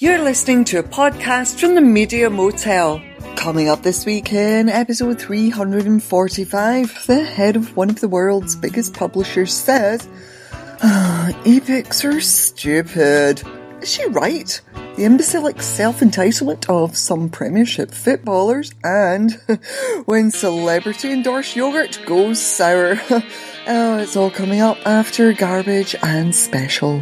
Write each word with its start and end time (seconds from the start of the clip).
You're 0.00 0.24
listening 0.24 0.64
to 0.64 0.80
a 0.80 0.82
podcast 0.82 1.60
from 1.60 1.76
the 1.76 1.80
Media 1.80 2.28
Motel. 2.28 3.00
Coming 3.36 3.68
up 3.68 3.84
this 3.84 4.04
week 4.04 4.32
in 4.32 4.68
episode 4.68 5.20
345, 5.20 7.06
the 7.06 7.22
head 7.22 7.54
of 7.54 7.76
one 7.76 7.90
of 7.90 8.00
the 8.00 8.08
world's 8.08 8.56
biggest 8.56 8.92
publishers 8.92 9.54
says, 9.54 10.08
ah, 10.82 11.30
epics 11.46 12.04
are 12.04 12.20
stupid. 12.20 13.40
Is 13.82 13.92
she 13.92 14.04
right? 14.06 14.60
The 14.96 15.04
imbecilic 15.04 15.62
self-entitlement 15.62 16.68
of 16.68 16.96
some 16.96 17.28
premiership 17.28 17.92
footballers 17.92 18.72
and 18.82 19.40
when 20.06 20.32
celebrity 20.32 21.12
endorsed 21.12 21.54
yogurt 21.54 22.02
goes 22.04 22.42
sour. 22.42 23.00
oh, 23.68 23.98
it's 23.98 24.16
all 24.16 24.32
coming 24.32 24.60
up 24.60 24.78
after 24.84 25.32
garbage 25.32 25.94
and 26.02 26.34
special. 26.34 27.00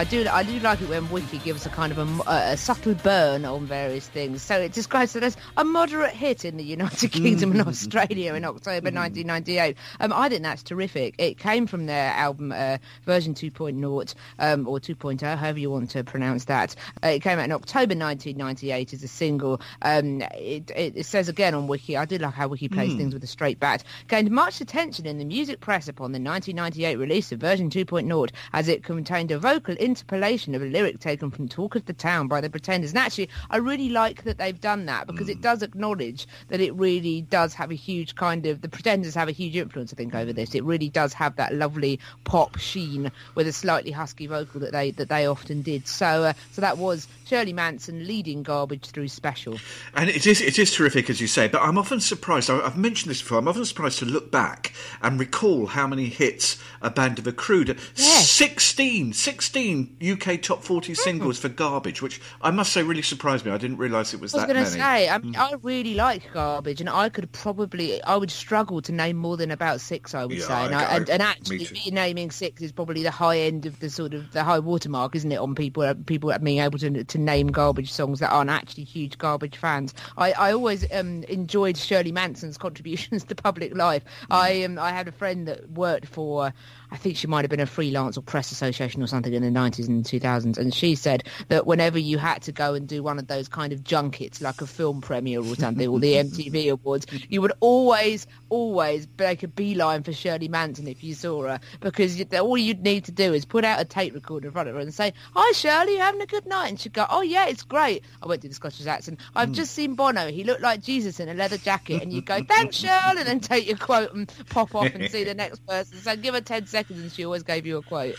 I 0.00 0.04
do 0.04 0.26
I 0.26 0.42
do 0.42 0.58
like 0.60 0.80
it 0.80 0.88
when 0.88 1.10
Wiki 1.10 1.36
gives 1.36 1.66
a 1.66 1.68
kind 1.68 1.92
of 1.92 1.98
a, 1.98 2.30
a, 2.30 2.56
subtle 2.56 2.94
burn 2.94 3.44
on 3.44 3.66
various 3.66 4.08
things. 4.08 4.40
So 4.40 4.58
it 4.58 4.72
describes 4.72 5.14
it 5.14 5.22
as 5.22 5.36
a 5.58 5.62
moderate 5.62 6.14
hit 6.14 6.46
in 6.46 6.56
the 6.56 6.64
United 6.64 7.08
Kingdom 7.12 7.52
and 7.52 7.68
Australia 7.68 8.32
in 8.32 8.46
October 8.46 8.90
1998. 8.90 9.76
Um, 10.00 10.10
I 10.14 10.30
think 10.30 10.42
that's 10.42 10.62
terrific. 10.62 11.16
It 11.18 11.36
came 11.36 11.66
from 11.66 11.84
their 11.84 12.14
album 12.14 12.50
uh, 12.50 12.78
version 13.04 13.34
2.0 13.34 14.14
um, 14.38 14.66
or 14.66 14.80
2.0, 14.80 15.36
however 15.36 15.58
you 15.58 15.68
want 15.68 15.90
to 15.90 16.02
pronounce 16.02 16.46
that. 16.46 16.74
Uh, 17.04 17.08
it 17.08 17.20
came 17.20 17.38
out 17.38 17.44
in 17.44 17.52
October 17.52 17.94
1998 17.94 18.94
as 18.94 19.02
a 19.02 19.08
single. 19.08 19.60
Um, 19.82 20.22
it, 20.32 20.70
it, 20.74 20.96
it 20.96 21.04
says 21.04 21.28
again 21.28 21.52
on 21.52 21.66
Wiki, 21.66 21.98
I 21.98 22.06
do 22.06 22.16
like 22.16 22.32
how 22.32 22.48
Wiki 22.48 22.70
plays 22.70 22.96
things 22.96 23.12
with 23.12 23.22
a 23.22 23.26
straight 23.26 23.60
bat, 23.60 23.84
gained 24.08 24.30
much 24.30 24.62
attention 24.62 25.04
in 25.04 25.18
the 25.18 25.26
music 25.26 25.60
press 25.60 25.88
upon 25.88 26.12
the 26.12 26.20
1998 26.20 26.96
release 26.96 27.32
of 27.32 27.38
version 27.38 27.68
2.0 27.68 28.30
as 28.54 28.66
it 28.66 28.82
contained 28.82 29.30
a 29.30 29.38
vocal 29.38 29.76
interpolation 29.90 30.54
of 30.54 30.62
a 30.62 30.66
lyric 30.66 31.00
taken 31.00 31.30
from 31.30 31.48
Talk 31.48 31.74
of 31.74 31.84
the 31.86 31.92
Town 31.92 32.28
by 32.28 32.40
the 32.40 32.48
Pretenders. 32.48 32.90
And 32.90 32.98
actually, 32.98 33.28
I 33.50 33.56
really 33.56 33.88
like 33.88 34.22
that 34.24 34.38
they've 34.38 34.60
done 34.60 34.86
that 34.86 35.06
because 35.06 35.28
it 35.28 35.40
does 35.40 35.62
acknowledge 35.62 36.26
that 36.48 36.60
it 36.60 36.72
really 36.74 37.22
does 37.22 37.54
have 37.54 37.72
a 37.72 37.74
huge 37.74 38.14
kind 38.14 38.46
of, 38.46 38.62
the 38.62 38.68
Pretenders 38.68 39.14
have 39.14 39.28
a 39.28 39.32
huge 39.32 39.56
influence, 39.56 39.92
I 39.92 39.96
think, 39.96 40.14
over 40.14 40.32
this. 40.32 40.54
It 40.54 40.62
really 40.62 40.88
does 40.88 41.12
have 41.14 41.34
that 41.36 41.54
lovely 41.54 41.98
pop 42.24 42.56
sheen 42.58 43.10
with 43.34 43.48
a 43.48 43.52
slightly 43.52 43.90
husky 43.90 44.26
vocal 44.28 44.60
that 44.60 44.72
they 44.72 44.92
that 44.92 45.08
they 45.08 45.26
often 45.26 45.62
did. 45.62 45.88
So, 45.88 46.24
uh, 46.24 46.32
so 46.52 46.60
that 46.60 46.78
was 46.78 47.08
Shirley 47.26 47.52
Manson 47.52 48.06
leading 48.06 48.42
Garbage 48.42 48.86
through 48.86 49.08
Special. 49.08 49.58
And 49.94 50.08
it 50.08 50.26
is 50.26 50.40
it 50.40 50.58
is 50.58 50.72
terrific, 50.72 51.10
as 51.10 51.20
you 51.20 51.26
say. 51.26 51.48
But 51.48 51.62
I'm 51.62 51.78
often 51.78 52.00
surprised. 52.00 52.48
I've 52.50 52.78
mentioned 52.78 53.10
this 53.10 53.22
before. 53.22 53.38
I'm 53.38 53.48
often 53.48 53.64
surprised 53.64 53.98
to 54.00 54.04
look 54.04 54.30
back 54.30 54.72
and 55.02 55.18
recall 55.18 55.66
how 55.66 55.86
many 55.86 56.06
hits 56.06 56.58
a 56.82 56.90
band 56.90 57.18
have 57.18 57.26
accrued. 57.26 57.68
Yes. 57.96 58.30
16, 58.30 59.12
16 59.12 59.79
UK 60.02 60.40
top 60.42 60.62
40 60.62 60.94
singles 60.94 61.38
for 61.38 61.48
Garbage, 61.48 62.02
which 62.02 62.20
I 62.42 62.50
must 62.50 62.72
say 62.72 62.82
really 62.82 63.02
surprised 63.02 63.44
me. 63.44 63.52
I 63.52 63.58
didn't 63.58 63.76
realise 63.78 64.14
it 64.14 64.20
was 64.20 64.32
that 64.32 64.46
many. 64.48 64.58
I 64.58 64.62
was 64.62 64.74
going 64.74 64.78
to 64.78 64.84
say, 64.84 65.08
I, 65.08 65.18
mean, 65.18 65.36
I 65.36 65.54
really 65.62 65.94
like 65.94 66.32
garbage, 66.32 66.80
and 66.80 66.88
I 66.90 67.08
could 67.08 67.30
probably, 67.32 68.02
I 68.04 68.16
would 68.16 68.30
struggle 68.30 68.80
to 68.82 68.92
name 68.92 69.16
more 69.16 69.36
than 69.36 69.50
about 69.50 69.80
six. 69.80 70.14
I 70.14 70.24
would 70.24 70.36
Yeah, 70.38 70.46
say, 70.46 70.64
and, 70.66 70.74
I- 70.74 70.96
and, 70.96 71.10
I- 71.10 71.12
and 71.14 71.22
actually, 71.22 71.68
me 71.72 71.90
naming 71.92 72.30
six 72.30 72.62
is 72.62 72.72
probably 72.72 73.02
the 73.02 73.10
high 73.10 73.38
end 73.38 73.66
of 73.66 73.80
the 73.80 73.90
sort 73.90 74.14
of 74.14 74.32
the 74.32 74.42
high 74.44 74.58
watermark, 74.58 75.14
isn't 75.16 75.30
it? 75.32 75.36
On 75.38 75.54
people, 75.54 75.94
people 76.06 76.32
being 76.42 76.58
able 76.60 76.78
to 76.78 77.04
to 77.04 77.18
name 77.18 77.48
garbage 77.48 77.92
songs 77.92 78.20
that 78.20 78.30
aren't 78.30 78.50
actually 78.50 78.84
huge 78.84 79.18
garbage 79.18 79.56
fans. 79.56 79.94
I, 80.16 80.32
I 80.32 80.52
always 80.52 80.84
um, 80.92 81.22
enjoyed 81.24 81.76
Shirley 81.76 82.12
Manson's 82.12 82.58
contributions 82.58 83.24
to 83.30 83.34
public 83.34 83.74
life. 83.76 84.04
Mm. 84.04 84.26
I 84.30 84.64
um, 84.64 84.78
I 84.78 84.90
had 84.90 85.08
a 85.08 85.12
friend 85.12 85.46
that 85.48 85.70
worked 85.70 86.06
for. 86.06 86.52
I 86.92 86.96
think 86.96 87.16
she 87.16 87.26
might 87.26 87.44
have 87.44 87.50
been 87.50 87.60
a 87.60 87.66
freelance 87.66 88.18
or 88.18 88.22
press 88.22 88.50
association 88.50 89.02
or 89.02 89.06
something 89.06 89.32
in 89.32 89.42
the 89.42 89.48
90s 89.48 89.88
and 89.88 90.04
2000s. 90.04 90.58
And 90.58 90.74
she 90.74 90.94
said 90.94 91.24
that 91.48 91.66
whenever 91.66 91.98
you 91.98 92.18
had 92.18 92.42
to 92.42 92.52
go 92.52 92.74
and 92.74 92.88
do 92.88 93.02
one 93.02 93.18
of 93.18 93.26
those 93.26 93.48
kind 93.48 93.72
of 93.72 93.84
junkets, 93.84 94.40
like 94.40 94.60
a 94.60 94.66
film 94.66 95.00
premiere 95.00 95.40
or 95.40 95.54
something, 95.54 95.86
or 95.86 96.00
the 96.00 96.14
MTV 96.14 96.72
Awards, 96.72 97.06
you 97.28 97.40
would 97.42 97.52
always, 97.60 98.26
always 98.48 99.06
make 99.18 99.42
a 99.42 99.48
beeline 99.48 100.02
for 100.02 100.12
Shirley 100.12 100.48
Manson 100.48 100.88
if 100.88 101.04
you 101.04 101.14
saw 101.14 101.42
her, 101.42 101.60
because 101.80 102.18
you, 102.18 102.26
all 102.38 102.58
you'd 102.58 102.82
need 102.82 103.04
to 103.04 103.12
do 103.12 103.32
is 103.32 103.44
put 103.44 103.64
out 103.64 103.80
a 103.80 103.84
tape 103.84 104.14
recorder 104.14 104.48
in 104.48 104.52
front 104.52 104.68
of 104.68 104.74
her 104.74 104.80
and 104.80 104.92
say, 104.92 105.12
hi, 105.34 105.52
Shirley, 105.52 105.94
you 105.94 105.98
having 106.00 106.22
a 106.22 106.26
good 106.26 106.46
night? 106.46 106.68
And 106.68 106.80
she'd 106.80 106.92
go, 106.92 107.06
oh, 107.08 107.22
yeah, 107.22 107.46
it's 107.46 107.62
great. 107.62 108.04
I 108.22 108.26
won't 108.26 108.40
do 108.40 108.48
the 108.48 108.54
Scottish 108.54 108.86
accent. 108.86 109.20
I've 109.34 109.48
hmm. 109.48 109.54
just 109.54 109.72
seen 109.74 109.94
Bono. 109.94 110.30
He 110.30 110.44
looked 110.44 110.62
like 110.62 110.82
Jesus 110.82 111.20
in 111.20 111.28
a 111.28 111.34
leather 111.34 111.58
jacket. 111.58 112.02
And 112.02 112.12
you'd 112.12 112.26
go, 112.26 112.42
thanks, 112.42 112.76
Shirley, 112.76 113.18
and 113.18 113.26
then 113.26 113.40
take 113.40 113.68
your 113.68 113.76
quote 113.76 114.12
and 114.12 114.32
pop 114.48 114.74
off 114.74 114.92
and 114.94 115.10
see 115.10 115.24
the 115.24 115.34
next 115.34 115.64
person. 115.66 115.98
So 115.98 116.16
give 116.16 116.34
her 116.34 116.40
10 116.40 116.66
seconds 116.66 116.79
and 116.88 117.12
she 117.12 117.24
always 117.24 117.42
gave 117.42 117.66
you 117.66 117.76
a 117.76 117.82
quote. 117.82 118.16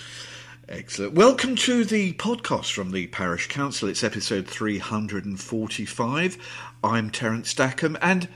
Excellent. 0.70 1.14
Welcome 1.14 1.56
to 1.58 1.84
the 1.84 2.14
podcast 2.14 2.72
from 2.72 2.92
the 2.92 3.08
Parish 3.08 3.48
Counsel. 3.48 3.90
It's 3.90 4.04
episode 4.04 4.48
345. 4.48 6.38
I'm 6.84 7.10
Terence 7.10 7.50
Stackham, 7.50 7.98
and 8.02 8.28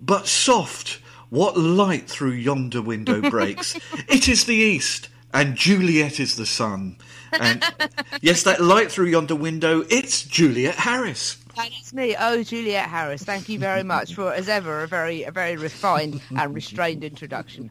but 0.00 0.26
soft, 0.26 1.00
what 1.28 1.58
light 1.58 2.08
through 2.08 2.32
yonder 2.32 2.80
window 2.80 3.20
breaks? 3.30 3.78
it 4.08 4.28
is 4.28 4.46
the 4.46 4.54
east, 4.54 5.10
and 5.34 5.56
Juliet 5.56 6.18
is 6.18 6.36
the 6.36 6.46
sun. 6.46 6.96
And 7.32 7.62
yes, 8.22 8.44
that 8.44 8.60
light 8.60 8.90
through 8.90 9.06
yonder 9.06 9.36
window, 9.36 9.84
it's 9.90 10.22
Juliet 10.22 10.76
Harris. 10.76 11.36
And 11.58 11.70
it's 11.78 11.94
me, 11.94 12.14
oh 12.18 12.42
Juliet 12.42 12.88
Harris. 12.88 13.22
Thank 13.22 13.48
you 13.48 13.58
very 13.58 13.82
much 13.82 14.14
for, 14.14 14.32
as 14.32 14.46
ever, 14.48 14.82
a 14.82 14.86
very, 14.86 15.22
a 15.22 15.30
very 15.30 15.56
refined 15.56 16.20
and 16.36 16.54
restrained 16.54 17.02
introduction. 17.02 17.70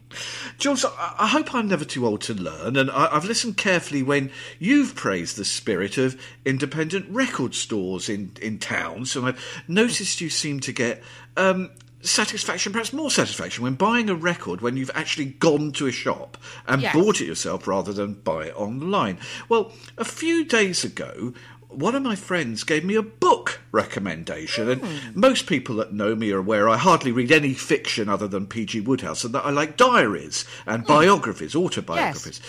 Jules, 0.58 0.84
I 0.84 1.14
I 1.18 1.26
hope 1.28 1.54
I'm 1.54 1.68
never 1.68 1.84
too 1.84 2.04
old 2.04 2.20
to 2.22 2.34
learn, 2.34 2.76
and 2.76 2.90
I- 2.90 3.14
I've 3.14 3.24
listened 3.24 3.56
carefully 3.56 4.02
when 4.02 4.30
you've 4.58 4.96
praised 4.96 5.36
the 5.36 5.44
spirit 5.44 5.98
of 5.98 6.20
independent 6.44 7.06
record 7.10 7.54
stores 7.54 8.08
in, 8.08 8.32
in 8.42 8.58
towns, 8.58 9.14
and 9.14 9.24
I've 9.26 9.62
noticed 9.68 10.20
you 10.20 10.30
seem 10.30 10.58
to 10.60 10.72
get 10.72 11.02
um, 11.36 11.70
satisfaction, 12.00 12.72
perhaps 12.72 12.92
more 12.92 13.10
satisfaction, 13.10 13.62
when 13.62 13.74
buying 13.74 14.10
a 14.10 14.14
record 14.14 14.60
when 14.62 14.76
you've 14.76 14.90
actually 14.94 15.26
gone 15.26 15.70
to 15.72 15.86
a 15.86 15.92
shop 15.92 16.36
and 16.66 16.82
Yes. 16.82 16.92
bought 16.94 17.20
it 17.20 17.26
yourself 17.26 17.66
rather 17.68 17.92
than 17.92 18.14
buy 18.14 18.46
it 18.46 18.56
online. 18.56 19.18
Well, 19.48 19.72
a 19.98 20.04
few 20.04 20.44
days 20.44 20.82
ago, 20.84 21.34
one 21.68 21.94
of 21.94 22.02
my 22.02 22.14
friends 22.16 22.64
gave 22.64 22.84
me 22.84 22.94
a 22.94 23.02
book 23.02 23.60
recommendation, 23.72 24.68
and 24.68 24.80
Hmm. 24.82 25.20
most 25.20 25.46
people 25.46 25.76
that 25.76 25.92
know 25.92 26.14
me 26.14 26.30
are 26.32 26.38
aware 26.38 26.68
I 26.68 26.76
hardly 26.76 27.12
read 27.12 27.30
any 27.32 27.54
fiction 27.54 28.08
other 28.08 28.26
than 28.28 28.46
P.G. 28.46 28.80
Wodehouse, 28.80 29.24
and 29.24 29.34
that 29.34 29.44
I 29.44 29.50
like 29.50 29.76
diaries 29.76 30.44
and 30.66 30.82
Hmm. 30.82 30.88
biographies, 30.88 31.54
autobiographies. 31.54 32.40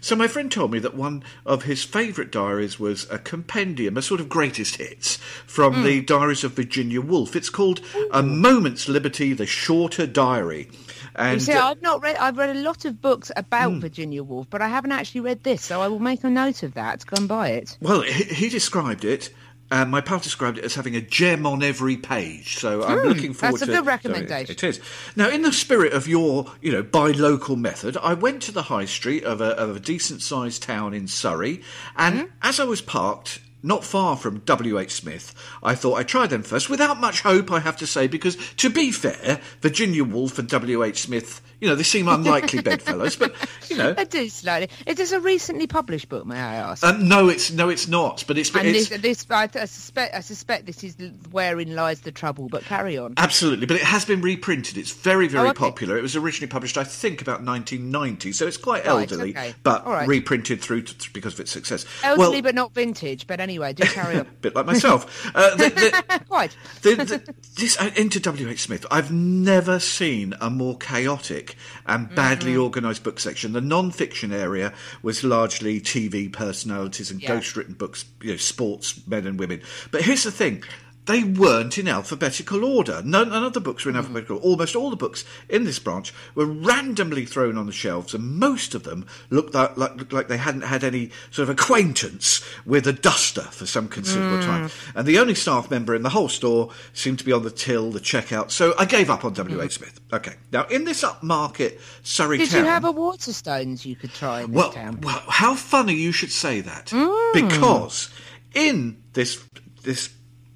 So 0.00 0.14
my 0.16 0.28
friend 0.28 0.50
told 0.52 0.70
me 0.72 0.78
that 0.80 0.94
one 0.94 1.22
of 1.46 1.62
his 1.62 1.82
favourite 1.82 2.30
diaries 2.30 2.78
was 2.78 3.06
a 3.10 3.18
compendium, 3.18 3.96
a 3.96 4.02
sort 4.02 4.20
of 4.20 4.28
greatest 4.28 4.76
hits 4.76 5.16
from 5.46 5.82
the 5.82 6.00
Hmm. 6.00 6.04
Diaries 6.04 6.44
of 6.44 6.52
Virginia 6.52 7.00
Woolf. 7.00 7.34
It's 7.34 7.48
called 7.50 7.80
A 8.10 8.22
Moment's 8.22 8.88
Liberty: 8.88 9.32
The 9.32 9.46
Shorter 9.46 10.06
Diary. 10.06 10.68
And 11.16 11.34
You 11.34 11.40
see, 11.40 11.52
uh, 11.52 11.70
I've 11.70 11.82
not 11.82 12.02
read. 12.02 12.16
I've 12.16 12.36
read 12.36 12.54
a 12.56 12.60
lot 12.60 12.84
of 12.84 13.00
books 13.00 13.30
about 13.36 13.72
Virginia 13.74 14.22
Woolf, 14.22 14.48
but 14.50 14.60
I 14.62 14.68
haven't 14.68 14.92
actually 14.92 15.20
read 15.22 15.44
this, 15.44 15.62
so 15.62 15.80
I 15.80 15.88
will 15.88 16.00
make 16.00 16.24
a 16.24 16.30
note 16.30 16.62
of 16.62 16.74
that 16.74 17.04
go 17.06 17.16
and 17.16 17.28
buy 17.28 17.50
it. 17.50 17.78
Well, 17.80 18.02
he, 18.02 18.24
he 18.24 18.48
described 18.48 19.04
it. 19.04 19.32
And 19.70 19.90
my 19.90 20.02
pal 20.02 20.18
described 20.18 20.58
it 20.58 20.64
as 20.64 20.74
having 20.74 20.94
a 20.94 21.00
gem 21.00 21.46
on 21.46 21.62
every 21.62 21.96
page, 21.96 22.58
so 22.58 22.84
I'm 22.84 22.98
looking 22.98 23.32
forward 23.32 23.60
Hmm, 23.60 23.60
that's 23.60 23.62
a 23.62 23.66
to. 23.66 23.72
good 23.72 23.78
so 23.78 23.84
recommendation. 23.84 24.52
It 24.52 24.62
is 24.62 24.80
now 25.16 25.30
in 25.30 25.40
the 25.40 25.52
spirit 25.54 25.94
of 25.94 26.06
your, 26.06 26.52
you 26.60 26.70
know, 26.70 26.82
buy 26.82 27.12
local 27.12 27.56
method. 27.56 27.96
I 27.96 28.12
went 28.12 28.42
to 28.42 28.52
the 28.52 28.64
high 28.64 28.84
street 28.84 29.24
of 29.24 29.40
a, 29.40 29.56
of 29.58 29.74
a 29.76 29.80
decent-sized 29.80 30.62
town 30.62 30.92
in 30.92 31.08
Surrey, 31.08 31.62
and 31.96 32.20
Hmm? 32.20 32.26
as 32.42 32.60
I 32.60 32.64
was 32.64 32.82
parked 32.82 33.40
not 33.64 33.82
far 33.82 34.16
from 34.16 34.40
W.H. 34.40 34.92
Smith, 34.92 35.34
I 35.62 35.74
thought 35.74 35.94
I'd 35.94 36.06
try 36.06 36.26
them 36.26 36.42
first, 36.42 36.68
without 36.68 37.00
much 37.00 37.22
hope, 37.22 37.50
I 37.50 37.60
have 37.60 37.78
to 37.78 37.86
say, 37.86 38.06
because 38.06 38.36
to 38.56 38.68
be 38.68 38.92
fair, 38.92 39.40
Virginia 39.62 40.04
Woolf 40.04 40.38
and 40.38 40.48
W.H. 40.48 41.00
Smith, 41.00 41.40
you 41.64 41.70
know, 41.70 41.76
they 41.76 41.82
seem 41.82 42.08
unlikely 42.08 42.60
bedfellows, 42.60 43.16
but 43.16 43.34
you 43.70 43.78
know. 43.78 43.94
I 43.98 44.04
do 44.04 44.28
slightly. 44.28 44.68
Is 44.86 44.96
this 44.96 45.12
a 45.12 45.20
recently 45.20 45.66
published 45.66 46.10
book? 46.10 46.26
May 46.26 46.38
I 46.38 46.56
ask? 46.56 46.84
Um, 46.84 47.08
no, 47.08 47.30
it's 47.30 47.50
no, 47.50 47.70
it's 47.70 47.88
not. 47.88 48.22
But 48.28 48.36
it's, 48.36 48.54
and 48.54 48.68
it's 48.68 48.90
this, 48.90 49.00
this 49.00 49.26
I, 49.30 49.44
I 49.54 49.64
suspect, 49.64 50.14
I 50.14 50.20
suspect 50.20 50.66
this 50.66 50.84
is 50.84 50.94
wherein 51.30 51.74
lies 51.74 52.02
the 52.02 52.12
trouble. 52.12 52.48
But 52.50 52.64
carry 52.64 52.98
on. 52.98 53.14
Absolutely, 53.16 53.64
but 53.64 53.76
it 53.76 53.82
has 53.82 54.04
been 54.04 54.20
reprinted. 54.20 54.76
It's 54.76 54.92
very, 54.92 55.26
very 55.26 55.46
Oh, 55.46 55.50
okay. 55.52 55.58
popular. 55.58 55.96
It 55.96 56.02
was 56.02 56.16
originally 56.16 56.50
published, 56.50 56.76
I 56.76 56.84
think, 56.84 57.22
about 57.22 57.42
1990, 57.42 58.32
so 58.32 58.46
it's 58.46 58.58
quite 58.58 58.84
Right, 58.84 59.10
elderly, 59.10 59.30
okay. 59.30 59.54
but 59.62 59.86
right. 59.86 60.06
reprinted 60.06 60.60
through 60.60 60.82
to, 60.82 61.12
because 61.14 61.32
of 61.32 61.40
its 61.40 61.50
success. 61.50 61.86
Elderly, 62.02 62.32
well, 62.34 62.42
but 62.42 62.54
not 62.54 62.74
vintage. 62.74 63.26
But 63.26 63.40
anyway, 63.40 63.72
do 63.72 63.84
carry 63.84 64.18
on. 64.18 64.26
bit 64.42 64.54
like 64.54 64.66
myself. 64.66 65.34
Uh, 65.34 65.56
the, 65.56 65.70
the, 65.70 66.24
Quite. 66.28 66.54
the, 66.82 67.34
this 67.56 67.80
uh, 67.80 67.90
into 67.96 68.20
W.H. 68.20 68.60
Smith. 68.60 68.84
I've 68.90 69.10
never 69.10 69.78
seen 69.78 70.34
a 70.40 70.50
more 70.50 70.76
chaotic 70.76 71.53
and 71.86 72.14
badly 72.14 72.52
Mm-hmm. 72.52 72.62
organised 72.62 73.02
book 73.04 73.18
section. 73.20 73.52
The 73.52 73.60
non-fiction 73.60 74.32
area 74.32 74.72
was 75.02 75.24
largely 75.24 75.80
TV 75.80 76.32
personalities 76.32 77.10
and 77.10 77.22
Yeah. 77.22 77.34
ghost-written 77.34 77.74
books, 77.74 78.04
you 78.22 78.32
know, 78.32 78.36
sports 78.36 79.00
men 79.06 79.26
and 79.26 79.38
women. 79.38 79.60
But 79.90 80.02
here's 80.02 80.22
the 80.24 80.30
thing. 80.30 80.62
They 81.06 81.22
weren't 81.22 81.76
in 81.76 81.86
alphabetical 81.86 82.64
order. 82.64 83.02
None, 83.04 83.28
none 83.28 83.44
of 83.44 83.52
the 83.52 83.60
books 83.60 83.84
were 83.84 83.90
Mm. 83.92 83.94
in 83.94 83.98
alphabetical 83.98 84.36
order. 84.36 84.46
Almost 84.46 84.74
all 84.74 84.88
the 84.88 84.96
books 84.96 85.24
in 85.50 85.64
this 85.64 85.78
branch 85.78 86.14
were 86.34 86.46
randomly 86.46 87.26
thrown 87.26 87.58
on 87.58 87.66
the 87.66 87.72
shelves, 87.72 88.14
and 88.14 88.38
most 88.38 88.74
of 88.74 88.84
them 88.84 89.04
looked 89.28 89.52
like, 89.54 89.76
looked 89.76 90.12
like 90.14 90.28
they 90.28 90.38
hadn't 90.38 90.62
had 90.62 90.82
any 90.82 91.10
sort 91.30 91.48
of 91.48 91.50
acquaintance 91.58 92.42
with 92.64 92.86
a 92.86 92.92
duster 92.94 93.42
for 93.42 93.66
some 93.66 93.86
considerable 93.88 94.38
Mm. 94.38 94.46
time. 94.46 94.70
And 94.94 95.06
the 95.06 95.18
only 95.18 95.34
staff 95.34 95.70
member 95.70 95.94
in 95.94 96.02
the 96.02 96.08
whole 96.10 96.30
store 96.30 96.70
seemed 96.94 97.18
to 97.18 97.24
be 97.24 97.32
on 97.32 97.42
the 97.42 97.50
till, 97.50 97.90
the 97.90 98.00
checkout. 98.00 98.50
So 98.50 98.74
I 98.78 98.86
gave 98.86 99.10
up 99.10 99.26
on 99.26 99.34
W.H. 99.34 99.72
Smith. 99.74 100.00
Okay. 100.12 100.36
Now, 100.52 100.64
in 100.70 100.84
this 100.84 101.02
upmarket 101.02 101.78
Surrey 102.02 102.38
Mm. 102.38 102.40
Did 102.44 102.50
town. 102.50 102.60
you 102.64 102.70
have 102.70 102.84
a 102.86 102.92
Waterstones 102.92 103.84
you 103.84 103.94
could 103.96 104.14
try 104.14 104.40
in 104.40 104.52
this 104.52 104.56
Well, 104.56 104.72
town? 104.72 105.00
well, 105.02 105.22
how 105.28 105.54
funny 105.54 105.94
you 105.94 106.12
should 106.12 106.32
say 106.32 106.60
that. 106.62 106.86
Mm. 106.86 107.32
Because 107.34 108.08
in 108.54 108.96
this 109.12 109.38
this 109.82 110.08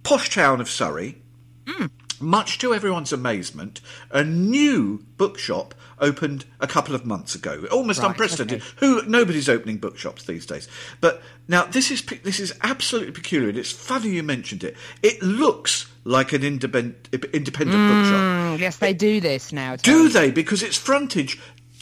posh 0.08 0.30
town 0.30 0.60
of 0.60 0.70
Surrey, 0.70 1.16
Mm. 1.66 1.90
much 2.18 2.58
to 2.58 2.72
everyone's 2.72 3.12
amazement, 3.12 3.80
a 4.10 4.24
new 4.24 5.04
bookshop 5.18 5.74
opened 6.00 6.46
a 6.60 6.66
couple 6.66 6.94
of 6.94 7.04
months 7.04 7.34
ago. 7.34 7.66
Almost 7.70 8.00
Right, 8.00 8.08
unprecedented. 8.08 8.62
okay. 8.62 8.70
Who 8.86 9.02
nobody's 9.06 9.48
opening 9.50 9.76
bookshops 9.76 10.24
these 10.24 10.46
days. 10.46 10.66
But 11.02 11.22
now 11.46 11.64
this 11.64 11.90
is 11.90 12.02
this 12.24 12.40
is 12.40 12.54
absolutely 12.62 13.12
peculiar. 13.12 13.50
and 13.50 13.58
It's 13.58 13.70
funny 13.72 14.08
you 14.10 14.22
mentioned 14.22 14.64
it. 14.64 14.76
It 15.02 15.22
looks 15.22 15.86
like 16.04 16.32
an 16.32 16.42
independent 16.42 17.08
independent 17.12 17.78
bookshop. 17.90 18.22
Mm, 18.22 18.58
yes, 18.60 18.76
they 18.76 18.94
do 18.94 19.20
this 19.20 19.52
now. 19.52 19.76
Do 19.76 20.08
they? 20.08 20.30
Because 20.30 20.62
its 20.62 20.76
frontage 20.78 21.38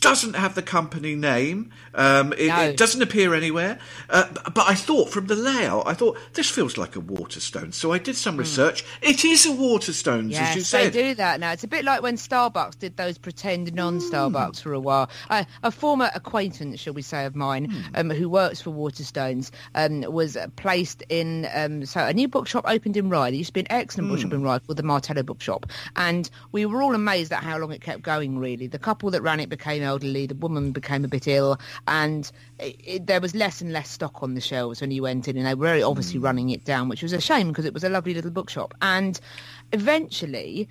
doesn't 0.06 0.34
have 0.36 0.54
the 0.54 0.62
company 0.62 1.16
name. 1.16 1.70
Um, 1.92 2.32
it, 2.34 2.46
No. 2.46 2.60
it 2.60 2.76
doesn't 2.76 3.02
appear 3.02 3.34
anywhere. 3.34 3.78
Uh, 4.08 4.26
but 4.54 4.68
I 4.68 4.74
thought 4.74 5.10
from 5.10 5.26
the 5.26 5.34
layout, 5.34 5.84
I 5.88 5.94
thought 5.94 6.16
this 6.34 6.48
feels 6.48 6.76
like 6.78 6.94
a 6.94 7.00
Waterstone. 7.00 7.72
So 7.72 7.92
I 7.92 7.98
did 7.98 8.14
some 8.14 8.36
research. 8.36 8.84
It 9.02 9.24
is 9.24 9.46
a 9.46 9.48
Waterstones, 9.50 10.32
as 10.34 10.38
you 10.38 10.46
Hmm. 10.46 10.58
Yes, 10.58 10.70
they 10.70 10.90
do 10.90 11.14
that 11.16 11.40
now. 11.40 11.50
It's 11.50 11.64
a 11.64 11.68
bit 11.68 11.84
like 11.84 12.02
when 12.02 12.16
Starbucks 12.16 12.78
did 12.78 12.96
those 12.96 13.18
pretend 13.18 13.74
non-Starbucks 13.74 14.60
for 14.62 14.72
a 14.72 14.78
while. 14.80 15.10
Uh, 15.28 15.42
a 15.64 15.70
former 15.72 16.08
acquaintance, 16.14 16.78
shall 16.80 16.94
we 16.94 17.02
say, 17.02 17.24
of 17.24 17.34
mine, 17.34 17.64
Hmm. 17.70 17.80
um, 17.96 18.10
who 18.10 18.28
works 18.28 18.60
for 18.60 18.70
Waterstones, 18.70 19.50
um, 19.74 20.02
was 20.02 20.36
placed 20.54 21.02
in. 21.08 21.48
Um, 21.52 21.84
so 21.84 22.00
a 22.06 22.12
new 22.12 22.28
bookshop 22.28 22.64
opened 22.68 22.96
in 22.96 23.08
Rye. 23.10 23.30
There 23.30 23.38
used 23.38 23.48
to 23.48 23.54
be 23.54 23.60
an 23.60 23.66
excellent 23.70 24.08
bookshop 24.10 24.30
Hmm. 24.30 24.36
in 24.36 24.42
Rye 24.44 24.58
called 24.60 24.76
the 24.78 24.82
Martello 24.84 25.24
Bookshop, 25.24 25.66
and 25.96 26.30
we 26.52 26.64
were 26.64 26.80
all 26.82 26.94
amazed 26.94 27.32
at 27.32 27.42
how 27.42 27.58
long 27.58 27.72
it 27.72 27.80
kept 27.80 28.02
going. 28.02 28.38
Really, 28.38 28.66
the 28.68 28.78
couple 28.78 29.10
that 29.10 29.22
ran 29.22 29.40
it 29.40 29.48
became 29.48 29.82
elderly. 29.96 30.26
The 30.26 30.34
woman 30.34 30.72
became 30.72 31.04
a 31.04 31.08
bit 31.08 31.26
ill, 31.26 31.58
and 31.88 32.30
it, 32.58 32.76
it, 32.84 33.06
there 33.06 33.20
was 33.20 33.34
less 33.34 33.60
and 33.60 33.72
less 33.72 33.88
stock 33.88 34.22
on 34.22 34.34
the 34.34 34.40
shelves 34.40 34.80
when 34.80 34.90
you 34.90 35.02
went 35.02 35.26
in, 35.26 35.36
and 35.36 35.46
they 35.46 35.54
were 35.54 35.66
very 35.66 35.82
obviously 35.82 36.18
hmm. 36.18 36.24
running 36.24 36.50
it 36.50 36.64
down, 36.64 36.88
which 36.88 37.02
was 37.02 37.12
a 37.12 37.20
shame 37.20 37.48
because 37.48 37.64
it 37.64 37.74
was 37.74 37.84
a 37.84 37.88
lovely 37.88 38.14
little 38.14 38.30
bookshop. 38.30 38.74
And 38.82 39.18
eventually, 39.72 40.68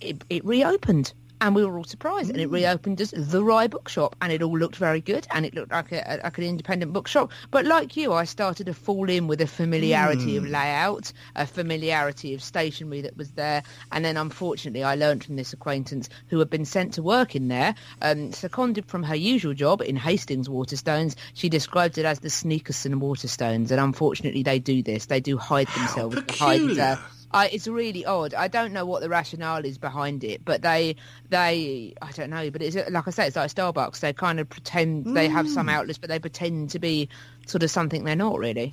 it, 0.00 0.24
it 0.30 0.44
reopened 0.44 1.12
and 1.40 1.54
we 1.54 1.64
were 1.64 1.76
all 1.76 1.84
surprised. 1.84 2.30
And 2.30 2.40
it 2.40 2.50
reopened 2.50 3.00
as 3.00 3.10
the 3.10 3.42
Rye 3.42 3.66
Bookshop, 3.66 4.16
and 4.20 4.32
it 4.32 4.42
all 4.42 4.56
looked 4.56 4.76
very 4.76 5.00
good, 5.00 5.26
and 5.32 5.44
it 5.44 5.54
looked 5.54 5.72
like 5.72 5.92
a, 5.92 6.20
like 6.22 6.38
an 6.38 6.44
independent 6.44 6.92
bookshop. 6.92 7.30
But 7.50 7.66
like 7.66 7.96
you, 7.96 8.12
I 8.12 8.24
started 8.24 8.66
to 8.66 8.74
fall 8.74 9.08
in 9.08 9.26
with 9.26 9.40
a 9.40 9.46
familiarity 9.46 10.36
of 10.36 10.46
layout, 10.46 11.12
a 11.34 11.46
familiarity 11.46 12.34
of 12.34 12.42
stationery 12.42 13.02
that 13.02 13.16
was 13.16 13.32
there, 13.32 13.62
and 13.92 14.04
then 14.04 14.16
unfortunately, 14.16 14.82
I 14.84 14.94
learned 14.94 15.24
from 15.24 15.36
this 15.36 15.52
acquaintance 15.52 16.08
who 16.28 16.38
had 16.38 16.50
been 16.50 16.64
sent 16.64 16.94
to 16.94 17.02
work 17.02 17.36
in 17.36 17.48
there, 17.48 17.74
um, 18.02 18.32
seconded 18.32 18.86
from 18.86 19.02
her 19.02 19.16
usual 19.16 19.54
job 19.54 19.82
in 19.82 19.96
Hastings 19.96 20.48
Waterstones. 20.48 21.16
She 21.34 21.48
described 21.48 21.98
it 21.98 22.04
as 22.04 22.20
the 22.20 22.28
Sneakerson 22.28 22.94
Waterstones, 23.00 23.70
and 23.70 23.80
unfortunately, 23.80 24.42
they 24.42 24.58
do 24.58 24.82
this. 24.82 25.06
They 25.06 25.20
do 25.20 25.36
hide 25.36 25.68
themselves 25.68 26.20
behind. 26.22 26.60
peculiar. 26.60 26.98
Uh, 27.00 27.15
I, 27.32 27.48
it's 27.48 27.66
really 27.66 28.04
odd. 28.04 28.34
I 28.34 28.48
don't 28.48 28.72
know 28.72 28.86
what 28.86 29.02
the 29.02 29.08
rationale 29.08 29.64
is 29.64 29.78
behind 29.78 30.24
it, 30.24 30.44
but 30.44 30.62
they, 30.62 30.96
they, 31.28 31.94
I 32.00 32.12
don't 32.12 32.30
know. 32.30 32.50
But 32.50 32.62
it's 32.62 32.76
like 32.76 33.08
I 33.08 33.10
say, 33.10 33.26
it's 33.26 33.36
like 33.36 33.52
Starbucks. 33.52 34.00
They 34.00 34.12
kind 34.12 34.40
of 34.40 34.48
pretend 34.48 35.16
they 35.16 35.28
have 35.28 35.48
some 35.48 35.68
outlets, 35.68 35.98
but 35.98 36.08
they 36.08 36.18
pretend 36.18 36.70
to 36.70 36.78
be 36.78 37.08
sort 37.46 37.62
of 37.62 37.70
something 37.70 38.04
they're 38.04 38.16
not 38.16 38.38
really. 38.38 38.72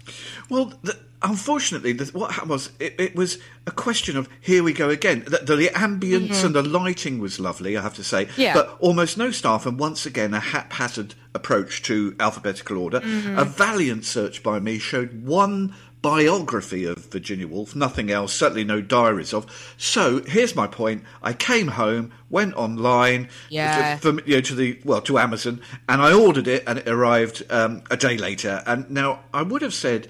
Well, 0.50 0.74
the, 0.82 0.98
unfortunately, 1.22 1.94
the, 1.94 2.06
what 2.18 2.32
happened 2.32 2.52
was 2.52 2.72
it, 2.80 2.96
it 3.00 3.16
was 3.16 3.38
a 3.68 3.72
question 3.72 4.18
of 4.18 4.28
here 4.42 4.64
we 4.64 4.74
go 4.74 4.90
again. 4.90 5.24
The, 5.26 5.40
the, 5.40 5.56
the 5.56 5.68
ambience 5.70 6.44
and 6.44 6.56
the 6.56 6.64
lighting 6.64 7.20
was 7.20 7.40
lovely, 7.40 7.78
I 7.78 7.82
have 7.82 7.96
to 7.96 8.04
say, 8.04 8.26
Mm-hmm. 8.26 8.42
Yeah. 8.42 8.54
but 8.54 8.78
almost 8.80 9.18
no 9.18 9.32
staff, 9.32 9.66
and 9.66 9.78
once 9.80 10.06
again 10.06 10.34
a 10.34 10.40
haphazard 10.40 11.16
approach 11.36 11.82
to 11.84 12.16
alphabetical 12.20 12.78
order. 12.78 13.00
Mm-hmm. 13.02 13.38
A 13.38 13.46
valiant 13.46 14.06
search 14.06 14.42
by 14.44 14.60
me 14.60 14.80
showed 14.80 15.24
one 15.26 15.76
biography 16.04 16.86
of 16.86 16.98
Virginia 17.06 17.48
Woolf, 17.48 17.76
nothing 17.76 18.12
else, 18.12 18.34
certainly 18.34 18.64
no 18.64 18.82
diaries 18.82 19.34
of. 19.34 19.48
So 19.78 20.22
here's 20.24 20.56
my 20.56 20.68
point: 20.68 21.04
I 21.24 21.34
came 21.34 21.70
home, 21.70 22.12
went 22.30 22.54
online, 22.56 23.30
Yeah. 23.50 23.98
to, 24.00 24.22
you 24.26 24.36
know, 24.36 24.42
to 24.42 24.54
the 24.54 24.80
well 24.84 25.02
to 25.02 25.18
Amazon, 25.18 25.62
and 25.90 26.02
I 26.02 26.14
ordered 26.14 26.48
it, 26.48 26.64
and 26.68 26.78
it 26.78 26.88
arrived 26.88 27.44
um, 27.50 27.82
a 27.90 27.98
day 27.98 28.18
later. 28.18 28.62
And 28.68 28.92
now 28.92 29.22
I 29.34 29.42
would 29.42 29.64
have 29.64 29.74
said 29.74 30.08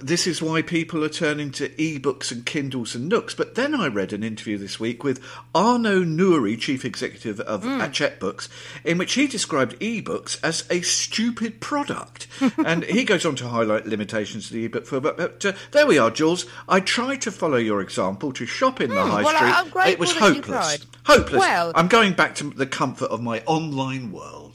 this 0.00 0.26
is 0.26 0.40
why 0.40 0.62
people 0.62 1.04
are 1.04 1.08
turning 1.08 1.50
to 1.52 1.68
ebooks 1.70 2.30
and 2.30 2.46
Kindles 2.46 2.94
and 2.94 3.08
Nooks. 3.08 3.34
But 3.34 3.54
then 3.54 3.74
I 3.74 3.88
read 3.88 4.12
an 4.12 4.22
interview 4.22 4.56
this 4.58 4.78
week 4.78 5.02
with 5.02 5.22
Arnaud 5.54 6.04
Nourry, 6.04 6.56
chief 6.56 6.84
executive 6.84 7.40
of 7.40 7.64
Hachette 7.64 8.20
Books, 8.20 8.48
in 8.84 8.98
which 8.98 9.14
he 9.14 9.26
described 9.26 9.78
ebooks 9.80 10.38
as 10.42 10.64
a 10.70 10.82
stupid 10.82 11.60
product. 11.60 12.28
and 12.64 12.84
he 12.84 13.04
goes 13.04 13.26
on 13.26 13.36
to 13.36 13.48
highlight 13.48 13.86
limitations 13.86 14.46
of 14.46 14.52
the 14.52 14.64
ebook 14.64 14.86
for. 14.86 15.00
But, 15.00 15.16
but 15.16 15.44
uh, 15.44 15.52
there 15.72 15.86
we 15.86 15.98
are, 15.98 16.10
Jules. 16.10 16.46
I 16.68 16.80
tried 16.80 17.22
to 17.22 17.32
follow 17.32 17.58
your 17.58 17.80
example 17.80 18.32
to 18.32 18.46
shop 18.46 18.80
in 18.80 18.90
the 18.90 19.02
high 19.04 19.22
well, 19.22 19.66
street. 19.66 19.88
It 19.88 19.98
was 19.98 20.16
hopeless. 20.16 20.86
Hopeless. 21.04 21.40
Well- 21.40 21.72
I'm 21.74 21.88
going 21.88 22.12
back 22.12 22.36
to 22.36 22.50
the 22.50 22.66
comfort 22.66 23.06
of 23.06 23.20
my 23.20 23.42
online 23.46 24.12
world. 24.12 24.47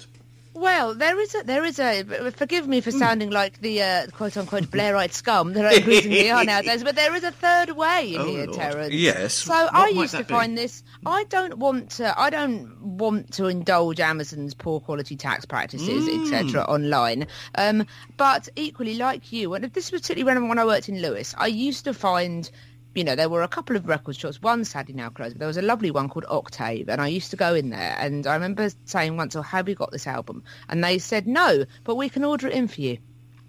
Well, 0.56 0.94
there 0.94 1.20
is 1.20 1.34
a 1.34 1.44
there 1.44 1.64
is 1.66 1.80
a. 1.80 2.04
Forgive 2.32 2.68
me 2.68 2.80
for 2.82 2.92
sounding 2.92 3.32
like 3.32 3.60
the 3.60 3.82
uh, 3.82 4.08
quote 4.12 4.38
unquote 4.38 4.66
Blairite 4.66 5.12
scum 5.14 5.54
that 5.54 5.66
I 5.66 5.74
increasingly 5.76 6.30
are 6.30 6.44
nowadays, 6.54 6.84
but 6.84 6.96
there 6.96 7.16
is 7.16 7.24
a 7.24 7.32
third 7.32 7.72
way 7.72 8.16
Oh, 8.18 8.26
here, 8.28 8.46
Lord. 8.46 8.54
Terence. 8.60 8.94
Yes. 8.94 9.34
So 9.34 9.52
What 9.54 9.74
I 9.74 9.88
used 9.90 10.12
to 10.16 10.20
be? 10.24 10.32
find 10.32 10.56
this. 10.56 10.84
I 11.06 11.24
don't 11.26 11.58
want 11.58 11.90
to. 11.92 12.18
I 12.20 12.30
don't 12.30 12.80
want 12.82 13.34
to 13.34 13.48
indulge 13.48 14.00
Amazon's 14.00 14.54
poor 14.54 14.80
quality 14.80 15.16
tax 15.16 15.44
practices, 15.46 16.08
Mm. 16.08 16.22
etc. 16.34 16.62
online. 16.66 17.26
Um, 17.56 17.88
but 18.18 18.48
equally, 18.56 18.96
like 18.96 19.32
you, 19.32 19.56
and 19.56 19.66
this 19.74 19.92
was 19.92 20.02
particularly 20.02 20.28
relevant 20.28 20.50
when 20.50 20.60
I 20.60 20.66
worked 20.66 20.88
in 20.88 21.02
Lewes, 21.02 21.34
I 21.38 21.48
used 21.48 21.86
to 21.86 21.94
find 21.96 22.50
you 22.96 23.04
know, 23.04 23.16
there 23.16 23.30
were 23.30 23.42
a 23.42 23.48
couple 23.48 23.76
of 23.76 23.88
record 23.88 24.16
shops. 24.16 24.42
One 24.42 24.64
sadly 24.66 24.94
now 24.94 25.10
closed, 25.10 25.36
but 25.36 25.40
there 25.40 25.48
was 25.48 25.58
a 25.58 25.62
lovely 25.62 25.92
one 25.92 26.10
called 26.10 26.26
Octave, 26.30 26.90
and 26.90 27.02
I 27.02 27.08
used 27.08 27.32
to 27.32 27.38
go 27.38 27.56
in 27.56 27.70
there. 27.70 27.96
And 27.98 28.28
I 28.28 28.36
remember 28.36 28.70
saying 28.86 29.18
once, 29.18 29.36
"Oh, 29.36 29.42
have 29.42 29.68
you 29.68 29.76
got 29.76 29.92
this 29.92 30.08
album?" 30.08 30.44
And 30.70 30.84
they 30.84 31.00
said, 31.00 31.28
"No, 31.28 31.66
but 31.84 31.96
we 31.96 32.10
can 32.10 32.24
order 32.24 32.48
it 32.48 32.54
in 32.54 32.68
for 32.68 32.82
you." 32.82 33.00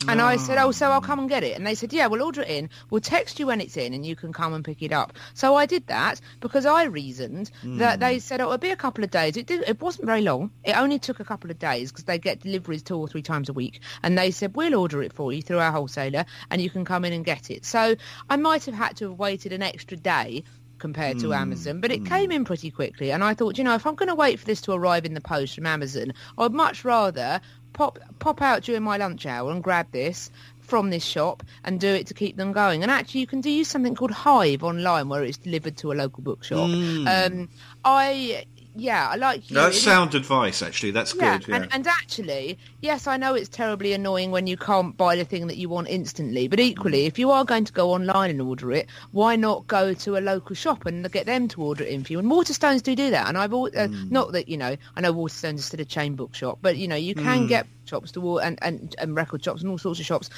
And 0.07 0.21
I 0.21 0.37
said, 0.37 0.59
"Oh, 0.59 0.69
ah. 0.69 0.71
so 0.73 0.91
I'll 0.91 1.01
come 1.01 1.19
and 1.19 1.29
get 1.29 1.45
it." 1.45 1.57
And 1.57 1.67
they 1.67 1.75
said, 1.75 1.93
"Yeah, 1.93 2.07
we'll 2.09 2.23
order 2.23 2.43
it 2.43 2.49
in. 2.49 2.71
We'll 2.91 3.01
text 3.01 3.39
you 3.39 3.47
when 3.47 3.61
it's 3.61 3.77
in, 3.77 3.95
and 3.95 4.05
you 4.05 4.17
can 4.17 4.33
come 4.33 4.53
and 4.53 4.65
pick 4.65 4.83
it 4.83 4.93
up." 4.93 5.15
So 5.33 5.55
I 5.57 5.67
did 5.67 5.87
that 5.87 6.21
because 6.41 6.67
I 6.67 6.85
reasoned 6.85 7.51
that 7.63 8.01
they 8.01 8.15
hmm. 8.15 8.21
said 8.21 8.41
oh, 8.41 8.45
it'll 8.45 8.59
be 8.59 8.71
a 8.71 8.77
couple 8.77 9.03
of 9.03 9.11
days. 9.11 9.37
It 9.37 9.47
did, 9.47 9.63
it 9.67 9.81
wasn't 9.81 10.07
very 10.07 10.21
long. 10.21 10.51
It 10.65 10.77
only 10.77 10.99
took 10.99 11.21
a 11.21 11.25
couple 11.25 11.51
of 11.51 11.59
days 11.59 11.91
because 11.91 12.05
they 12.05 12.19
get 12.19 12.41
deliveries 12.41 12.83
two 12.83 12.97
or 12.97 13.09
three 13.09 13.23
times 13.23 13.49
a 13.49 13.53
week. 13.53 13.81
And 14.03 14.19
they 14.19 14.31
said, 14.31 14.55
"We'll 14.55 14.75
order 14.75 15.03
it 15.03 15.13
for 15.13 15.33
you 15.33 15.43
through 15.43 15.59
our 15.59 15.73
wholesaler, 15.73 16.27
and 16.51 16.61
you 16.61 16.71
can 16.71 16.85
come 16.85 17.05
in 17.05 17.13
and 17.13 17.25
get 17.25 17.51
it." 17.51 17.65
So 17.65 17.97
I 18.29 18.37
might 18.37 18.65
have 18.67 18.75
had 18.75 18.97
to 18.99 19.09
have 19.09 19.19
waited 19.19 19.53
an 19.53 19.63
extra 19.63 19.97
day 19.97 20.45
compared 20.79 21.19
to 21.19 21.29
hmm. 21.29 21.33
Amazon, 21.33 21.81
but 21.81 21.91
it 21.91 22.01
hmm. 22.01 22.07
came 22.07 22.31
in 22.31 22.45
pretty 22.45 22.71
quickly. 22.71 23.11
And 23.11 23.25
I 23.25 23.33
thought, 23.33 23.57
you 23.57 23.65
know, 23.65 23.75
if 23.75 23.87
I'm 23.87 23.95
going 23.95 24.11
to 24.11 24.15
wait 24.15 24.39
for 24.39 24.45
this 24.45 24.61
to 24.63 24.73
arrive 24.73 25.07
in 25.07 25.15
the 25.15 25.21
post 25.21 25.55
from 25.55 25.67
Amazon, 25.67 26.13
I'd 26.37 26.53
much 26.53 26.85
rather 26.85 27.41
pop 27.75 27.99
pop 28.19 28.41
out 28.41 28.63
during 28.63 28.83
my 28.83 28.97
lunch 28.97 29.27
hour 29.27 29.51
and 29.51 29.63
grab 29.63 29.87
this 29.93 30.31
from 30.61 30.89
this 30.89 31.05
shop 31.05 31.43
and 31.63 31.79
do 31.79 31.89
it 31.89 32.07
to 32.07 32.15
keep 32.15 32.39
them 32.39 32.53
going. 32.53 32.83
And 32.83 32.91
actually, 32.91 33.21
you 33.21 33.27
can 33.27 33.43
do 33.43 33.51
use 33.51 33.69
something 33.69 33.95
called 33.95 34.13
Hive 34.13 34.65
online 34.65 35.11
where 35.11 35.23
it's 35.23 35.37
delivered 35.37 35.77
to 35.79 35.93
a 35.93 35.95
local 35.95 36.23
bookshop. 36.23 36.71
Um, 37.07 37.51
I 37.85 38.47
yeah, 38.77 39.09
I 39.09 39.17
like 39.17 39.51
you. 39.51 39.55
That's 39.55 39.81
sound 39.81 40.15
advice, 40.15 40.63
actually. 40.63 40.91
That's 40.91 41.15
yeah, 41.15 41.39
good. 41.39 41.49
Yeah. 41.49 41.57
And, 41.57 41.69
and 41.73 41.87
actually, 41.87 42.59
yes, 42.81 43.07
I 43.07 43.17
know 43.17 43.35
it's 43.35 43.49
terribly 43.49 43.93
annoying 43.93 44.33
when 44.33 44.47
you 44.47 44.57
can't 44.57 44.97
buy 44.97 45.15
the 45.15 45.25
thing 45.25 45.47
that 45.47 45.57
you 45.57 45.69
want 45.69 45.89
instantly. 45.89 46.49
But 46.49 46.59
equally, 46.59 47.07
if 47.07 47.19
you 47.19 47.31
are 47.31 47.45
going 47.45 47.65
to 47.67 47.73
go 47.73 47.93
online 47.93 48.31
and 48.31 48.41
order 48.43 48.73
it, 48.73 48.89
why 49.13 49.37
not 49.37 49.67
go 49.69 49.95
to 49.95 50.17
a 50.17 50.21
local 50.21 50.57
shop 50.57 50.87
and 50.87 51.11
get 51.13 51.27
them 51.27 51.47
to 51.49 51.63
order 51.63 51.85
it 51.85 51.91
in 51.91 52.03
for 52.03 52.13
you? 52.13 52.19
And 52.19 52.31
Waterstones 52.31 52.83
do 52.83 52.97
do 52.97 53.11
that. 53.11 53.29
And 53.29 53.39
I've 53.39 53.55
uh, 53.55 53.87
not 54.11 54.33
that 54.33 54.49
you 54.49 54.57
know, 54.57 54.77
I 54.97 55.01
know 55.01 55.13
Waterstones 55.15 55.59
is 55.59 55.67
still 55.67 55.81
a 55.81 55.85
chain 55.85 56.17
bookshop, 56.17 56.59
but 56.61 56.77
you 56.77 56.89
know, 56.89 56.97
you 56.97 57.15
can 57.15 57.47
get 57.47 57.67
shops 57.85 58.13
to 58.13 58.23
or- 58.23 58.43
and, 58.43 58.59
and 58.63 58.95
and 58.99 59.15
record 59.15 59.45
shops 59.45 59.63
and 59.63 59.71
all 59.71 59.79
sorts 59.79 60.01
of 60.01 60.07
shops. 60.07 60.31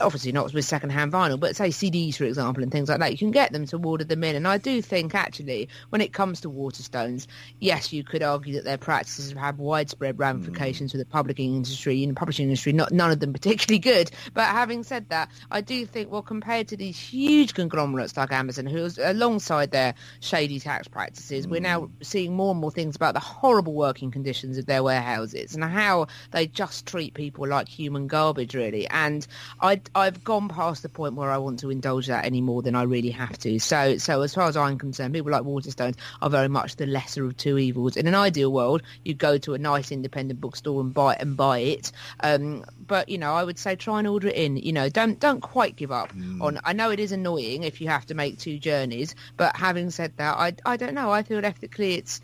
Obviously, 0.00 0.32
not 0.32 0.52
with 0.52 0.64
second-hand 0.64 1.12
vinyl, 1.12 1.38
but 1.38 1.56
say 1.56 1.68
CDs, 1.68 2.16
for 2.16 2.24
example, 2.24 2.62
and 2.62 2.70
things 2.70 2.88
like 2.88 2.98
that. 3.00 3.12
You 3.12 3.18
can 3.18 3.30
get 3.30 3.52
them 3.52 3.66
to 3.66 3.76
order 3.78 4.04
them 4.04 4.24
in. 4.24 4.36
And 4.36 4.46
I 4.46 4.58
do 4.58 4.80
think, 4.82 5.14
actually, 5.14 5.68
when 5.90 6.00
it 6.00 6.12
comes 6.12 6.40
to 6.42 6.50
Waterstones, 6.50 7.26
yes, 7.60 7.92
you 7.92 8.04
could 8.04 8.22
argue 8.22 8.54
that 8.54 8.64
their 8.64 8.78
practices 8.78 9.32
have 9.32 9.58
widespread 9.58 10.18
ramifications 10.18 10.92
hmm. 10.92 10.98
for 10.98 10.98
the 10.98 11.04
publishing 11.04 11.54
industry 11.54 12.02
in 12.02 12.10
the 12.10 12.14
publishing 12.14 12.44
industry. 12.44 12.72
Not 12.72 12.92
none 12.92 13.10
of 13.10 13.20
them 13.20 13.32
particularly 13.32 13.78
good. 13.78 14.10
But 14.34 14.46
having 14.46 14.82
said 14.82 15.08
that, 15.08 15.30
I 15.50 15.60
do 15.60 15.86
think, 15.86 16.10
well, 16.10 16.22
compared 16.22 16.68
to 16.68 16.76
these 16.76 16.98
huge 16.98 17.54
conglomerates 17.54 18.16
like 18.16 18.32
Amazon, 18.32 18.66
who's 18.66 18.98
alongside 18.98 19.70
their 19.70 19.94
shady 20.20 20.60
tax 20.60 20.88
practices, 20.88 21.46
we're 21.46 21.60
now 21.60 21.82
hmm. 21.82 22.02
seeing 22.02 22.34
more 22.34 22.52
and 22.52 22.60
more 22.60 22.70
things 22.70 22.96
about 22.96 23.14
the 23.14 23.20
horrible 23.20 23.74
working 23.74 24.10
conditions 24.10 24.58
of 24.58 24.66
their 24.66 24.82
warehouses 24.82 25.54
and 25.54 25.64
how 25.64 26.06
they 26.30 26.46
just 26.46 26.86
treat 26.86 27.14
people 27.14 27.46
like 27.46 27.68
human 27.68 28.06
garbage, 28.06 28.54
really. 28.54 28.86
And 28.88 29.26
I, 29.60 29.80
I've 29.94 30.24
gone 30.24 30.48
past 30.48 30.82
the 30.82 30.88
point 30.88 31.14
where 31.14 31.30
I 31.30 31.38
want 31.38 31.60
to 31.60 31.70
indulge 31.70 32.06
that 32.06 32.24
any 32.24 32.40
more 32.40 32.62
than 32.62 32.74
I 32.74 32.82
really 32.82 33.10
have 33.10 33.38
to. 33.38 33.58
So, 33.58 33.98
so 33.98 34.22
as 34.22 34.34
far 34.34 34.48
as 34.48 34.56
I'm 34.56 34.78
concerned, 34.78 35.14
people 35.14 35.32
like 35.32 35.42
Waterstones 35.42 35.96
are 36.22 36.30
very 36.30 36.48
much 36.48 36.76
the 36.76 36.86
lesser 36.86 37.24
of 37.24 37.36
two 37.36 37.58
evils. 37.58 37.96
In 37.96 38.06
an 38.06 38.14
ideal 38.14 38.52
world, 38.52 38.82
you 39.04 39.14
go 39.14 39.38
to 39.38 39.54
a 39.54 39.58
nice 39.58 39.92
independent 39.92 40.40
bookstore 40.40 40.80
and 40.80 40.92
buy 40.92 41.14
and 41.14 41.36
buy 41.36 41.58
it. 41.58 41.92
Um, 42.20 42.64
but 42.86 43.08
you 43.08 43.18
know, 43.18 43.34
I 43.34 43.44
would 43.44 43.58
say 43.58 43.76
try 43.76 43.98
and 43.98 44.08
order 44.08 44.28
it 44.28 44.36
in. 44.36 44.56
You 44.56 44.72
know, 44.72 44.88
don't 44.88 45.18
don't 45.18 45.40
quite 45.40 45.76
give 45.76 45.92
up 45.92 46.12
on. 46.40 46.60
I 46.64 46.72
know 46.72 46.90
it 46.90 47.00
is 47.00 47.12
annoying 47.12 47.62
if 47.62 47.80
you 47.80 47.88
have 47.88 48.06
to 48.06 48.14
make 48.14 48.38
two 48.38 48.58
journeys, 48.58 49.14
but 49.36 49.56
having 49.56 49.90
said 49.90 50.12
that, 50.16 50.36
I 50.36 50.54
I 50.64 50.76
don't 50.76 50.94
know. 50.94 51.10
I 51.10 51.22
feel 51.22 51.44
ethically 51.44 51.94
it's 51.94 52.20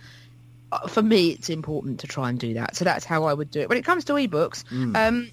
uh, 0.72 0.86
for 0.88 1.02
me 1.02 1.30
it's 1.30 1.50
important 1.50 2.00
to 2.00 2.06
try 2.06 2.28
and 2.28 2.38
do 2.38 2.54
that. 2.54 2.76
So 2.76 2.84
that's 2.84 3.04
how 3.04 3.24
I 3.24 3.34
would 3.34 3.50
do 3.50 3.60
it. 3.60 3.68
When 3.68 3.78
it 3.78 3.84
comes 3.84 4.04
to 4.06 4.14
ebooks, 4.14 4.64
um, 4.96 5.30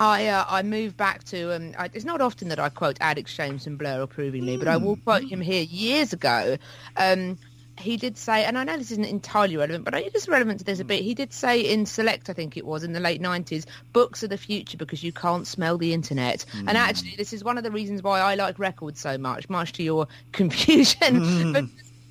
I 0.00 0.28
uh, 0.28 0.44
I 0.48 0.62
move 0.62 0.96
back 0.96 1.24
to 1.24 1.54
um. 1.54 1.74
I, 1.78 1.90
it's 1.92 2.04
not 2.04 2.20
often 2.20 2.48
that 2.48 2.58
I 2.58 2.68
quote 2.68 2.98
Alex 3.00 3.34
James 3.36 3.66
and 3.66 3.78
Blur 3.78 4.02
approvingly, 4.02 4.56
but 4.56 4.68
I 4.68 4.76
will 4.76 4.96
quote 4.96 5.24
him 5.24 5.40
here 5.40 5.62
years 5.62 6.12
ago. 6.12 6.56
Um, 6.96 7.38
he 7.80 7.96
did 7.96 8.18
say, 8.18 8.44
and 8.44 8.58
I 8.58 8.64
know 8.64 8.76
this 8.76 8.90
isn't 8.90 9.04
entirely 9.04 9.56
relevant, 9.56 9.84
but 9.84 9.94
it's 9.94 10.28
relevant 10.28 10.58
to 10.60 10.64
this 10.64 10.80
a 10.80 10.84
bit. 10.84 11.02
He 11.02 11.14
did 11.14 11.32
say 11.32 11.60
in 11.60 11.86
Select, 11.86 12.28
I 12.28 12.32
think 12.32 12.56
it 12.56 12.66
was 12.66 12.82
in 12.82 12.92
the 12.92 13.00
late 13.00 13.20
nineties, 13.20 13.66
books 13.92 14.22
are 14.24 14.28
the 14.28 14.36
future 14.36 14.76
because 14.76 15.02
you 15.02 15.12
can't 15.12 15.46
smell 15.46 15.78
the 15.78 15.92
internet. 15.92 16.44
And 16.54 16.76
actually, 16.76 17.14
this 17.16 17.32
is 17.32 17.44
one 17.44 17.56
of 17.56 17.64
the 17.64 17.70
reasons 17.70 18.02
why 18.02 18.20
I 18.20 18.34
like 18.34 18.58
records 18.58 19.00
so 19.00 19.16
much, 19.16 19.48
much 19.48 19.72
to 19.74 19.82
your 19.82 20.06
confusion. 20.32 21.52
But 21.52 21.64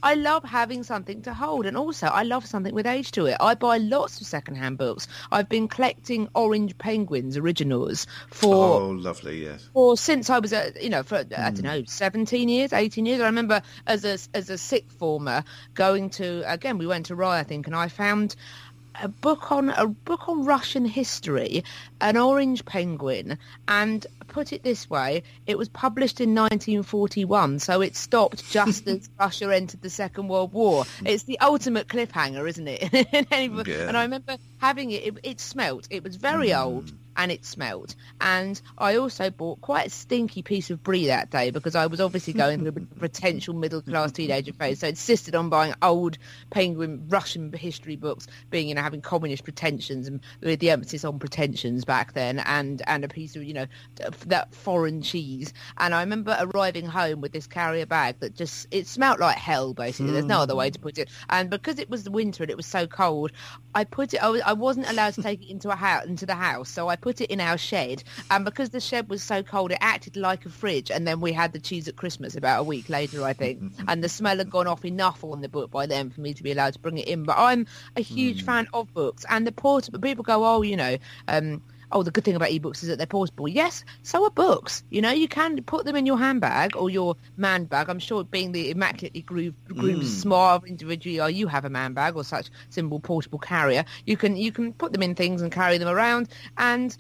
I 0.04 0.14
love 0.14 0.44
having 0.44 0.84
something 0.84 1.22
to 1.24 1.34
hold, 1.34 1.66
and 1.66 1.76
also 1.76 2.08
I 2.08 2.24
love 2.24 2.46
something 2.46 2.74
with 2.74 2.86
age 2.86 3.12
to 3.12 3.26
it. 3.26 3.38
I 3.40 3.56
buy 3.56 3.78
lots 3.78 4.22
of 4.22 4.28
second-hand 4.28 4.78
books. 4.78 5.08
I've 5.32 5.50
been 5.50 5.68
collecting 5.68 6.30
Orange 6.36 6.78
Penguins 6.78 7.36
originals 7.38 8.06
for 8.30 8.82
oh, 8.82 8.90
lovely, 8.90 9.44
yes. 9.44 9.70
or 9.74 9.98
since 9.98 10.30
I 10.30 10.40
was, 10.40 10.54
a, 10.54 10.72
you 10.82 10.90
know, 10.90 11.04
for 11.04 11.18
I 11.18 11.24
don't 11.24 11.58
hmm. 11.58 11.64
know, 11.64 11.84
seventeen 11.86 12.50
years, 12.50 12.74
eighteen 12.74 13.06
years. 13.06 13.22
I 13.22 13.26
remember 13.26 13.62
as 13.86 14.06
a 14.06 14.18
as 14.36 14.50
a 14.50 14.58
sixth 14.58 14.98
former 14.98 15.44
going 15.74 16.10
to 16.12 16.44
again. 16.52 16.78
We 16.78 16.88
went 16.88 17.08
to 17.08 17.16
Rye, 17.16 17.40
I 17.40 17.44
think, 17.44 17.68
and 17.68 17.76
I 17.76 17.88
found 17.88 18.36
a 19.02 19.08
book 19.08 19.52
on 19.52 19.70
a 19.70 19.88
book 19.88 20.28
on 20.28 20.46
Russian 20.46 20.86
history, 20.86 21.64
an 22.02 22.18
orange 22.18 22.66
penguin, 22.66 23.38
and 23.68 24.06
put 24.28 24.54
it 24.54 24.64
this 24.64 24.90
way, 24.90 25.24
it 25.46 25.58
was 25.58 25.70
published 25.70 26.22
in 26.22 26.36
1941, 26.36 27.60
so 27.60 27.82
it 27.82 27.96
stopped 27.96 28.50
just 28.52 28.88
as 28.88 29.10
Russia 29.20 29.54
entered 29.54 29.82
the 29.82 29.90
Second 29.90 30.28
World 30.28 30.54
War. 30.54 30.86
It's 31.06 31.24
the 31.24 31.40
ultimate 31.40 31.88
cliffhanger, 31.88 32.48
isn't 32.48 32.68
it? 32.68 32.88
Yeah. 33.68 33.88
And 33.88 33.98
I 33.98 34.04
remember 34.04 34.38
having 34.60 34.92
it, 34.92 35.06
it, 35.06 35.18
it 35.24 35.40
smelt. 35.40 35.88
It 35.90 36.04
was 36.04 36.16
very 36.16 36.52
hmm. 36.52 36.60
old 36.60 36.92
and 37.18 37.32
it 37.32 37.44
smelt. 37.44 37.96
And 38.22 38.62
I 38.78 38.96
also 38.96 39.30
bought 39.32 39.60
quite 39.60 39.88
a 39.88 39.90
stinky 39.90 40.44
piece 40.44 40.70
of 40.70 40.84
brie 40.84 41.08
that 41.08 41.32
day 41.32 41.50
because 41.50 41.76
I 41.76 41.88
was 41.88 42.00
obviously 42.00 42.34
going 42.34 42.60
through 42.60 42.70
a 42.70 42.96
potential 43.00 43.56
middle 43.56 43.82
class 43.82 44.12
teenager 44.12 44.54
phase. 44.54 44.80
So 44.80 44.88
I 44.88 44.92
insisted 44.92 45.36
on 45.36 45.50
buying 45.50 45.74
old 45.82 46.18
penguin 46.52 47.08
Russian 47.10 47.52
history 47.52 47.96
books, 47.96 48.28
being 48.52 48.70
you 48.70 48.76
know 48.76 48.82
having 48.82 49.02
communist 49.02 49.44
pretensions 49.44 50.08
and 50.08 50.22
with 50.42 50.60
the 50.60 50.70
emphasis 50.70 51.04
on 51.04 51.18
pretensions 51.20 51.84
back 51.84 52.14
then, 52.14 52.40
and 52.40 52.82
and 52.88 53.04
a 53.04 53.08
piece 53.08 53.36
of 53.36 53.44
you 53.44 53.54
know 53.54 53.66
that 54.28 54.54
foreign 54.54 55.02
cheese. 55.02 55.54
And 55.78 55.96
I 55.96 56.02
remember 56.02 56.38
arriving 56.40 56.86
home 56.86 57.20
with 57.22 57.32
this 57.32 57.48
carrier 57.48 57.88
bag 57.88 58.20
that 58.20 58.36
just 58.36 58.68
it 58.70 58.88
smelt 58.88 59.20
like 59.20 59.38
hell. 59.38 59.74
Basically, 59.74 60.12
there's 60.12 60.26
no 60.26 60.40
other 60.40 60.56
way 60.56 60.70
to 60.70 60.78
hmm. 60.78 60.84
put 60.84 60.98
it. 61.00 61.10
And 61.30 61.50
because 61.50 61.80
it 61.80 61.90
was 61.90 62.04
the 62.04 62.12
winter 62.12 62.44
and 62.44 62.52
it 62.52 62.58
was 62.58 62.68
so 62.68 62.86
cold, 62.86 63.32
I 63.74 63.86
put 63.86 64.14
it. 64.14 64.24
I, 64.24 64.30
was, 64.30 64.42
I 64.42 64.54
wasn't 64.54 64.88
allowed 64.88 65.16
to 65.16 65.24
take 65.24 65.42
it 65.42 65.50
into 65.50 65.70
a 65.70 65.76
house 65.76 66.06
into 66.06 66.28
the 66.28 66.36
house, 66.36 66.70
so 66.70 66.88
I 66.90 66.96
put 66.96 67.07
it 67.10 67.30
in 67.30 67.40
our 67.40 67.58
shed. 67.58 68.04
And 68.30 68.46
because 68.46 68.70
the 68.70 68.80
shed 68.80 69.10
was 69.10 69.24
so 69.24 69.44
cold, 69.44 69.72
it 69.72 69.78
acted 69.82 70.16
like 70.16 70.46
a 70.46 70.50
fridge. 70.50 70.92
And 70.92 71.08
then 71.08 71.20
we 71.22 71.32
had 71.32 71.54
the 71.54 71.60
cheese 71.60 71.88
at 71.88 71.96
Christmas 71.96 72.36
about 72.36 72.60
a 72.60 72.64
week 72.64 72.90
later, 72.90 73.24
I 73.24 73.34
think. 73.34 73.62
and 73.88 74.04
the 74.04 74.10
smell 74.10 74.38
had 74.38 74.50
gone 74.50 74.68
off 74.68 74.86
enough 74.86 75.24
on 75.24 75.42
the 75.42 75.50
book 75.50 75.72
by 75.72 75.86
then 75.86 76.10
for 76.10 76.22
me 76.22 76.34
to 76.34 76.44
be 76.44 76.52
allowed 76.52 76.74
to 76.74 76.80
bring 76.80 76.98
it 76.98 77.08
in. 77.08 77.24
But 77.24 77.38
I'm 77.38 77.66
a 77.96 78.02
huge 78.02 78.44
fan 78.44 78.68
of 78.74 78.94
books 78.94 79.26
and 79.30 79.46
the 79.48 79.52
portable. 79.52 80.00
People 80.00 80.24
go, 80.24 80.46
oh, 80.46 80.62
you 80.62 80.76
know. 80.76 80.98
Um, 81.28 81.62
oh, 81.92 82.04
the 82.04 82.12
good 82.12 82.24
thing 82.24 82.36
about 82.36 82.50
ebooks 82.50 82.84
is 82.84 82.90
that 82.90 82.98
they're 82.98 83.08
portable. 83.08 83.48
Yes, 83.48 83.84
so 84.04 84.24
are 84.24 84.30
books. 84.30 84.84
You 84.90 85.02
know, 85.02 85.12
you 85.12 85.28
can 85.28 85.62
put 85.64 85.86
them 85.86 85.96
in 85.96 86.06
your 86.06 86.18
handbag 86.18 86.76
or 86.76 86.90
your 86.90 87.16
man 87.36 87.66
bag. 87.66 87.90
I'm 87.90 88.00
sure 88.00 88.24
being 88.24 88.52
the 88.52 88.70
immaculately 88.72 89.22
groomed, 89.22 89.56
mm. 89.70 89.78
groomed 89.78 90.08
smart 90.08 90.66
individual 90.66 91.30
you 91.30 91.38
you 91.38 91.48
have 91.48 91.66
a 91.66 91.70
man 91.70 91.94
bag 91.94 92.16
or 92.16 92.24
such 92.24 92.50
simple 92.70 93.00
portable 93.00 93.40
carrier. 93.40 93.86
You 94.06 94.18
can 94.18 94.36
you 94.36 94.52
can 94.52 94.74
put 94.74 94.92
them 94.92 95.04
in 95.04 95.16
things 95.16 95.42
and 95.42 95.52
carry 95.52 95.78
them 95.78 95.88
around. 95.88 96.30
And 96.58 96.96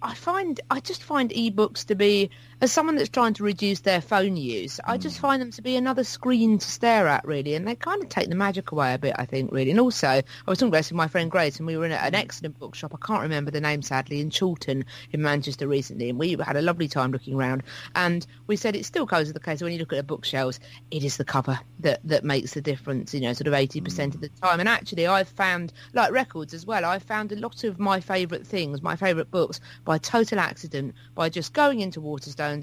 I 0.00 0.14
find 0.14 0.60
I 0.70 0.80
just 0.80 1.02
find 1.02 1.30
ebooks 1.30 1.86
to 1.86 1.94
be 1.94 2.30
as 2.62 2.70
someone 2.70 2.94
that's 2.94 3.08
trying 3.08 3.34
to 3.34 3.42
reduce 3.42 3.80
their 3.80 4.00
phone 4.00 4.36
use, 4.36 4.78
I 4.84 4.96
just 4.96 5.18
mm. 5.18 5.20
find 5.20 5.42
them 5.42 5.50
to 5.50 5.62
be 5.62 5.74
another 5.74 6.04
screen 6.04 6.58
to 6.58 6.70
stare 6.70 7.08
at, 7.08 7.26
really, 7.26 7.56
and 7.56 7.66
they 7.66 7.74
kind 7.74 8.00
of 8.00 8.08
take 8.08 8.28
the 8.28 8.36
magic 8.36 8.70
away 8.70 8.94
a 8.94 8.98
bit, 8.98 9.16
I 9.18 9.26
think, 9.26 9.50
really. 9.50 9.72
And 9.72 9.80
also, 9.80 10.06
I 10.06 10.22
was 10.46 10.58
talking 10.58 10.68
about 10.68 10.78
this 10.78 10.90
with 10.90 10.96
my 10.96 11.08
friend 11.08 11.28
Grace, 11.28 11.58
and 11.58 11.66
we 11.66 11.76
were 11.76 11.84
in 11.84 11.90
an 11.90 12.12
mm. 12.12 12.16
excellent 12.16 12.60
bookshop. 12.60 12.94
I 12.94 13.04
can't 13.04 13.22
remember 13.22 13.50
the 13.50 13.60
name, 13.60 13.82
sadly, 13.82 14.20
in 14.20 14.30
Chorlton 14.30 14.84
in 15.10 15.22
Manchester 15.22 15.66
recently, 15.66 16.08
and 16.08 16.20
we 16.20 16.36
had 16.36 16.56
a 16.56 16.62
lovely 16.62 16.86
time 16.86 17.10
looking 17.10 17.34
around. 17.34 17.64
And 17.96 18.24
we 18.46 18.54
said 18.54 18.76
it 18.76 18.86
still 18.86 19.06
goes 19.06 19.26
with 19.26 19.34
the 19.34 19.40
case 19.40 19.60
when 19.60 19.72
you 19.72 19.80
look 19.80 19.92
at 19.92 19.96
the 19.96 20.04
bookshelves, 20.04 20.60
it 20.92 21.02
is 21.02 21.16
the 21.16 21.24
cover 21.24 21.58
that 21.80 21.98
that 22.04 22.22
makes 22.22 22.54
the 22.54 22.60
difference. 22.60 23.12
You 23.12 23.22
know, 23.22 23.32
sort 23.32 23.48
of 23.48 23.54
eighty 23.54 23.80
percent 23.80 24.14
of 24.14 24.20
mm. 24.20 24.30
the 24.32 24.40
time. 24.40 24.60
And 24.60 24.68
actually, 24.68 25.08
I've 25.08 25.28
found 25.28 25.72
like 25.94 26.12
records 26.12 26.54
as 26.54 26.64
well. 26.64 26.84
I've 26.84 27.02
found 27.02 27.32
a 27.32 27.36
lot 27.36 27.64
of 27.64 27.80
my 27.80 27.98
favourite 27.98 28.46
things, 28.46 28.82
my 28.82 28.94
favourite 28.94 29.32
books, 29.32 29.58
by 29.84 29.98
total 29.98 30.38
accident, 30.38 30.94
by 31.16 31.28
just 31.28 31.52
going 31.52 31.80
into 31.80 32.00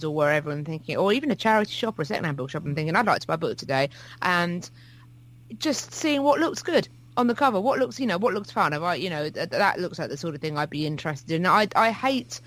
Or 0.03 0.12
wherever 0.13 0.51
and 0.51 0.65
thinking, 0.65 0.98
or 0.98 1.12
even 1.12 1.31
a 1.31 1.36
charity 1.36 1.72
shop 1.72 1.98
or 1.98 2.03
a 2.03 2.05
second-hand 2.05 2.38
bookshop 2.38 2.65
and 2.65 2.75
thinking, 2.75 2.96
I'd 2.96 3.05
like 3.05 3.22
to 3.22 3.27
buy 3.27 3.34
a 3.34 3.38
book 3.38 3.58
today, 3.58 3.89
and 4.22 4.69
just 5.58 5.93
seeing 5.93 6.22
what 6.24 6.39
looks 6.39 6.62
good 6.62 6.88
on 7.17 7.27
the 7.27 7.36
cover, 7.36 7.60
what 7.60 7.79
looks, 7.79 8.00
you 8.00 8.05
know, 8.05 8.17
what 8.17 8.34
looks 8.34 8.51
fun. 8.51 8.72
If 8.72 8.81
I, 8.81 8.96
you 8.96 9.10
know, 9.10 9.29
th- 9.29 9.50
that 9.50 9.79
looks 9.79 9.98
like 10.00 10.10
the 10.10 10.17
sort 10.17 10.36
of 10.36 10.41
thing 10.41 10.58
I'd 10.58 10.69
be 10.69 10.86
interested 10.86 11.31
in. 11.31 11.46
I, 11.46 11.67
I 11.75 11.91
hate 11.91 12.39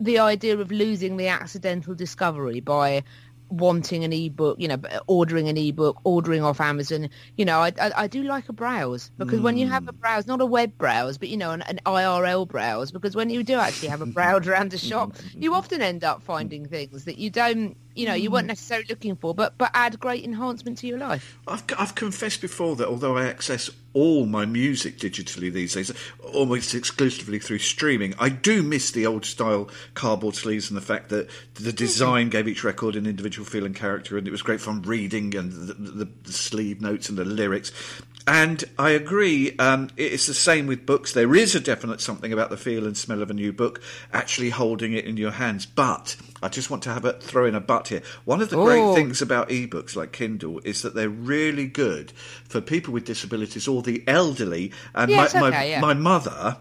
the 0.00 0.18
idea 0.18 0.58
of 0.58 0.70
losing 0.70 1.16
the 1.16 1.28
accidental 1.28 1.94
discovery 1.94 2.60
by 2.60 3.04
wanting 3.50 4.04
an 4.04 4.12
ebook, 4.12 4.60
you 4.60 4.68
know, 4.68 4.78
ordering 5.06 5.48
an 5.48 5.56
ebook, 5.56 6.00
ordering 6.04 6.42
off 6.42 6.60
Amazon. 6.60 7.08
You 7.36 7.44
know, 7.44 7.60
I, 7.60 7.72
I, 7.80 7.92
I 7.96 8.06
do 8.06 8.22
like 8.22 8.48
a 8.48 8.52
browse 8.52 9.10
because 9.18 9.40
when 9.40 9.56
you 9.56 9.68
have 9.68 9.88
a 9.88 9.92
hmm. 9.92 9.98
browse, 9.98 10.26
not 10.26 10.40
a 10.40 10.46
web 10.46 10.76
browse, 10.78 11.18
but 11.18 11.28
you 11.28 11.36
know, 11.36 11.50
an, 11.50 11.62
an 11.62 11.80
IRL 11.86 12.46
browse, 12.46 12.92
because 12.92 13.16
when 13.16 13.30
you 13.30 13.42
do 13.42 13.54
actually 13.54 13.88
have 13.88 14.00
a 14.00 14.06
browse 14.06 14.46
around 14.46 14.72
a 14.74 14.78
shop, 14.78 15.14
you 15.34 15.54
often 15.54 15.80
end 15.80 16.04
up 16.04 16.22
finding 16.22 16.66
things 16.66 17.04
that 17.04 17.18
you 17.18 17.30
don't, 17.30 17.76
you 17.98 18.06
know, 18.06 18.14
you 18.14 18.30
weren't 18.30 18.44
mm. 18.44 18.48
necessarily 18.48 18.86
looking 18.88 19.16
for, 19.16 19.34
but 19.34 19.58
but 19.58 19.70
add 19.74 19.98
great 19.98 20.24
enhancement 20.24 20.78
to 20.78 20.86
your 20.86 20.98
life. 20.98 21.38
I've, 21.48 21.64
I've 21.76 21.94
confessed 21.94 22.40
before 22.40 22.76
that 22.76 22.86
although 22.86 23.16
I 23.16 23.24
access 23.24 23.70
all 23.92 24.26
my 24.26 24.46
music 24.46 24.98
digitally 24.98 25.52
these 25.52 25.74
days, 25.74 25.92
almost 26.32 26.74
exclusively 26.74 27.40
through 27.40 27.58
streaming, 27.58 28.14
I 28.18 28.28
do 28.28 28.62
miss 28.62 28.92
the 28.92 29.06
old 29.06 29.24
style 29.24 29.68
cardboard 29.94 30.36
sleeves 30.36 30.70
and 30.70 30.76
the 30.76 30.82
fact 30.82 31.08
that 31.08 31.28
the 31.54 31.70
mm-hmm. 31.70 31.76
design 31.76 32.28
gave 32.28 32.46
each 32.46 32.62
record 32.62 32.94
an 32.94 33.06
individual 33.06 33.44
feel 33.44 33.66
and 33.66 33.74
character, 33.74 34.16
and 34.16 34.28
it 34.28 34.30
was 34.30 34.42
great 34.42 34.60
fun 34.60 34.82
reading 34.82 35.34
and 35.34 35.52
the, 35.52 35.74
the, 35.74 36.08
the 36.22 36.32
sleeve 36.32 36.80
notes 36.80 37.08
and 37.08 37.18
the 37.18 37.24
lyrics. 37.24 37.72
And 38.30 38.62
I 38.78 38.90
agree, 38.90 39.56
um, 39.56 39.88
it's 39.96 40.26
the 40.26 40.34
same 40.34 40.66
with 40.66 40.84
books. 40.84 41.14
There 41.14 41.34
is 41.34 41.54
a 41.54 41.60
definite 41.60 42.02
something 42.02 42.30
about 42.30 42.50
the 42.50 42.58
feel 42.58 42.86
and 42.86 42.94
smell 42.94 43.22
of 43.22 43.30
a 43.30 43.34
new 43.34 43.54
book, 43.54 43.80
actually 44.12 44.50
holding 44.50 44.92
it 44.92 45.06
in 45.06 45.16
your 45.16 45.30
hands. 45.30 45.64
But 45.64 46.14
I 46.42 46.48
just 46.50 46.68
want 46.68 46.82
to 46.82 46.92
have 46.92 47.06
a 47.06 47.14
throw 47.14 47.46
in 47.46 47.54
a 47.54 47.60
but 47.60 47.88
here. 47.88 48.02
One 48.26 48.42
of 48.42 48.50
the 48.50 48.56
great 48.56 48.82
Oh. 48.82 48.94
things 48.94 49.22
about 49.22 49.48
ebooks 49.48 49.96
like 49.96 50.12
Kindle 50.12 50.60
is 50.62 50.82
that 50.82 50.94
they're 50.94 51.08
really 51.08 51.66
good 51.66 52.12
for 52.44 52.60
people 52.60 52.92
with 52.92 53.06
disabilities 53.06 53.66
or 53.66 53.80
the 53.80 54.04
elderly. 54.06 54.72
And 54.94 55.10
Yeah, 55.10 55.26
my, 55.32 55.40
my, 55.48 55.64
yeah. 55.64 55.80
my 55.80 55.94
mother. 55.94 56.58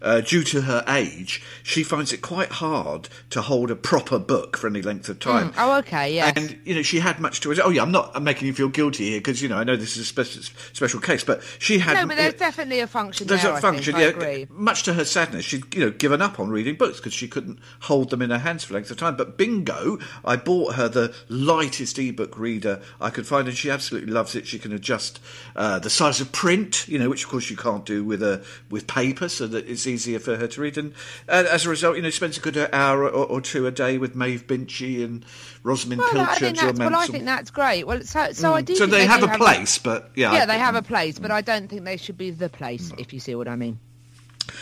Uh, 0.00 0.20
due 0.20 0.44
to 0.44 0.62
her 0.62 0.84
age, 0.88 1.42
she 1.62 1.82
finds 1.82 2.12
it 2.12 2.22
quite 2.22 2.50
hard 2.52 3.08
to 3.30 3.42
hold 3.42 3.70
a 3.70 3.76
proper 3.76 4.18
book 4.18 4.56
for 4.56 4.66
any 4.68 4.80
length 4.80 5.08
of 5.08 5.18
time. 5.18 5.52
Oh, 5.58 5.78
okay, 5.78 6.14
yeah. 6.14 6.32
And 6.36 6.58
you 6.64 6.74
know, 6.74 6.82
she 6.82 7.00
had 7.00 7.18
much 7.20 7.40
to 7.40 7.50
it. 7.52 7.58
Oh 7.62 7.70
yeah, 7.70 7.82
I'm 7.82 7.90
not. 7.92 8.12
I'm 8.14 8.24
making 8.24 8.46
you 8.46 8.54
feel 8.54 8.68
guilty 8.68 9.10
here 9.10 9.20
because 9.20 9.42
you 9.42 9.48
know 9.48 9.56
I 9.56 9.64
know 9.64 9.76
this 9.76 9.96
is 9.96 10.02
a 10.02 10.04
special 10.04 10.42
special 10.72 11.00
case, 11.00 11.24
but 11.24 11.42
she 11.58 11.78
had. 11.78 11.94
no, 11.94 12.06
but 12.06 12.16
there's 12.16 12.34
definitely 12.34 12.80
a 12.80 12.86
function 12.86 13.26
There's 13.26 13.42
there. 13.42 13.52
a 13.52 13.56
I 13.56 13.60
function, 13.60 13.94
think. 13.94 13.96
I 13.96 14.00
yeah. 14.02 14.08
agree. 14.08 14.46
Much 14.50 14.84
to 14.84 14.94
her 14.94 15.04
sadness, 15.04 15.44
she'd 15.44 15.74
you 15.74 15.80
know 15.84 15.90
given 15.90 16.22
up 16.22 16.38
on 16.38 16.50
reading 16.50 16.76
books 16.76 16.98
because 16.98 17.12
she 17.12 17.26
couldn't 17.28 17.58
hold 17.82 18.10
them 18.10 18.22
in 18.22 18.30
her 18.30 18.38
hands 18.38 18.64
for 18.64 18.74
length 18.74 18.90
of 18.90 18.96
time. 18.96 19.16
But 19.16 19.36
bingo, 19.36 19.98
I 20.24 20.36
bought 20.36 20.74
her 20.74 20.88
the 20.88 21.14
lightest 21.28 21.98
ebook 21.98 22.38
reader 22.38 22.80
I 23.00 23.10
could 23.10 23.26
find, 23.26 23.48
and 23.48 23.56
she 23.56 23.70
absolutely 23.70 24.12
loves 24.12 24.34
it. 24.34 24.46
She 24.46 24.58
can 24.58 24.72
adjust 24.72 25.20
uh, 25.56 25.78
the 25.78 25.90
size 25.90 26.20
of 26.20 26.30
print, 26.32 26.86
you 26.88 26.98
know, 26.98 27.08
which 27.08 27.24
of 27.24 27.30
course 27.30 27.50
you 27.50 27.56
can't 27.56 27.84
do 27.84 28.04
with 28.04 28.22
a 28.22 28.44
with 28.70 28.86
paper, 28.86 29.28
so 29.28 29.46
that 29.48 29.68
it's 29.68 29.86
easier 29.88 30.18
for 30.20 30.36
her 30.36 30.46
to 30.46 30.60
read. 30.60 30.78
And 30.78 30.92
uh, 31.28 31.44
as 31.50 31.66
a 31.66 31.68
result, 31.70 31.96
you 31.96 32.02
know, 32.02 32.10
spends 32.10 32.36
a 32.38 32.40
good 32.40 32.56
hour 32.72 33.02
or, 33.04 33.26
or 33.26 33.40
two 33.40 33.66
a 33.66 33.70
day 33.72 33.98
with 33.98 34.14
Maeve 34.14 34.46
Binchy 34.46 35.02
and 35.04 35.24
Rosamunde 35.64 35.98
Well, 35.98 36.12
Pilcher 36.12 36.52
Jill 36.52 36.72
well, 36.74 36.94
I 36.94 37.06
think 37.06 37.24
that's 37.24 37.50
great. 37.50 37.86
Well, 37.86 38.02
so 38.02 38.32
so 38.32 38.54
I 38.54 38.62
do. 38.62 38.74
so 38.76 38.80
think 38.84 38.92
they 38.92 39.06
have 39.06 39.22
a 39.24 39.36
place, 39.36 39.78
but 39.78 40.10
yeah, 40.14 40.32
Yeah, 40.34 40.42
I- 40.42 40.46
they 40.46 40.58
have 40.58 40.74
a 40.76 40.82
place, 40.82 41.18
but 41.18 41.30
I 41.30 41.40
don't 41.40 41.68
think 41.68 41.84
they 41.84 41.96
should 41.96 42.18
be 42.18 42.30
the 42.30 42.48
place, 42.48 42.92
Mm. 42.92 43.00
if 43.00 43.12
you 43.12 43.18
see 43.20 43.34
what 43.34 43.48
I 43.48 43.56
mean. 43.56 43.78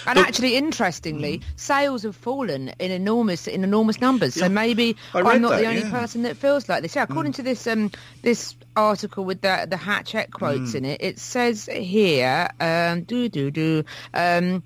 And 0.05 0.17
But- 0.17 0.27
actually, 0.27 0.57
interestingly, 0.57 1.43
sales 1.55 2.03
have 2.03 2.17
fallen 2.17 2.71
in 2.81 2.91
enormous 2.91 3.47
in 3.47 3.63
enormous 3.63 4.01
numbers. 4.01 4.35
So 4.35 4.49
maybe 4.49 4.97
I'm 5.15 5.41
not 5.41 5.51
that, 5.51 5.61
the 5.61 5.67
only 5.69 5.81
yeah. 5.83 5.87
Mm. 5.87 5.91
person 6.01 6.23
that 6.23 6.37
feels 6.37 6.69
like 6.69 6.83
this. 6.83 6.97
Yeah, 6.97 7.05
according 7.05 7.33
to 7.35 7.43
this 7.45 7.67
um 7.69 7.93
this 8.23 8.57
article 8.75 9.25
with 9.25 9.43
the 9.43 9.67
the 9.71 9.77
Hachette 9.77 10.33
quotes 10.33 10.73
Mm. 10.73 10.75
in 10.75 10.85
it, 10.87 11.01
it 11.03 11.19
says 11.21 11.69
here 11.73 12.49
um 12.61 13.03
do 13.03 13.29
do 13.29 13.51
do 13.53 13.85
um 14.13 14.65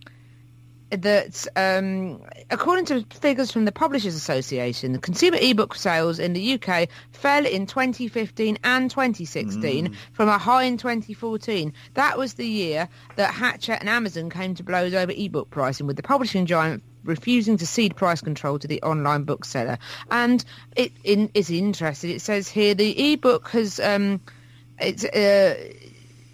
that 0.91 1.47
um, 1.57 2.21
according 2.51 2.85
to 2.87 3.05
figures 3.11 3.51
from 3.51 3.65
the 3.65 3.73
Publishers 3.73 4.15
Association, 4.15 4.93
the 4.93 4.99
consumer 4.99 5.39
ebook 5.41 5.75
sales 5.75 6.19
in 6.19 6.33
the 6.33 6.55
UK 6.55 6.89
fell 7.13 7.47
in 7.47 7.67
2015 7.67 8.59
and 8.65 8.91
2016 8.91 9.97
from 10.13 10.29
a 10.29 10.39
high 10.39 10.65
in 10.65 10.77
2014. 10.77 11.73
That 11.95 12.19
was 12.19 12.35
the 12.35 12.47
year 12.47 12.89
that 13.17 13.33
Hachette 13.33 13.81
and 13.81 13.89
Amazon 13.89 14.31
came 14.31 14.55
to 14.57 14.63
blows 14.63 14.95
over 14.95 15.13
ebook 15.13 15.51
pricing, 15.51 15.87
with 15.87 15.97
the 15.97 16.03
publishing 16.03 16.47
giant 16.47 16.83
refusing 17.05 17.57
to 17.57 17.67
cede 17.67 17.97
price 17.97 18.21
control 18.21 18.59
to 18.59 18.69
the 18.69 18.83
online 18.83 19.25
bookseller. 19.25 19.79
And 20.11 20.45
it 20.77 20.93
in, 21.05 21.31
is 21.35 21.51
interesting. 21.51 22.11
It 22.11 22.21
says 22.21 22.49
here 22.49 22.75
the 22.75 23.13
ebook 23.13 23.49
has 23.51 23.81
um, 23.81 24.21
it's. 24.79 25.05
Uh, 25.05 25.73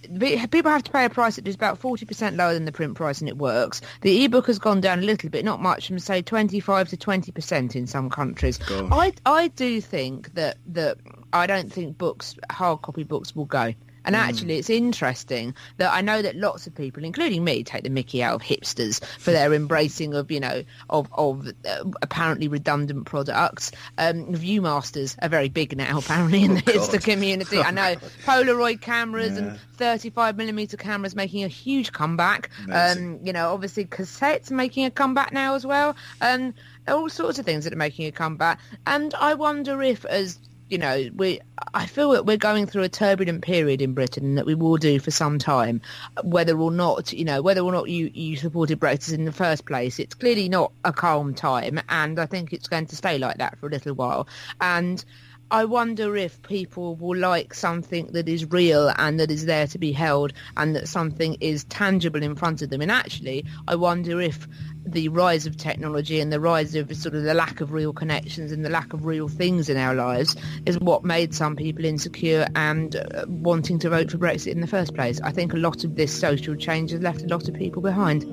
people 0.08 0.70
have 0.70 0.84
to 0.84 0.90
pay 0.90 1.04
a 1.04 1.10
price 1.10 1.36
that 1.36 1.46
is 1.46 1.54
about 1.54 1.80
40% 1.80 2.36
lower 2.36 2.54
than 2.54 2.64
the 2.64 2.72
print 2.72 2.94
price 2.94 3.20
and 3.20 3.28
it 3.28 3.36
works. 3.36 3.80
The 4.02 4.24
ebook 4.24 4.46
has 4.46 4.58
gone 4.58 4.80
down 4.80 5.00
a 5.00 5.02
little 5.02 5.30
bit, 5.30 5.44
not 5.44 5.60
much, 5.60 5.88
from 5.88 5.98
say 5.98 6.22
25 6.22 6.88
to 6.88 6.96
20% 6.96 7.76
in 7.76 7.86
some 7.86 8.10
countries. 8.10 8.58
I, 8.92 9.12
I 9.24 9.48
do 9.48 9.80
think 9.80 10.34
that, 10.34 10.58
that 10.66 10.98
I 11.32 11.46
don't 11.46 11.72
think 11.72 11.98
books, 11.98 12.36
hard 12.50 12.82
copy 12.82 13.04
books 13.04 13.34
will 13.34 13.44
go. 13.44 13.74
And 14.06 14.16
actually, 14.16 14.56
it's 14.56 14.70
interesting 14.70 15.54
that 15.78 15.92
I 15.92 16.00
know 16.00 16.22
that 16.22 16.36
lots 16.36 16.66
of 16.66 16.74
people, 16.74 17.04
including 17.04 17.44
me, 17.44 17.64
take 17.64 17.82
the 17.82 17.90
mickey 17.90 18.22
out 18.22 18.34
of 18.34 18.42
hipsters 18.42 19.04
for 19.18 19.32
their 19.32 19.52
embracing 19.52 20.14
of, 20.14 20.30
you 20.30 20.40
know, 20.40 20.62
of, 20.88 21.08
of 21.12 21.48
uh, 21.48 21.84
apparently 22.00 22.48
redundant 22.48 23.06
products. 23.06 23.72
Um, 23.98 24.32
Viewmasters 24.32 25.16
are 25.20 25.28
very 25.28 25.48
big 25.48 25.76
now, 25.76 25.98
apparently, 26.04 26.44
in 26.44 26.54
the 26.54 26.62
hipster 26.62 27.02
community. 27.02 27.58
I 27.58 27.72
know 27.72 27.96
Polaroid 28.24 28.80
cameras 28.80 29.36
and 29.36 29.58
35 29.74 30.36
millimeter 30.36 30.76
cameras 30.76 31.14
making 31.14 31.44
a 31.44 31.48
huge 31.48 31.92
comeback. 31.92 32.50
Um, 32.70 33.18
you 33.24 33.32
know, 33.32 33.52
obviously 33.52 33.84
cassettes 33.84 34.50
making 34.50 34.84
a 34.84 34.90
comeback 34.90 35.32
now 35.32 35.54
as 35.54 35.66
well. 35.66 35.96
Um, 36.20 36.54
all 36.88 37.08
sorts 37.08 37.38
of 37.38 37.44
things 37.44 37.64
that 37.64 37.72
are 37.72 37.76
making 37.76 38.06
a 38.06 38.12
comeback. 38.12 38.60
And 38.86 39.12
I 39.14 39.34
wonder 39.34 39.82
if, 39.82 40.04
as 40.04 40.38
you 40.68 40.78
know, 40.78 41.08
we 41.14 41.40
I 41.74 41.86
feel 41.86 42.12
that 42.12 42.26
we're 42.26 42.36
going 42.36 42.66
through 42.66 42.82
a 42.82 42.88
turbulent 42.88 43.42
period 43.42 43.80
in 43.80 43.94
Britain 43.94 44.36
that 44.36 44.46
we 44.46 44.54
will 44.54 44.76
do 44.76 44.98
for 44.98 45.10
some 45.10 45.38
time, 45.38 45.80
whether 46.22 46.58
or 46.58 46.70
not, 46.70 47.12
you 47.12 47.24
know, 47.24 47.42
whether 47.42 47.60
or 47.60 47.72
not 47.72 47.88
you, 47.88 48.10
you 48.12 48.36
supported 48.36 48.80
Brexit 48.80 49.14
in 49.14 49.24
the 49.24 49.32
first 49.32 49.66
place. 49.66 49.98
It's 49.98 50.14
clearly 50.14 50.48
not 50.48 50.72
a 50.84 50.92
calm 50.92 51.34
time 51.34 51.80
and 51.88 52.18
I 52.18 52.26
think 52.26 52.52
it's 52.52 52.68
going 52.68 52.86
to 52.86 52.96
stay 52.96 53.18
like 53.18 53.38
that 53.38 53.58
for 53.58 53.66
a 53.68 53.70
little 53.70 53.94
while. 53.94 54.26
And 54.60 55.04
I 55.48 55.64
wonder 55.64 56.16
if 56.16 56.42
people 56.42 56.96
will 56.96 57.16
like 57.16 57.54
something 57.54 58.08
that 58.08 58.28
is 58.28 58.50
real 58.50 58.92
and 58.96 59.20
that 59.20 59.30
is 59.30 59.46
there 59.46 59.68
to 59.68 59.78
be 59.78 59.92
held 59.92 60.32
and 60.56 60.74
that 60.74 60.88
something 60.88 61.36
is 61.40 61.62
tangible 61.64 62.22
in 62.22 62.34
front 62.34 62.62
of 62.62 62.70
them. 62.70 62.80
And 62.80 62.90
actually, 62.90 63.44
I 63.68 63.76
wonder 63.76 64.20
if 64.20 64.48
the 64.86 65.08
rise 65.08 65.46
of 65.46 65.56
technology 65.56 66.20
and 66.20 66.32
the 66.32 66.40
rise 66.40 66.74
of 66.74 66.94
sort 66.96 67.14
of 67.14 67.24
the 67.24 67.34
lack 67.34 67.60
of 67.60 67.72
real 67.72 67.92
connections 67.92 68.52
and 68.52 68.64
the 68.64 68.70
lack 68.70 68.92
of 68.92 69.04
real 69.04 69.28
things 69.28 69.68
in 69.68 69.76
our 69.76 69.94
lives 69.94 70.36
is 70.64 70.78
what 70.78 71.04
made 71.04 71.34
some 71.34 71.56
people 71.56 71.84
insecure 71.84 72.46
and 72.54 72.96
uh, 72.96 73.24
wanting 73.28 73.78
to 73.80 73.90
vote 73.90 74.10
for 74.10 74.18
Brexit 74.18 74.52
in 74.52 74.60
the 74.60 74.66
first 74.66 74.94
place. 74.94 75.20
I 75.22 75.32
think 75.32 75.52
a 75.52 75.56
lot 75.56 75.84
of 75.84 75.96
this 75.96 76.18
social 76.18 76.54
change 76.54 76.92
has 76.92 77.00
left 77.00 77.22
a 77.22 77.26
lot 77.26 77.48
of 77.48 77.54
people 77.54 77.82
behind. 77.82 78.24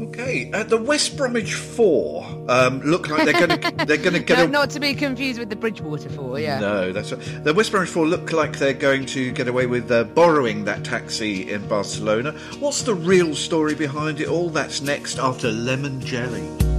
Okay, 0.00 0.50
uh, 0.52 0.64
the 0.64 0.76
West 0.76 1.16
Bromwich 1.16 1.54
Four 1.54 2.24
um, 2.48 2.80
look 2.80 3.08
like 3.08 3.24
they're 3.24 3.46
going 3.46 3.60
to 3.60 3.86
they're 3.86 3.96
going 3.96 4.14
to 4.14 4.18
get 4.18 4.38
No, 4.38 4.44
a 4.44 4.48
not 4.48 4.70
to 4.70 4.80
be 4.80 4.92
confused 4.92 5.38
with 5.38 5.50
the 5.50 5.56
Bridgewater 5.56 6.08
Four, 6.08 6.40
yeah. 6.40 6.58
No, 6.58 6.92
that's 6.92 7.12
right. 7.12 7.44
The 7.44 7.54
West 7.54 7.70
Bromwich 7.70 7.90
Four 7.90 8.06
look 8.06 8.32
like 8.32 8.58
they're 8.58 8.72
going 8.72 9.06
to 9.06 9.30
get 9.30 9.46
away 9.46 9.66
with 9.66 9.90
uh, 9.92 10.04
borrowing 10.04 10.64
that 10.64 10.84
taxi 10.84 11.50
in 11.52 11.66
Barcelona. 11.68 12.32
What's 12.58 12.82
the 12.82 12.94
real 12.94 13.36
story 13.36 13.76
behind 13.76 14.20
it 14.20 14.28
all? 14.28 14.50
That's 14.50 14.80
next 14.80 15.18
after 15.18 15.50
Lemon 15.50 16.00
Jelly. 16.00 16.73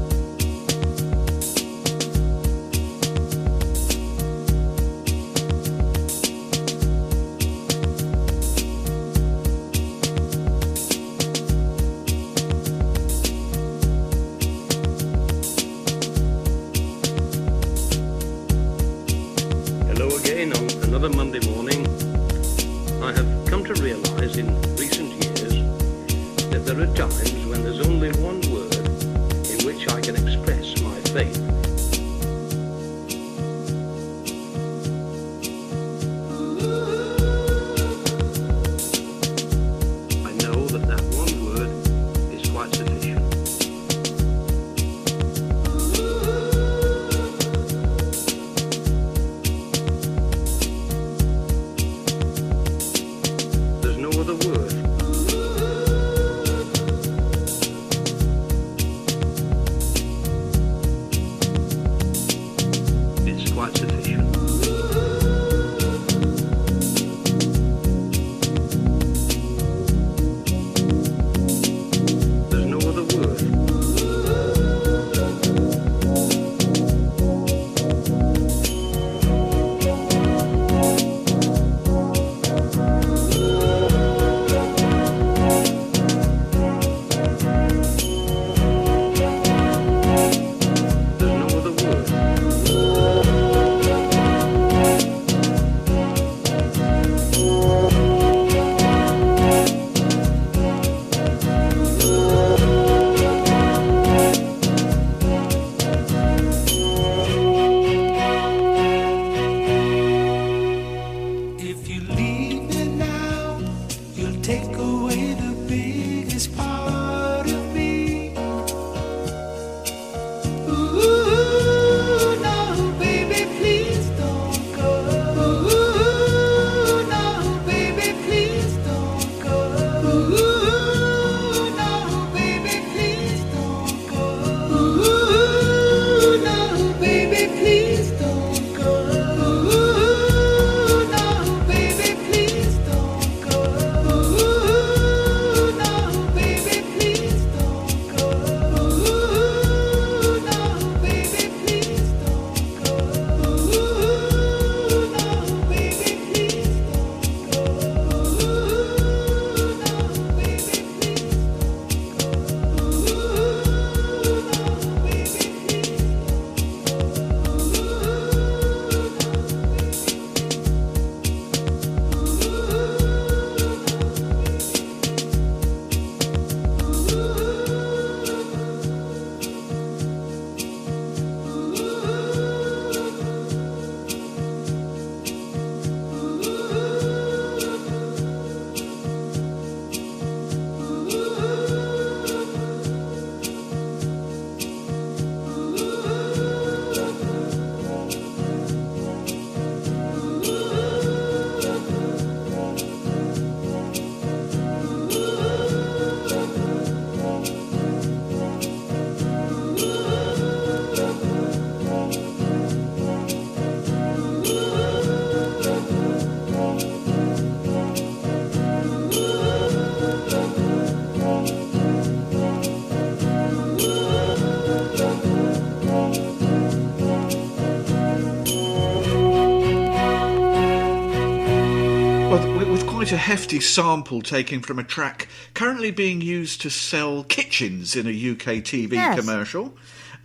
A 233.15 233.17
hefty 233.17 233.61
sample 233.61 234.21
taken 234.21 234.61
from 234.61 234.77
a 234.77 234.83
track 234.83 235.29
currently 235.53 235.89
being 235.89 236.19
used 236.19 236.59
to 236.61 236.69
sell 236.69 237.23
kitchens 237.23 237.95
in 237.95 238.07
a 238.07 238.09
UK 238.09 238.61
TV 238.61 238.93
Yes. 238.93 239.17
commercial. 239.17 239.73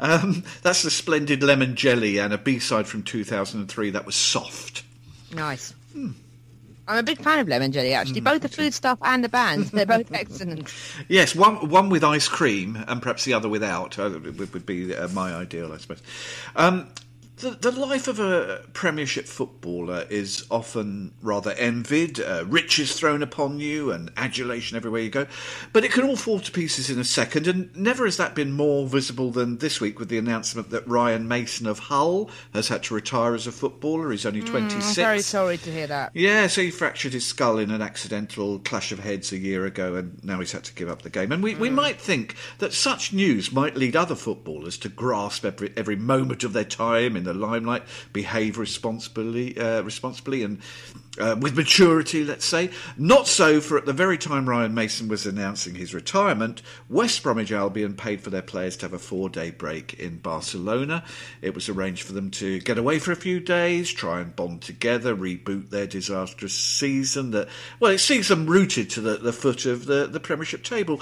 Um, 0.00 0.42
that's 0.62 0.82
the 0.82 0.90
splendid 0.90 1.42
lemon 1.42 1.76
jelly 1.76 2.18
and 2.18 2.32
a 2.32 2.38
B-side 2.38 2.88
from 2.88 3.04
2003 3.04 3.90
that 3.90 4.06
was 4.06 4.16
soft. 4.16 4.82
Nice. 5.32 5.72
Hmm. 5.92 6.10
I'm 6.88 6.98
a 6.98 7.02
big 7.04 7.18
fan 7.22 7.38
of 7.38 7.46
lemon 7.46 7.70
jelly, 7.70 7.92
actually. 7.94 8.20
Both 8.20 8.42
the 8.42 8.48
food 8.48 8.74
stuff 8.74 8.98
and 9.02 9.22
the 9.22 9.28
band. 9.28 9.66
They're 9.66 9.86
both 9.86 10.12
excellent. 10.12 10.74
Yes, 11.06 11.36
one 11.36 11.68
one 11.68 11.90
with 11.90 12.02
ice 12.02 12.26
cream 12.26 12.82
and 12.88 13.00
perhaps 13.00 13.24
the 13.24 13.34
other 13.34 13.48
without 13.48 13.96
uh, 14.00 14.10
would, 14.24 14.52
would 14.52 14.66
be 14.66 14.96
uh, 14.96 15.06
my 15.08 15.32
ideal, 15.32 15.72
I 15.72 15.76
suppose. 15.76 16.02
Um, 16.56 16.88
the, 17.40 17.50
the 17.50 17.70
life 17.70 18.08
of 18.08 18.20
a 18.20 18.64
Premiership 18.72 19.26
footballer 19.26 20.06
is 20.10 20.46
often 20.50 21.12
rather 21.22 21.52
envied, 21.52 22.20
uh, 22.20 22.44
riches 22.46 22.94
thrown 22.94 23.22
upon 23.22 23.60
you, 23.60 23.90
and 23.90 24.10
adulation 24.16 24.76
everywhere 24.76 25.00
you 25.00 25.10
go. 25.10 25.26
But 25.72 25.84
it 25.84 25.92
can 25.92 26.04
all 26.04 26.16
fall 26.16 26.40
to 26.40 26.52
pieces 26.52 26.90
in 26.90 26.98
a 26.98 27.04
second, 27.04 27.46
and 27.46 27.74
never 27.76 28.04
has 28.04 28.16
that 28.18 28.34
been 28.34 28.52
more 28.52 28.86
visible 28.86 29.30
than 29.30 29.58
this 29.58 29.80
week 29.80 29.98
with 29.98 30.08
the 30.08 30.18
announcement 30.18 30.70
that 30.70 30.86
Ryan 30.86 31.26
Mason 31.26 31.66
of 31.66 31.78
Hull 31.78 32.30
has 32.52 32.68
had 32.68 32.82
to 32.84 32.94
retire 32.94 33.34
as 33.34 33.46
a 33.46 33.52
footballer. 33.52 34.10
He's 34.10 34.26
only 34.26 34.42
26. 34.42 34.86
I'm 34.86 34.94
very 34.94 35.22
sorry 35.22 35.58
to 35.58 35.72
hear 35.72 35.86
that. 35.86 36.12
Yeah, 36.14 36.46
so 36.46 36.62
he 36.62 36.70
fractured 36.70 37.12
his 37.12 37.26
skull 37.26 37.58
in 37.58 37.70
an 37.70 37.82
accidental 37.82 38.58
clash 38.58 38.92
of 38.92 39.00
heads 39.00 39.32
a 39.32 39.38
year 39.38 39.66
ago, 39.66 39.96
and 39.96 40.22
now 40.22 40.40
he's 40.40 40.52
had 40.52 40.64
to 40.64 40.74
give 40.74 40.88
up 40.88 41.02
the 41.02 41.10
game. 41.10 41.32
And 41.32 41.42
we, 41.42 41.54
we 41.54 41.70
might 41.70 42.00
think 42.00 42.36
that 42.58 42.72
such 42.72 43.12
news 43.12 43.52
might 43.52 43.76
lead 43.76 43.96
other 43.96 44.14
footballers 44.14 44.78
to 44.78 44.88
grasp 44.88 45.44
every 45.44 45.72
every 45.76 45.96
moment 45.96 46.44
of 46.44 46.52
their 46.52 46.64
time 46.64 47.16
in 47.16 47.24
the 47.24 47.29
limelight, 47.34 47.82
behave 48.12 48.58
responsibly, 48.58 49.58
uh, 49.58 49.82
responsibly, 49.82 50.42
and 50.42 50.60
uh, 51.18 51.36
with 51.40 51.56
maturity. 51.56 52.24
Let's 52.24 52.44
say 52.44 52.70
not 52.96 53.26
so. 53.26 53.60
For 53.60 53.78
at 53.78 53.86
the 53.86 53.92
very 53.92 54.18
time 54.18 54.48
Ryan 54.48 54.74
Mason 54.74 55.08
was 55.08 55.26
announcing 55.26 55.74
his 55.74 55.94
retirement, 55.94 56.62
West 56.88 57.22
Bromwich 57.22 57.52
Albion 57.52 57.94
paid 57.94 58.20
for 58.20 58.30
their 58.30 58.42
players 58.42 58.76
to 58.78 58.86
have 58.86 58.92
a 58.92 58.98
four-day 58.98 59.50
break 59.50 59.94
in 59.94 60.18
Barcelona. 60.18 61.04
It 61.42 61.54
was 61.54 61.68
arranged 61.68 62.02
for 62.02 62.12
them 62.12 62.30
to 62.32 62.60
get 62.60 62.78
away 62.78 62.98
for 62.98 63.12
a 63.12 63.16
few 63.16 63.40
days, 63.40 63.90
try 63.90 64.20
and 64.20 64.34
bond 64.34 64.62
together, 64.62 65.14
reboot 65.14 65.70
their 65.70 65.86
disastrous 65.86 66.54
season. 66.54 67.32
That 67.32 67.48
well, 67.78 67.92
it 67.92 67.98
sees 67.98 68.28
them 68.28 68.46
rooted 68.46 68.90
to 68.90 69.00
the, 69.00 69.16
the 69.16 69.32
foot 69.32 69.66
of 69.66 69.86
the, 69.86 70.06
the 70.06 70.20
Premiership 70.20 70.62
table. 70.62 71.00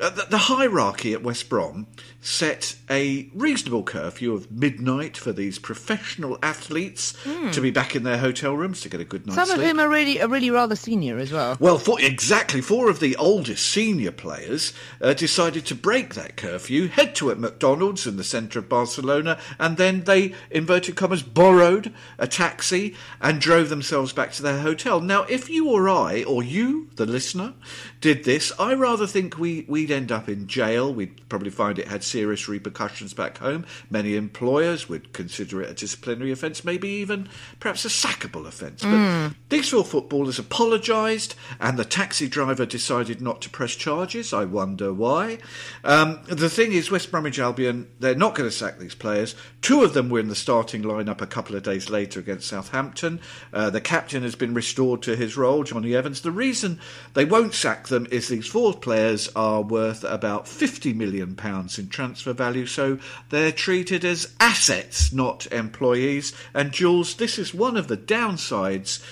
Uh, 0.00 0.10
the, 0.10 0.24
the 0.30 0.38
hierarchy 0.38 1.12
at 1.12 1.22
West 1.22 1.48
Brom 1.48 1.86
set 2.24 2.76
a 2.88 3.28
reasonable 3.34 3.82
curfew 3.82 4.32
of 4.32 4.48
midnight 4.50 5.16
for 5.16 5.32
these 5.32 5.58
professional 5.58 6.38
athletes 6.40 7.16
to 7.50 7.60
be 7.60 7.72
back 7.72 7.96
in 7.96 8.04
their 8.04 8.18
hotel 8.18 8.54
rooms 8.54 8.80
to 8.80 8.88
get 8.88 9.00
a 9.00 9.04
good 9.04 9.26
night's 9.26 9.36
Hmm. 9.36 9.44
Some 9.44 9.50
of 9.50 9.56
sleep. 9.56 9.68
whom 9.68 9.80
are 9.80 9.88
really, 9.88 10.22
are 10.22 10.28
really 10.28 10.50
rather 10.50 10.76
senior 10.76 11.18
as 11.18 11.32
well. 11.32 11.56
Well, 11.58 11.78
for, 11.78 12.00
exactly. 12.00 12.60
Four 12.60 12.88
of 12.88 13.00
the 13.00 13.16
oldest 13.16 13.66
senior 13.66 14.12
players 14.12 14.72
uh, 15.00 15.14
decided 15.14 15.66
to 15.66 15.74
break 15.74 16.14
that 16.14 16.36
curfew, 16.36 16.86
head 16.86 17.16
to 17.16 17.32
a 17.32 17.34
McDonald's 17.34 18.06
in 18.06 18.16
the 18.16 18.24
centre 18.24 18.60
of 18.60 18.68
Barcelona, 18.68 19.36
and 19.58 19.76
then 19.76 20.04
they, 20.04 20.32
inverted 20.48 20.94
commas, 20.94 21.24
borrowed 21.24 21.92
a 22.18 22.28
taxi 22.28 22.94
and 23.20 23.40
drove 23.40 23.68
themselves 23.68 24.12
back 24.12 24.30
to 24.32 24.42
their 24.42 24.60
hotel. 24.60 25.00
Now, 25.00 25.24
if 25.24 25.50
you 25.50 25.68
or 25.68 25.88
I, 25.88 26.22
or 26.22 26.44
you, 26.44 26.88
the 26.94 27.06
listener, 27.06 27.54
did 28.00 28.22
this, 28.22 28.52
I 28.60 28.74
rather 28.74 29.08
think 29.08 29.38
we, 29.38 29.64
we'd 29.68 29.90
end 29.90 30.12
up 30.12 30.28
in 30.28 30.46
jail. 30.46 30.94
We'd 30.94 31.28
probably 31.28 31.50
find 31.50 31.80
it 31.80 31.88
had 31.88 32.04
serious 32.12 32.46
repercussions 32.46 33.14
back 33.14 33.38
home. 33.38 33.64
Many 33.90 34.16
employers 34.16 34.88
would 34.88 35.12
consider 35.12 35.62
it 35.62 35.70
a 35.70 35.74
disciplinary 35.74 36.30
offence, 36.30 36.64
maybe 36.64 36.88
even 36.88 37.28
perhaps 37.58 37.84
a 37.84 37.88
sackable 37.88 38.46
offence. 38.46 38.82
But 38.82 39.32
these 39.48 39.70
four 39.70 39.84
footballers 39.84 40.38
apologised, 40.38 41.34
and 41.58 41.78
the 41.78 41.84
taxi 41.84 42.28
driver 42.28 42.66
decided 42.66 43.20
not 43.20 43.40
to 43.42 43.50
press 43.50 43.74
charges. 43.74 44.32
I 44.32 44.44
wonder 44.44 44.92
why. 44.92 45.38
Um, 45.84 46.20
the 46.26 46.50
thing 46.50 46.72
is, 46.72 46.90
West 46.90 47.10
Bromwich 47.10 47.38
Albion, 47.38 47.88
they're 47.98 48.14
not 48.14 48.34
going 48.34 48.48
to 48.48 48.54
sack 48.54 48.78
these 48.78 48.94
players. 48.94 49.34
Two 49.62 49.82
of 49.82 49.94
them 49.94 50.10
were 50.10 50.20
in 50.20 50.28
the 50.28 50.34
starting 50.34 50.82
lineup 50.82 51.20
a 51.20 51.26
couple 51.26 51.56
of 51.56 51.62
days 51.62 51.88
later 51.88 52.20
against 52.20 52.48
Southampton. 52.48 53.20
Uh, 53.52 53.70
the 53.70 53.80
captain 53.80 54.22
has 54.22 54.34
been 54.34 54.52
restored 54.54 55.02
to 55.02 55.16
his 55.16 55.36
role, 55.36 55.64
Jonny 55.64 55.94
Evans. 55.94 56.20
The 56.20 56.30
reason 56.30 56.78
they 57.14 57.24
won't 57.24 57.54
sack 57.54 57.88
them 57.88 58.06
is 58.10 58.28
these 58.28 58.46
four 58.46 58.74
players 58.74 59.28
are 59.34 59.62
worth 59.62 60.04
about 60.04 60.46
£50 60.46 60.94
million 60.94 61.30
in 61.78 61.88
transfer 61.88 62.01
value, 62.10 62.66
so 62.66 62.98
they're 63.30 63.52
treated 63.52 64.04
as 64.04 64.34
assets, 64.40 65.12
not 65.12 65.46
employees. 65.52 66.32
And 66.54 66.72
Jules, 66.72 67.14
this 67.14 67.38
is 67.38 67.54
one 67.54 67.76
of 67.76 67.88
the 67.88 67.96
downsides 67.96 69.02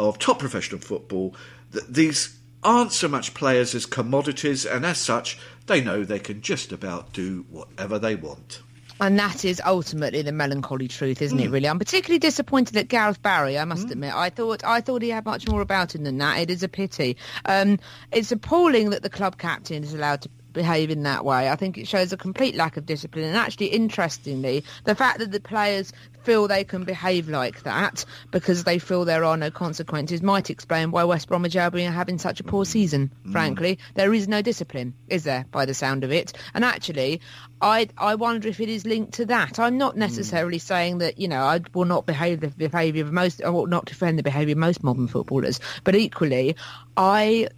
of 0.00 0.18
top 0.18 0.38
professional 0.38 0.80
football 0.80 1.34
that 1.72 1.92
these 1.92 2.38
aren't 2.62 2.92
so 2.92 3.08
much 3.08 3.34
players 3.34 3.74
as 3.74 3.86
commodities, 3.86 4.64
and 4.66 4.84
as 4.84 4.98
such, 4.98 5.38
they 5.66 5.80
know 5.80 6.02
they 6.04 6.18
can 6.18 6.40
just 6.40 6.72
about 6.72 7.12
do 7.12 7.44
whatever 7.50 7.98
they 7.98 8.14
want. 8.14 8.62
And 9.00 9.16
that 9.20 9.44
is 9.44 9.62
ultimately 9.64 10.22
the 10.22 10.32
melancholy 10.32 10.88
truth, 10.88 11.22
isn't 11.22 11.38
Hmm. 11.38 11.44
it? 11.44 11.50
Really, 11.50 11.68
I'm 11.68 11.78
particularly 11.78 12.18
disappointed 12.18 12.76
at 12.76 12.88
Gareth 12.88 13.22
Barry. 13.22 13.56
I 13.56 13.64
must 13.64 13.88
admit, 13.92 14.12
I 14.12 14.28
thought 14.28 14.64
I 14.64 14.80
thought 14.80 15.02
he 15.02 15.10
had 15.10 15.24
much 15.24 15.46
more 15.46 15.60
about 15.60 15.94
him 15.94 16.02
than 16.02 16.18
that. 16.18 16.38
It 16.40 16.50
is 16.50 16.64
a 16.64 16.68
pity. 16.68 17.16
Um, 17.44 17.78
it's 18.10 18.32
appalling 18.32 18.90
that 18.90 19.04
the 19.04 19.10
club 19.10 19.38
captain 19.38 19.84
is 19.84 19.94
allowed 19.94 20.22
to 20.22 20.28
behave 20.58 20.90
in 20.90 21.04
that 21.04 21.24
way. 21.24 21.48
I 21.48 21.54
think 21.54 21.78
it 21.78 21.86
shows 21.86 22.12
a 22.12 22.16
complete 22.16 22.56
lack 22.56 22.76
of 22.76 22.84
discipline. 22.84 23.24
And 23.24 23.36
actually, 23.36 23.68
interestingly, 23.68 24.64
the 24.84 24.96
fact 24.96 25.20
that 25.20 25.30
the 25.30 25.38
players 25.40 25.92
feel 26.24 26.48
they 26.48 26.64
can 26.64 26.84
behave 26.84 27.28
like 27.28 27.62
that 27.62 28.04
because 28.32 28.64
they 28.64 28.78
feel 28.78 29.04
there 29.04 29.24
are 29.24 29.36
no 29.36 29.50
consequences 29.50 30.20
might 30.20 30.50
explain 30.50 30.90
why 30.90 31.04
West 31.04 31.28
Bromwich 31.28 31.56
Albion 31.56 31.92
are 31.92 31.96
having 31.96 32.18
such 32.18 32.40
a 32.40 32.44
poor 32.44 32.64
season. 32.64 33.10
Mm. 33.24 33.32
Frankly, 33.32 33.78
there 33.94 34.12
is 34.12 34.26
no 34.26 34.42
discipline, 34.42 34.94
is 35.08 35.22
there? 35.24 35.46
By 35.52 35.64
the 35.64 35.74
sound 35.74 36.02
of 36.02 36.12
it, 36.12 36.32
and 36.54 36.64
actually, 36.64 37.20
I 37.62 37.88
I 37.96 38.16
wonder 38.16 38.48
if 38.48 38.60
it 38.60 38.68
is 38.68 38.84
linked 38.84 39.14
to 39.14 39.26
that. 39.26 39.58
I'm 39.58 39.78
not 39.78 39.94
mm. 39.94 39.98
necessarily 39.98 40.58
saying 40.58 40.98
that 40.98 41.18
you 41.18 41.28
know 41.28 41.42
I 41.42 41.60
will 41.72 41.86
not 41.86 42.04
behave 42.04 42.40
the 42.40 42.48
behaviour 42.48 43.04
of 43.04 43.12
most, 43.12 43.42
I 43.42 43.50
will 43.50 43.66
not 43.66 43.86
defend 43.86 44.18
the 44.18 44.22
behaviour 44.22 44.52
of 44.52 44.58
most 44.58 44.82
modern 44.82 45.06
footballers, 45.06 45.60
but 45.84 45.94
equally, 45.94 46.56
I 46.96 47.48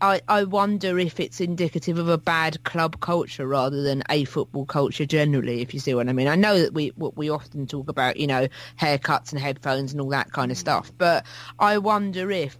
I, 0.00 0.20
I 0.28 0.44
wonder 0.44 0.98
if 0.98 1.20
it's 1.20 1.40
indicative 1.40 1.98
of 1.98 2.08
a 2.08 2.18
bad 2.18 2.62
club 2.64 3.00
culture 3.00 3.46
rather 3.46 3.82
than 3.82 4.02
a 4.08 4.24
football 4.24 4.64
culture 4.64 5.04
generally, 5.04 5.60
if 5.60 5.74
you 5.74 5.80
see 5.80 5.94
what 5.94 6.08
I 6.08 6.12
mean. 6.12 6.28
I 6.28 6.36
know 6.36 6.58
that 6.60 6.72
we 6.72 6.92
we 6.96 7.28
often 7.28 7.66
talk 7.66 7.88
about, 7.88 8.16
you 8.16 8.26
know, 8.26 8.48
haircuts 8.80 9.32
and 9.32 9.40
headphones 9.40 9.92
and 9.92 10.00
all 10.00 10.10
that 10.10 10.32
kind 10.32 10.50
of 10.50 10.56
mm. 10.56 10.60
stuff, 10.60 10.92
but 10.96 11.26
I 11.58 11.78
wonder 11.78 12.30
if 12.30 12.56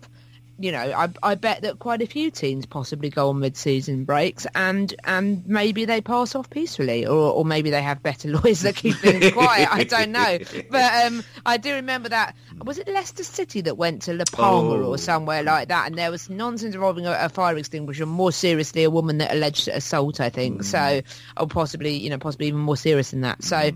you 0.62 0.72
know, 0.72 0.78
I, 0.78 1.08
I 1.22 1.34
bet 1.36 1.62
that 1.62 1.78
quite 1.78 2.02
a 2.02 2.06
few 2.06 2.30
teams 2.30 2.66
possibly 2.66 3.08
go 3.08 3.30
on 3.30 3.40
mid-season 3.40 4.04
breaks, 4.04 4.46
and 4.54 4.94
and 5.04 5.46
maybe 5.46 5.86
they 5.86 6.02
pass 6.02 6.34
off 6.34 6.50
peacefully, 6.50 7.06
or 7.06 7.32
or 7.32 7.44
maybe 7.46 7.70
they 7.70 7.80
have 7.80 8.02
better 8.02 8.28
lawyers 8.36 8.60
that 8.60 8.76
keep 8.76 8.96
things 8.96 9.32
quiet. 9.32 9.68
I 9.72 9.84
don't 9.84 10.12
know, 10.12 10.38
but 10.70 11.06
um, 11.06 11.24
I 11.46 11.56
do 11.56 11.74
remember 11.76 12.10
that 12.10 12.36
was 12.62 12.76
it 12.78 12.88
Leicester 12.88 13.24
City 13.24 13.62
that 13.62 13.78
went 13.78 14.02
to 14.02 14.12
La 14.12 14.24
Palma 14.30 14.74
Oh. 14.74 14.90
or 14.90 14.98
somewhere 14.98 15.42
like 15.42 15.68
that, 15.68 15.86
and 15.86 15.96
there 15.96 16.10
was 16.10 16.28
nonsense 16.28 16.74
involving 16.74 17.06
a, 17.06 17.12
a 17.18 17.28
fire 17.30 17.56
extinguisher. 17.56 18.04
More 18.04 18.30
seriously, 18.30 18.84
a 18.84 18.90
woman 18.90 19.16
that 19.18 19.32
alleged 19.32 19.66
assault, 19.68 20.20
I 20.20 20.28
think. 20.28 20.64
So, 20.64 21.00
or 21.38 21.46
possibly, 21.46 21.96
you 21.96 22.10
know, 22.10 22.18
possibly 22.18 22.48
even 22.48 22.60
more 22.60 22.76
serious 22.76 23.12
than 23.12 23.22
that. 23.22 23.42
So, 23.42 23.70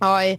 I, 0.00 0.38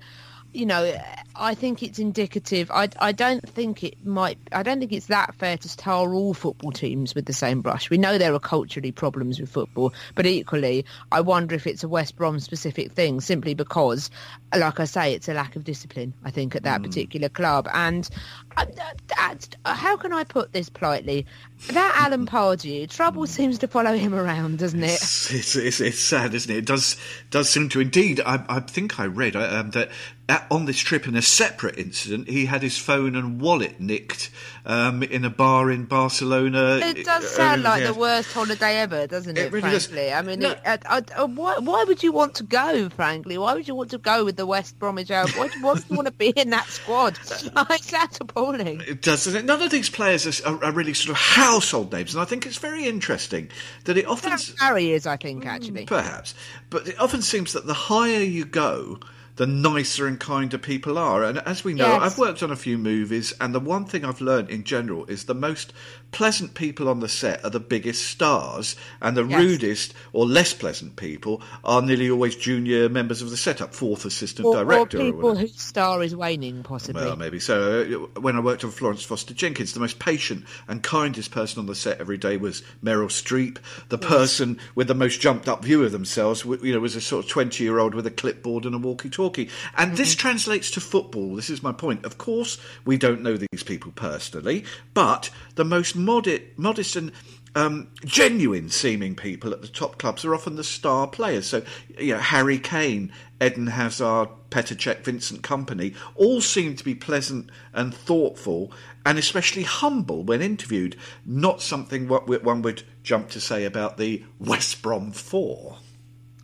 you 0.53 0.65
know, 0.65 0.95
I 1.39 1.55
think 1.55 1.81
it's 1.81 1.99
indicative. 1.99 2.69
I, 2.69 2.89
I 2.99 3.11
don't 3.11 3.47
think 3.47 3.83
it 3.83 4.05
might. 4.05 4.37
I 4.51 4.61
don't 4.61 4.79
think 4.79 4.91
it's 4.91 5.07
that 5.07 5.33
fair 5.35 5.57
to 5.57 5.77
tar 5.77 6.13
all 6.13 6.33
football 6.33 6.71
teams 6.71 7.15
with 7.15 7.25
the 7.25 7.33
same 7.33 7.61
brush. 7.61 7.89
We 7.89 7.97
know 7.97 8.17
there 8.17 8.33
are 8.33 8.39
culturally 8.39 8.91
problems 8.91 9.39
with 9.39 9.49
football, 9.49 9.93
but 10.15 10.25
equally, 10.25 10.85
I 11.11 11.21
wonder 11.21 11.55
if 11.55 11.65
it's 11.65 11.83
a 11.83 11.87
West 11.87 12.17
Brom 12.17 12.39
specific 12.39 12.91
thing, 12.91 13.21
simply 13.21 13.53
because, 13.53 14.11
like 14.55 14.79
I 14.79 14.85
say, 14.85 15.13
it's 15.13 15.29
a 15.29 15.33
lack 15.33 15.55
of 15.55 15.63
discipline. 15.63 16.13
I 16.25 16.31
think 16.31 16.55
at 16.55 16.63
that 16.63 16.83
particular 16.83 17.29
club, 17.29 17.67
and 17.73 18.09
uh, 18.57 18.65
that, 19.07 19.55
how 19.65 19.95
can 19.95 20.11
I 20.11 20.25
put 20.25 20.51
this 20.51 20.69
politely? 20.69 21.25
That 21.71 21.93
Alan 21.97 22.25
Pardew 22.25 22.89
trouble 22.89 23.27
seems 23.27 23.57
to 23.59 23.67
follow 23.67 23.95
him 23.95 24.13
around, 24.13 24.59
doesn't 24.59 24.83
it? 24.83 24.91
It's, 24.91 25.33
it's, 25.33 25.55
it's, 25.55 25.79
it's 25.79 25.99
sad, 25.99 26.33
isn't 26.33 26.51
it? 26.51 26.57
It 26.59 26.65
does 26.65 26.97
does 27.29 27.49
seem 27.49 27.69
to 27.69 27.79
indeed. 27.79 28.21
I, 28.25 28.43
I 28.49 28.59
think 28.59 28.99
I 28.99 29.05
read 29.05 29.35
uh, 29.35 29.49
um, 29.51 29.71
that 29.71 29.89
on 30.51 30.65
this 30.65 30.77
trip, 30.77 31.07
in 31.07 31.15
a 31.15 31.21
separate 31.29 31.77
incident, 31.77 32.27
he 32.29 32.45
had 32.45 32.61
his 32.61 32.77
phone 32.77 33.15
and 33.15 33.39
wallet 33.39 33.79
nicked 33.79 34.29
um, 34.65 35.03
in 35.03 35.23
a 35.25 35.29
bar 35.29 35.71
in 35.71 35.85
Barcelona. 35.85 36.79
It 36.83 37.05
does 37.05 37.23
Uh, 37.23 37.27
sound 37.27 37.63
like 37.63 37.81
yeah. 37.81 37.91
the 37.91 37.99
worst 37.99 38.33
holiday 38.33 38.77
ever, 38.77 39.07
doesn't 39.07 39.37
it? 39.37 39.45
It 39.45 39.51
really 39.51 39.69
does. 39.71 39.87
frankly, 39.87 40.13
I 40.13 40.21
mean, 40.21 40.39
No. 40.39 40.51
it, 40.51 40.59
I, 40.65 40.79
I, 40.85 41.01
I- 41.17 41.23
why, 41.23 41.57
why 41.59 41.83
would 41.85 42.03
you 42.03 42.11
want 42.11 42.35
to 42.35 42.43
go? 42.43 42.89
Frankly, 42.89 43.37
why 43.37 43.53
would 43.53 43.67
you 43.67 43.75
want 43.75 43.91
to 43.91 43.97
go 43.97 44.25
with 44.25 44.35
the 44.35 44.45
West 44.45 44.77
Bromwich 44.79 45.09
Albion? 45.11 45.37
Why, 45.37 45.49
why 45.61 45.73
would 45.73 45.83
you 45.89 45.95
want 45.95 46.07
to 46.07 46.13
be 46.13 46.29
in 46.29 46.49
that 46.49 46.67
squad? 46.67 47.17
it 47.29 47.83
sounds 47.83 48.17
appalling. 48.19 48.81
It 48.87 49.01
does, 49.01 49.25
doesn't 49.25 49.35
it? 49.41 49.45
None 49.45 49.61
of 49.61 49.71
these 49.71 49.89
players 49.89 50.41
are, 50.41 50.63
are 50.63 50.71
really 50.71 50.93
sort 50.93 51.11
of 51.11 51.17
household 51.17 51.91
names, 51.91 52.13
and 52.13 52.21
I 52.21 52.25
think 52.25 52.45
it's 52.45 52.57
very 52.57 52.85
interesting 52.85 53.49
that 53.85 53.97
it 53.97 54.05
often. 54.05 54.33
Harry 54.59 54.91
is, 54.91 55.07
I 55.07 55.17
think, 55.17 55.45
actually. 55.45 55.85
Perhaps. 55.85 56.35
But 56.69 56.87
it 56.87 56.99
often 56.99 57.21
seems 57.21 57.53
that 57.53 57.65
the 57.65 57.73
higher 57.73 58.19
you 58.21 58.45
go, 58.45 58.99
the 59.39 59.47
nicer 59.47 60.05
and 60.05 60.19
kinder 60.19 60.57
people 60.57 60.97
are. 60.97 61.23
And 61.23 61.37
as 61.39 61.63
we 61.63 61.73
know, 61.73 61.87
Yes. 61.87 62.01
I've 62.01 62.17
worked 62.17 62.43
on 62.43 62.51
a 62.51 62.57
few 62.57 62.77
movies, 62.77 63.33
and 63.39 63.55
the 63.55 63.59
one 63.61 63.85
thing 63.85 64.03
I've 64.03 64.19
learned 64.19 64.49
in 64.49 64.65
general 64.65 65.05
is 65.05 65.23
the 65.23 65.33
most 65.33 65.71
pleasant 66.11 66.55
people 66.55 66.89
on 66.89 66.99
the 66.99 67.07
set 67.07 67.45
are 67.45 67.49
the 67.49 67.59
biggest 67.61 68.05
stars, 68.05 68.75
and 69.01 69.15
the 69.15 69.23
Yes. 69.23 69.39
rudest 69.39 69.93
or 70.11 70.25
less 70.25 70.53
pleasant 70.53 70.97
people 70.97 71.41
are 71.63 71.81
nearly 71.81 72.09
always 72.09 72.35
junior 72.35 72.89
members 72.89 73.21
of 73.21 73.29
the 73.29 73.37
setup, 73.37 73.73
fourth 73.73 74.03
assistant 74.03 74.45
Or, 74.45 74.57
or 74.57 74.65
director. 74.65 74.97
or 74.97 75.03
people 75.05 75.21
whatever. 75.21 75.39
whose 75.47 75.61
star 75.61 76.03
is 76.03 76.13
waning, 76.13 76.61
possibly. 76.63 77.01
Well, 77.05 77.15
maybe 77.15 77.39
so. 77.39 78.09
Uh, 78.15 78.19
When 78.19 78.35
I 78.35 78.41
worked 78.41 78.65
on 78.65 78.71
Florence 78.71 79.03
Foster 79.03 79.33
Jenkins, 79.33 79.71
the 79.71 79.79
most 79.79 79.99
patient 79.99 80.43
and 80.67 80.83
kindest 80.83 81.31
person 81.31 81.59
on 81.61 81.65
the 81.67 81.75
set 81.75 82.01
every 82.01 82.17
day 82.17 82.35
was 82.35 82.61
Meryl 82.83 83.07
Streep. 83.07 83.57
The 83.87 83.97
person 83.97 84.59
with 84.75 84.87
the 84.89 84.95
most 84.95 85.21
jumped-up 85.21 85.63
view 85.63 85.81
of 85.85 85.93
themselves, 85.93 86.43
you 86.43 86.73
know, 86.73 86.79
was 86.81 86.97
a 86.97 87.01
sort 87.01 87.23
of 87.23 87.31
twenty-year-old 87.31 87.95
with 87.95 88.05
a 88.05 88.11
clipboard 88.11 88.65
and 88.65 88.75
a 88.75 88.79
walkie-talkie. 89.29 89.49
And 89.77 89.97
this 89.97 90.15
translates 90.15 90.71
to 90.71 90.81
football. 90.81 91.35
This 91.35 91.49
is 91.49 91.63
my 91.63 91.71
point. 91.71 92.05
Of 92.05 92.17
course, 92.17 92.57
we 92.85 92.97
don't 92.97 93.21
know 93.21 93.37
these 93.37 93.63
people 93.63 93.91
personally, 93.91 94.65
but 94.93 95.29
the 95.55 95.65
most 95.65 95.95
modest, 95.95 96.43
modest 96.57 96.95
and 96.95 97.11
um, 97.55 97.89
genuine 98.05 98.69
seeming 98.69 99.15
people 99.15 99.51
at 99.51 99.61
the 99.61 99.67
top 99.67 99.97
clubs 99.97 100.23
are 100.23 100.35
often 100.35 100.55
the 100.55 100.63
star 100.63 101.07
players. 101.07 101.47
So, 101.47 101.63
you 101.97 102.13
know, 102.13 102.19
Harry 102.19 102.59
Kane, 102.59 103.11
Eden 103.41 103.67
Hazard, 103.67 104.29
Petr 104.51 104.75
Cech, 104.75 105.03
Vincent 105.03 105.41
Kompany 105.41 105.95
all 106.15 106.41
seem 106.41 106.75
to 106.75 106.83
be 106.83 106.95
pleasant 106.95 107.49
and 107.73 107.93
thoughtful 107.93 108.71
and 109.05 109.17
especially 109.17 109.63
humble 109.63 110.23
when 110.23 110.41
interviewed. 110.41 110.95
Not 111.25 111.61
something 111.61 112.07
what 112.07 112.43
one 112.43 112.61
would 112.61 112.83
jump 113.01 113.29
to 113.29 113.39
say 113.39 113.65
about 113.65 113.97
the 113.97 114.23
West 114.39 114.81
Brom 114.81 115.11
Four. 115.11 115.77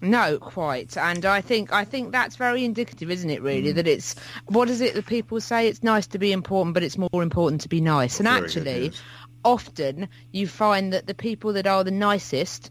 No, 0.05 0.37
quite. 0.39 0.95
And 0.97 1.25
I 1.25 1.41
think 1.41 1.73
I 1.73 1.83
think 1.83 2.11
that's 2.11 2.35
very 2.35 2.63
indicative, 2.63 3.09
isn't 3.11 3.29
it? 3.29 3.41
Really, 3.41 3.71
Mm. 3.71 3.75
that 3.75 3.87
it's 3.87 4.15
what 4.47 4.69
is 4.69 4.81
it 4.81 4.93
that 4.93 5.05
people 5.07 5.41
say? 5.41 5.67
It's 5.67 5.83
nice 5.83 6.07
to 6.07 6.19
be 6.19 6.31
important, 6.31 6.73
but 6.73 6.83
it's 6.83 6.97
more 6.97 7.09
important 7.23 7.61
to 7.61 7.69
be 7.69 7.81
nice. 7.81 8.19
And 8.19 8.27
Very 8.27 8.41
good, 8.41 8.45
actually, 8.45 8.83
yes. 8.85 9.01
often 9.43 10.07
you 10.31 10.47
find 10.47 10.93
that 10.93 11.07
the 11.07 11.13
people 11.15 11.53
that 11.53 11.67
are 11.67 11.83
the 11.83 11.91
nicest, 11.91 12.69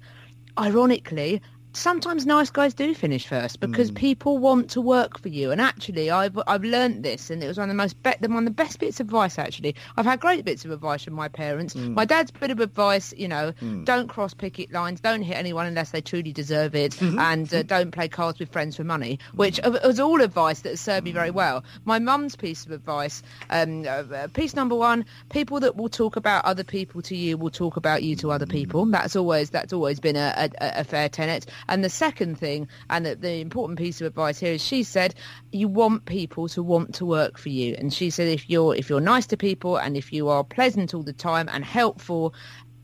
ironically. 0.58 1.40
Sometimes 1.76 2.24
nice 2.24 2.50
guys 2.50 2.72
do 2.72 2.94
finish 2.94 3.26
first 3.26 3.58
because 3.58 3.90
Mm. 3.90 3.96
people 3.96 4.38
want 4.38 4.70
to 4.70 4.80
work 4.80 5.18
for 5.18 5.28
you. 5.28 5.50
And 5.50 5.60
actually, 5.60 6.08
I've 6.08 6.38
I've 6.46 6.62
learnt 6.62 7.02
this, 7.02 7.30
and 7.30 7.42
it 7.42 7.48
was 7.48 7.58
one 7.58 7.68
of 7.68 7.76
the 7.76 7.82
most 7.82 8.00
be- 8.02 8.14
one 8.28 8.38
of 8.38 8.44
the 8.44 8.50
best 8.52 8.78
bits 8.78 9.00
of 9.00 9.06
advice. 9.08 9.38
Actually, 9.40 9.74
I've 9.96 10.06
had 10.06 10.20
great 10.20 10.44
bits 10.44 10.64
of 10.64 10.70
advice 10.70 11.02
from 11.02 11.14
my 11.14 11.26
parents. 11.26 11.74
Mm. 11.74 11.94
My 11.94 12.04
dad's 12.04 12.30
bit 12.30 12.52
of 12.52 12.60
advice, 12.60 13.12
you 13.16 13.26
know, 13.26 13.52
don't 13.82 14.08
cross 14.08 14.34
picket 14.34 14.72
lines, 14.72 15.00
don't 15.00 15.22
hit 15.22 15.37
anyone 15.37 15.66
unless 15.66 15.90
they 15.90 16.00
truly 16.00 16.32
deserve 16.32 16.76
it, 16.76 16.92
Mm-hmm. 16.92 17.18
and 17.18 17.52
uh, 17.52 17.62
don't 17.64 17.90
play 17.90 18.06
cards 18.08 18.38
with 18.38 18.50
friends 18.52 18.76
for 18.76 18.84
money, 18.84 19.18
which 19.34 19.58
uh, 19.64 19.76
was 19.84 19.98
all 19.98 20.20
advice 20.20 20.60
that 20.60 20.78
served 20.78 21.04
me 21.04 21.12
very 21.12 21.32
well. 21.32 21.64
My 21.84 21.98
mum's 21.98 22.37
piece 22.37 22.64
of 22.64 22.70
advice, 22.70 23.20
um, 23.50 23.84
uh, 23.84 24.04
uh, 24.14 24.28
piece 24.28 24.54
number 24.54 24.76
one: 24.76 25.04
people 25.30 25.58
that 25.60 25.74
will 25.74 25.88
talk 25.88 26.14
about 26.14 26.44
other 26.44 26.62
people 26.64 27.02
to 27.02 27.16
you 27.16 27.37
will 27.37 27.50
talk 27.50 27.76
about 27.76 28.04
you 28.04 28.14
to 28.16 28.30
other 28.30 28.46
people. 28.46 28.87
That's 28.87 29.16
always 29.16 29.50
that's 29.50 29.72
always 29.72 29.98
been 29.98 30.14
a, 30.16 30.48
a, 30.60 30.80
a 30.80 30.84
fair 30.84 31.08
tenet. 31.08 31.46
And 31.68 31.85
the 31.85 31.90
second 31.90 32.38
thing, 32.38 32.68
and 32.90 33.07
the, 33.07 33.14
the 33.14 33.40
important 33.40 33.79
piece 33.79 34.00
of 34.00 34.07
advice 34.07 34.38
here 34.38 34.53
is, 34.53 34.64
she 34.64 34.83
said, 34.83 35.14
you 35.53 35.68
want 35.68 36.05
people 36.07 36.48
to 36.48 36.62
want 36.62 36.94
to 36.96 37.07
work 37.07 37.38
for 37.38 37.48
you. 37.48 37.74
And 37.79 37.92
she 37.92 38.11
said, 38.11 38.29
if 38.29 38.48
you're 38.48 38.74
if 38.74 38.88
you're 38.88 39.00
nice 39.00 39.27
to 39.29 39.37
people 39.37 39.77
and 39.77 39.96
if 39.96 40.12
you 40.12 40.29
are 40.29 40.44
pleasant 40.44 40.94
all 40.94 41.03
the 41.03 41.12
time 41.12 41.48
and 41.53 41.64
helpful 41.64 42.35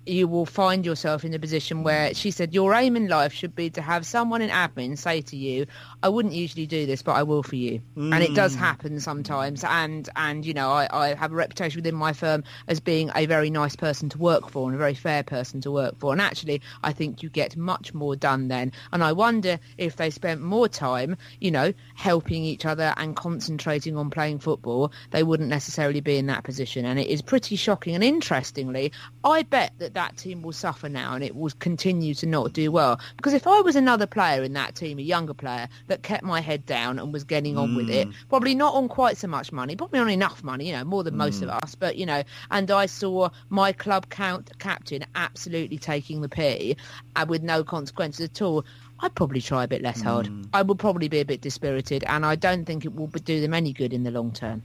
you 0.07 0.27
will 0.27 0.47
find 0.47 0.85
yourself 0.87 1.25
in 1.25 1.35
a 1.35 1.39
position 1.39 1.83
where 1.83 2.15
she 2.15 2.31
said 2.31 2.55
your 2.55 2.75
aim 2.75 2.97
in 2.97 3.09
life 3.09 3.33
should 3.33 3.55
be 3.55 3.71
to 3.71 3.83
have 3.83 4.07
someone 4.07 4.43
in 4.43 4.51
admin 4.51 4.97
say 4.97 5.21
to 5.21 5.37
you 5.37 5.67
i 6.03 6.09
wouldn't 6.09 6.35
usually 6.35 6.67
do 6.67 6.87
this 6.87 7.03
but 7.03 7.13
i 7.13 7.23
will 7.23 7.43
for 7.43 7.57
you 7.57 7.81
and 7.97 8.23
it 8.23 8.35
does 8.35 8.55
mm. 8.55 8.61
happen 8.61 9.01
sometimes. 9.01 9.65
And 9.65 10.09
and 10.17 10.45
you 10.45 10.55
know 10.55 10.71
I, 10.71 10.89
I 10.91 11.15
have 11.15 11.33
a 11.33 11.35
reputation 11.35 11.79
within 11.79 11.95
my 11.95 12.13
firm 12.13 12.45
as 12.69 12.81
being 12.81 13.11
a 13.15 13.27
very 13.27 13.51
nice 13.51 13.77
person 13.77 14.09
to 14.11 14.19
work 14.19 14.51
for 14.51 14.69
and 14.69 14.75
a 14.75 14.79
very 14.79 14.95
fair 14.95 15.23
person 15.23 15.61
to 15.63 15.71
work 15.71 15.99
for. 15.99 16.13
And 16.13 16.21
actually 16.21 16.61
i 16.83 16.93
think 16.93 17.23
you 17.23 17.29
get 17.29 17.57
much 17.57 17.93
more 17.95 18.17
done 18.17 18.49
then. 18.49 18.73
And 18.93 19.03
i 19.05 19.13
wonder 19.13 19.59
if 19.79 19.97
they 19.97 20.11
spent 20.11 20.41
more 20.41 20.69
time 20.69 21.17
you 21.41 21.51
know 21.51 21.73
helping 21.95 22.45
each 22.45 22.65
other 22.65 22.95
and 22.97 23.17
concentrating 23.17 23.97
on 23.97 24.11
playing 24.11 24.39
football 24.39 24.93
they 25.11 25.23
wouldn't 25.23 25.49
necessarily 25.49 26.01
be 26.01 26.17
in 26.17 26.27
that 26.27 26.45
position. 26.45 26.85
And 26.85 26.99
it 26.99 27.09
is 27.09 27.23
pretty 27.23 27.57
shocking 27.57 27.95
and 27.95 28.05
interestingly 28.05 28.93
i 29.25 29.43
bet 29.43 29.73
that 29.79 29.90
that 29.95 30.17
team 30.17 30.43
will 30.43 30.53
suffer 30.53 30.89
now 30.89 31.15
and 31.15 31.25
it 31.25 31.35
will 31.35 31.51
continue 31.59 32.15
to 32.15 32.27
not 32.27 32.53
do 32.53 32.71
well. 32.71 33.01
Because 33.17 33.35
if 33.35 33.47
i 33.47 33.61
was 33.61 33.77
another 33.77 34.07
player 34.07 34.43
in 34.43 34.53
that 34.53 34.75
team 34.75 34.99
a 34.99 35.03
younger 35.03 35.35
player 35.35 35.69
that 35.87 36.03
kept 36.03 36.25
my 36.25 36.41
head 36.41 36.65
down 36.67 36.99
and 36.99 37.13
was 37.13 37.25
getting 37.25 37.57
on 37.57 37.75
with 37.75 37.91
it 37.91 38.09
mm. 38.09 38.15
probably 38.29 38.55
not 38.55 38.75
on 38.75 38.89
quite 38.89 39.17
so 39.17 39.27
much 39.27 39.53
money 39.53 39.77
probably 39.77 39.99
on 39.99 40.11
enough 40.11 40.43
money 40.45 40.67
you 40.67 40.73
know 40.73 40.85
more 40.85 41.03
than 41.03 41.17
most 41.17 41.43
of 41.43 41.49
mm. 41.49 41.63
us 41.63 41.75
but 41.75 41.97
you 41.97 42.07
know 42.07 42.23
and 42.51 42.71
i 42.71 42.87
saw 42.87 43.29
my 43.49 43.73
club 43.73 44.09
count 44.11 44.51
captain 44.59 45.05
absolutely 45.15 45.79
taking 45.79 46.21
the 46.21 46.29
pee 46.29 46.77
and 47.17 47.29
with 47.31 47.43
no 47.43 47.65
consequences 47.65 48.27
at 48.27 48.43
all 48.43 48.65
I'd 49.03 49.15
probably 49.15 49.41
try 49.41 49.65
a 49.65 49.69
bit 49.69 49.81
less 49.81 50.03
hard. 50.03 50.27
Mm. 50.27 50.51
I 50.53 50.61
would 50.61 50.79
probably 50.79 51.09
be 51.09 51.21
a 51.21 51.25
bit 51.25 51.41
dispirited, 51.41 52.05
and 52.05 52.27
I 52.27 52.35
don't 52.35 52.67
think 52.67 52.85
it 52.85 52.95
will 52.95 53.07
do 53.07 53.41
them 53.41 53.55
any 53.55 53.73
good 53.73 53.95
in 53.95 54.03
the 54.03 54.11
long 54.11 54.31
term. 54.31 54.63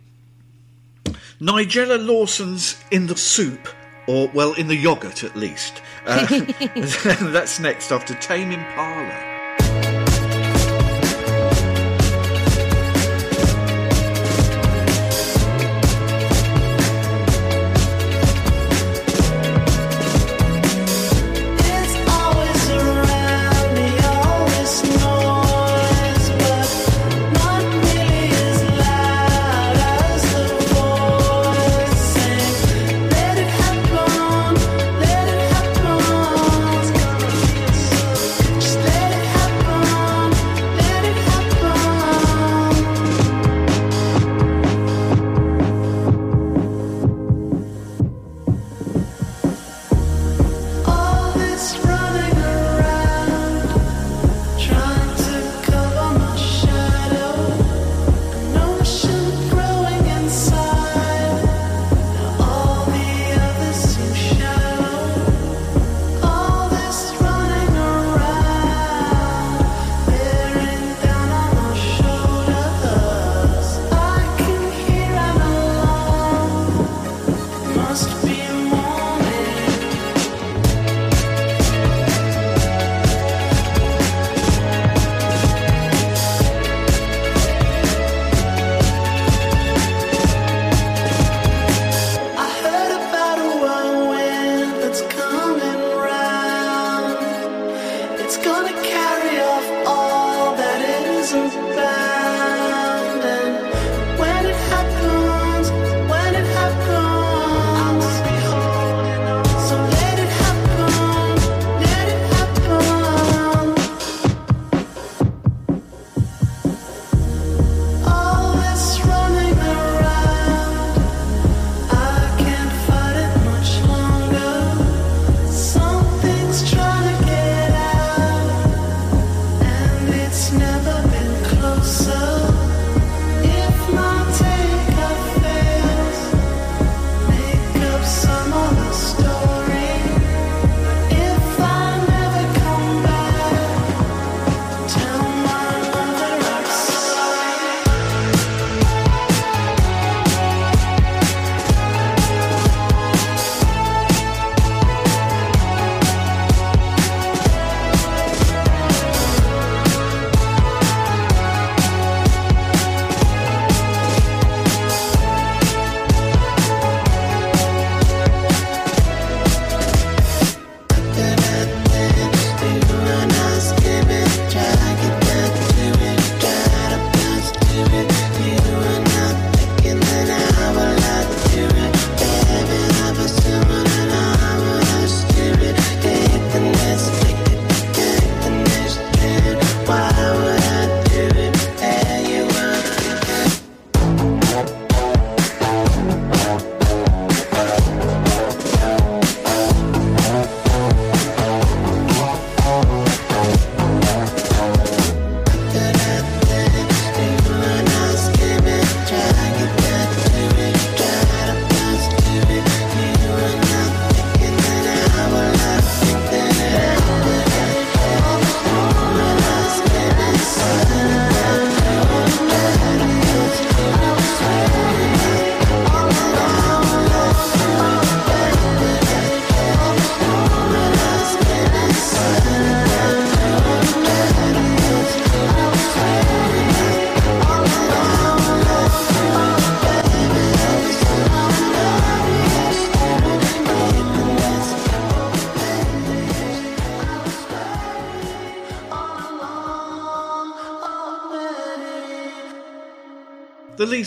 Nigella 1.39 2.05
Lawson's 2.05 2.75
in 2.91 3.07
the 3.07 3.15
soup, 3.15 3.69
or 4.07 4.29
well, 4.29 4.53
in 4.53 4.67
the 4.67 4.75
yogurt 4.75 5.23
at 5.23 5.35
least. 5.35 5.81
Uh, 6.05 6.25
that's 7.31 7.59
next 7.59 7.91
after 7.91 8.13
Tame 8.15 8.51
Impala. 8.51 9.24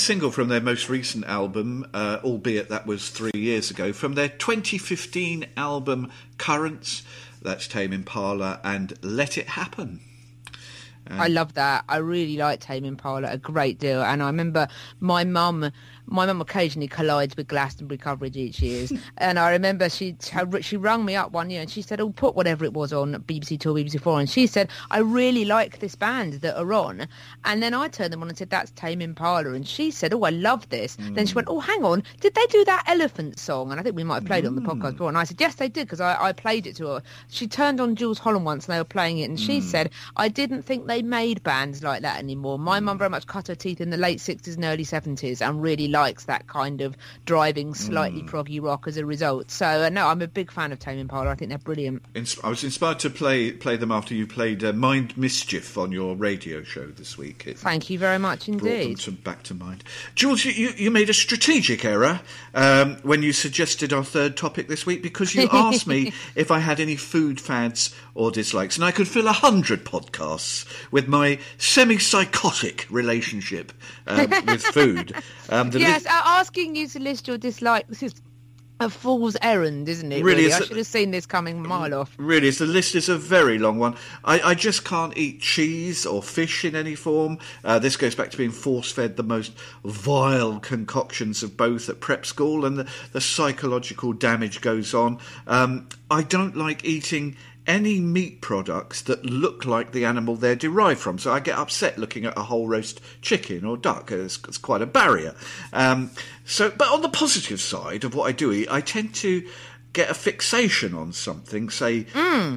Single 0.09 0.31
from 0.31 0.49
their 0.49 0.63
most 0.63 0.89
recent 0.89 1.23
album, 1.27 1.87
uh, 1.93 2.19
albeit 2.25 2.71
that 2.71 2.87
was 2.87 3.11
three 3.11 3.31
years 3.35 3.71
ago, 3.71 3.93
from 3.93 4.15
their 4.15 4.31
2015 4.31 5.45
album 5.55 6.11
Currents. 6.39 7.03
That's 7.43 7.69
Tame 7.69 7.93
Impala 7.93 8.59
and 8.65 8.95
Let 9.03 9.37
It 9.37 9.49
Happen. 9.49 10.01
I 11.11 11.29
love 11.29 11.53
that. 11.55 11.85
I 11.91 11.99
really 11.99 12.39
like 12.39 12.61
Tame 12.61 12.87
Impala 12.87 13.29
a 13.31 13.37
great 13.37 13.79
deal, 13.79 14.03
and 14.03 14.23
I 14.23 14.29
remember 14.29 14.69
my 14.99 15.25
mum. 15.25 15.71
My 16.11 16.27
mum 16.27 16.41
occasionally 16.41 16.89
collides 16.89 17.37
with 17.37 17.49
Glastonbury 17.49 17.99
coverage 17.99 18.37
each 18.37 18.61
year, 18.61 18.89
and 19.19 19.39
I 19.39 19.51
remember 19.51 19.89
she 19.89 20.17
she 20.61 20.77
rung 20.77 21.05
me 21.05 21.17
up 21.17 21.33
one 21.33 21.51
year 21.51 21.61
and 21.61 21.71
she 21.71 21.83
said, 21.83 22.01
"Oh, 22.01 22.11
put 22.11 22.35
whatever 22.35 22.65
it 22.65 22.73
was 22.73 22.93
on 22.93 23.13
BBC 23.27 23.61
Two, 23.61 23.75
BBC 23.75 24.01
Four," 24.01 24.19
and 24.21 24.29
she 24.29 24.47
said, 24.47 24.71
"I 24.91 24.99
really 25.01 25.45
like 25.45 25.81
this 25.81 25.95
band 25.95 26.35
that 26.35 26.59
are 26.59 26.73
on," 26.73 27.09
and 27.45 27.63
then 27.63 27.75
I 27.75 27.89
turned 27.89 28.13
them 28.13 28.23
on 28.23 28.29
and 28.29 28.39
said, 28.39 28.51
"That's 28.51 28.71
Tame 28.73 29.03
Impala," 29.03 29.53
and 29.53 29.67
she 29.67 29.91
said, 29.91 30.15
"Oh, 30.15 30.23
I 30.23 30.31
love 30.31 30.69
this." 30.71 30.97
Then 30.97 31.27
she 31.27 31.33
mm. 31.33 31.37
went, 31.37 31.49
"Oh, 31.49 31.61
hang 31.61 31.85
on, 31.85 32.03
did 32.21 32.35
they 32.35 32.47
do 32.47 32.65
that 32.65 32.85
Elephant 32.87 33.39
song?" 33.39 33.71
And 33.71 33.79
I 33.79 33.83
think 33.83 33.97
we 33.97 34.05
might 34.05 34.17
have 34.17 34.25
played 34.25 34.45
it 34.45 34.49
on 34.49 34.55
the 34.55 34.63
podcast 34.63 34.81
mm. 34.81 34.93
before, 34.93 35.09
and 35.09 35.19
I 35.19 35.25
said, 35.25 35.41
"Yes, 35.41 35.57
they 35.57 35.69
did," 35.69 35.87
because 35.87 36.01
I, 36.01 36.17
I 36.21 36.33
played 36.33 36.67
it 36.67 36.77
to 36.77 36.87
her. 36.87 37.03
She 37.29 37.47
turned 37.47 37.81
on 37.81 37.97
Jools 37.97 38.19
Holland 38.19 38.45
once 38.45 38.67
and 38.67 38.75
they 38.75 38.81
were 38.81 38.85
playing 38.85 39.19
it, 39.19 39.29
and 39.29 39.39
she 39.39 39.61
mm. 39.61 39.63
said, 39.63 39.91
"I 40.17 40.29
didn't 40.29 40.63
think 40.63 40.87
they 40.87 41.03
made 41.03 41.43
bands 41.43 41.83
like 41.83 42.03
that 42.03 42.19
anymore. 42.19 42.59
My 42.59 42.81
mum 42.81 42.99
very 42.99 43.11
much 43.11 43.27
cut 43.27 43.49
her 43.49 43.55
teeth 43.55 43.81
in 43.81 43.91
the 43.91 43.97
late 43.97 44.19
'60s 44.19 44.55
and 44.55 44.65
early 44.65 44.85
'70s, 44.85 45.47
and 45.47 45.63
really 45.63 45.89
likes 46.01 46.25
that 46.25 46.47
kind 46.47 46.81
of 46.81 46.97
driving, 47.25 47.75
slightly 47.75 48.23
proggy 48.23 48.63
rock 48.63 48.87
as 48.87 48.97
a 48.97 49.07
result." 49.07 49.51
So, 49.51 49.67
uh, 49.67 49.89
no, 49.89 50.09
I'm 50.09 50.23
a 50.23 50.29
big 50.29 50.51
fan 50.51 50.73
of 50.73 50.79
Tame 50.79 50.99
Impala. 50.99 51.31
I 51.31 51.35
think 51.35 51.51
they're 51.51 51.59
brilliant. 51.59 52.03
Ins- 52.15 52.39
I 52.43 52.49
was 52.49 52.65
inspired 52.65 52.99
to 53.01 53.11
play 53.11 53.53
play 53.53 53.77
them 53.77 53.93
after 53.93 54.15
you 54.15 54.27
played 54.27 54.63
uh, 54.65 54.73
Mind 54.73 55.17
Mischief 55.17 55.77
on 55.77 55.93
your 55.93 56.17
radio 56.17 56.63
show 56.63 56.87
this 56.87 57.19
week. 57.19 57.47
It 57.47 57.59
Thank 57.59 57.91
you 57.91 57.99
very 57.99 58.19
much 58.19 58.49
indeed. 58.49 58.99
to, 59.01 59.13
back 59.13 59.43
to 59.45 59.55
mind. 59.55 59.85
Jules, 60.15 60.45
you, 60.45 60.53
you, 60.53 60.71
you 60.77 60.91
made 60.91 61.11
a 61.11 61.15
strategic 61.15 61.85
error 61.85 62.21
um, 62.55 62.97
when 63.03 63.23
you 63.23 63.33
suggested 63.33 63.93
our 63.93 64.05
third 64.05 64.37
topic 64.37 64.69
this 64.69 64.87
week 64.87 65.03
because 65.03 65.35
you 65.35 65.49
asked 65.53 65.87
me 65.87 66.13
if 66.35 66.51
I 66.51 66.59
had 66.61 66.81
any 66.81 66.97
food 66.97 67.41
fads 67.41 67.95
or 68.15 68.31
dislikes, 68.31 68.77
and 68.77 68.85
I 68.85 68.91
could 68.91 69.07
fill 69.07 69.29
a 69.29 69.33
hundred 69.33 69.85
podcasts 69.85 70.67
with 70.91 71.07
my 71.09 71.39
semi-psychotic 71.57 72.87
relationship 72.91 73.73
um, 74.07 74.29
with 74.47 74.63
food. 74.63 75.15
Um, 75.49 75.71
the 75.71 75.79
Yes, 75.89 76.07
uh, 76.07 76.23
asking 76.25 76.77
you 76.77 76.87
to 76.89 76.99
list 77.01 77.29
your 77.29 77.39
dislikes 77.39 78.03
is 78.03 78.15
a 78.81 78.89
fool's 78.89 79.37
errand, 79.43 79.89
isn't 79.89 80.13
it? 80.13 80.23
Really, 80.23 80.45
Really, 80.45 80.53
I 80.53 80.61
should 80.61 80.77
have 80.77 80.87
seen 80.87 81.11
this 81.11 81.27
coming 81.27 81.59
a 81.59 81.69
mile 81.69 81.95
off. 81.95 82.15
Really, 82.17 82.51
the 82.51 82.67
list 82.67 82.95
is 82.95 83.09
a 83.09 83.19
very 83.19 83.59
long 83.59 83.79
one. 83.79 83.97
I, 84.25 84.41
I 84.41 84.55
just 84.55 84.85
can't 84.85 85.17
eat 85.17 85.41
cheese 85.41 86.07
or 86.07 86.23
fish 86.23 86.65
in 86.65 86.77
any 86.77 86.95
form. 86.95 87.39
Uh, 87.65 87.79
this 87.81 87.97
goes 87.97 88.15
back 88.15 88.31
to 88.31 88.37
being 88.37 88.53
force 88.53 88.93
fed 88.93 89.17
the 89.17 89.25
most 89.25 89.53
vile 89.85 90.61
concoctions 90.61 91.43
of 91.43 91.57
both 91.57 91.89
at 91.89 92.01
prep 92.01 92.25
school, 92.25 92.65
and 92.65 92.79
the, 92.79 92.89
the 93.13 93.21
psychological 93.21 94.13
damage 94.13 94.61
goes 94.61 94.95
on. 94.95 95.19
Um, 95.49 95.89
I 96.11 96.23
don't 96.23 96.57
like 96.57 96.85
eating 96.85 97.37
any 97.69 98.01
meat 98.01 98.41
products 98.41 99.03
that 99.03 99.25
look 99.27 99.67
like 99.67 99.93
the 99.93 100.07
animal 100.07 100.35
they're 100.35 100.57
derived 100.57 100.99
from. 100.99 101.19
So 101.19 101.33
I 101.33 101.39
get 101.39 101.59
upset 101.59 101.99
looking 101.99 102.25
at 102.25 102.37
a 102.37 102.45
whole 102.45 102.67
roast 102.67 103.01
chicken 103.21 103.65
or 103.65 103.77
duck. 103.77 104.11
It's, 104.11 104.39
it's 104.49 104.59
quite 104.59 104.81
a 104.81 104.87
barrier. 104.87 105.35
Um, 105.73 106.11
so, 106.47 106.71
but 106.71 106.89
on 106.89 107.03
the 107.03 107.11
positive 107.11 107.61
side 107.61 108.05
of 108.05 108.15
what 108.15 108.25
I 108.25 108.33
do 108.33 108.51
eat, 108.51 108.69
I 108.71 108.81
tend 108.81 109.15
to 109.17 109.47
get 109.93 110.11
a 110.11 110.15
fixation 110.15 110.95
on 110.95 111.13
something, 111.13 111.71
say 111.71 112.05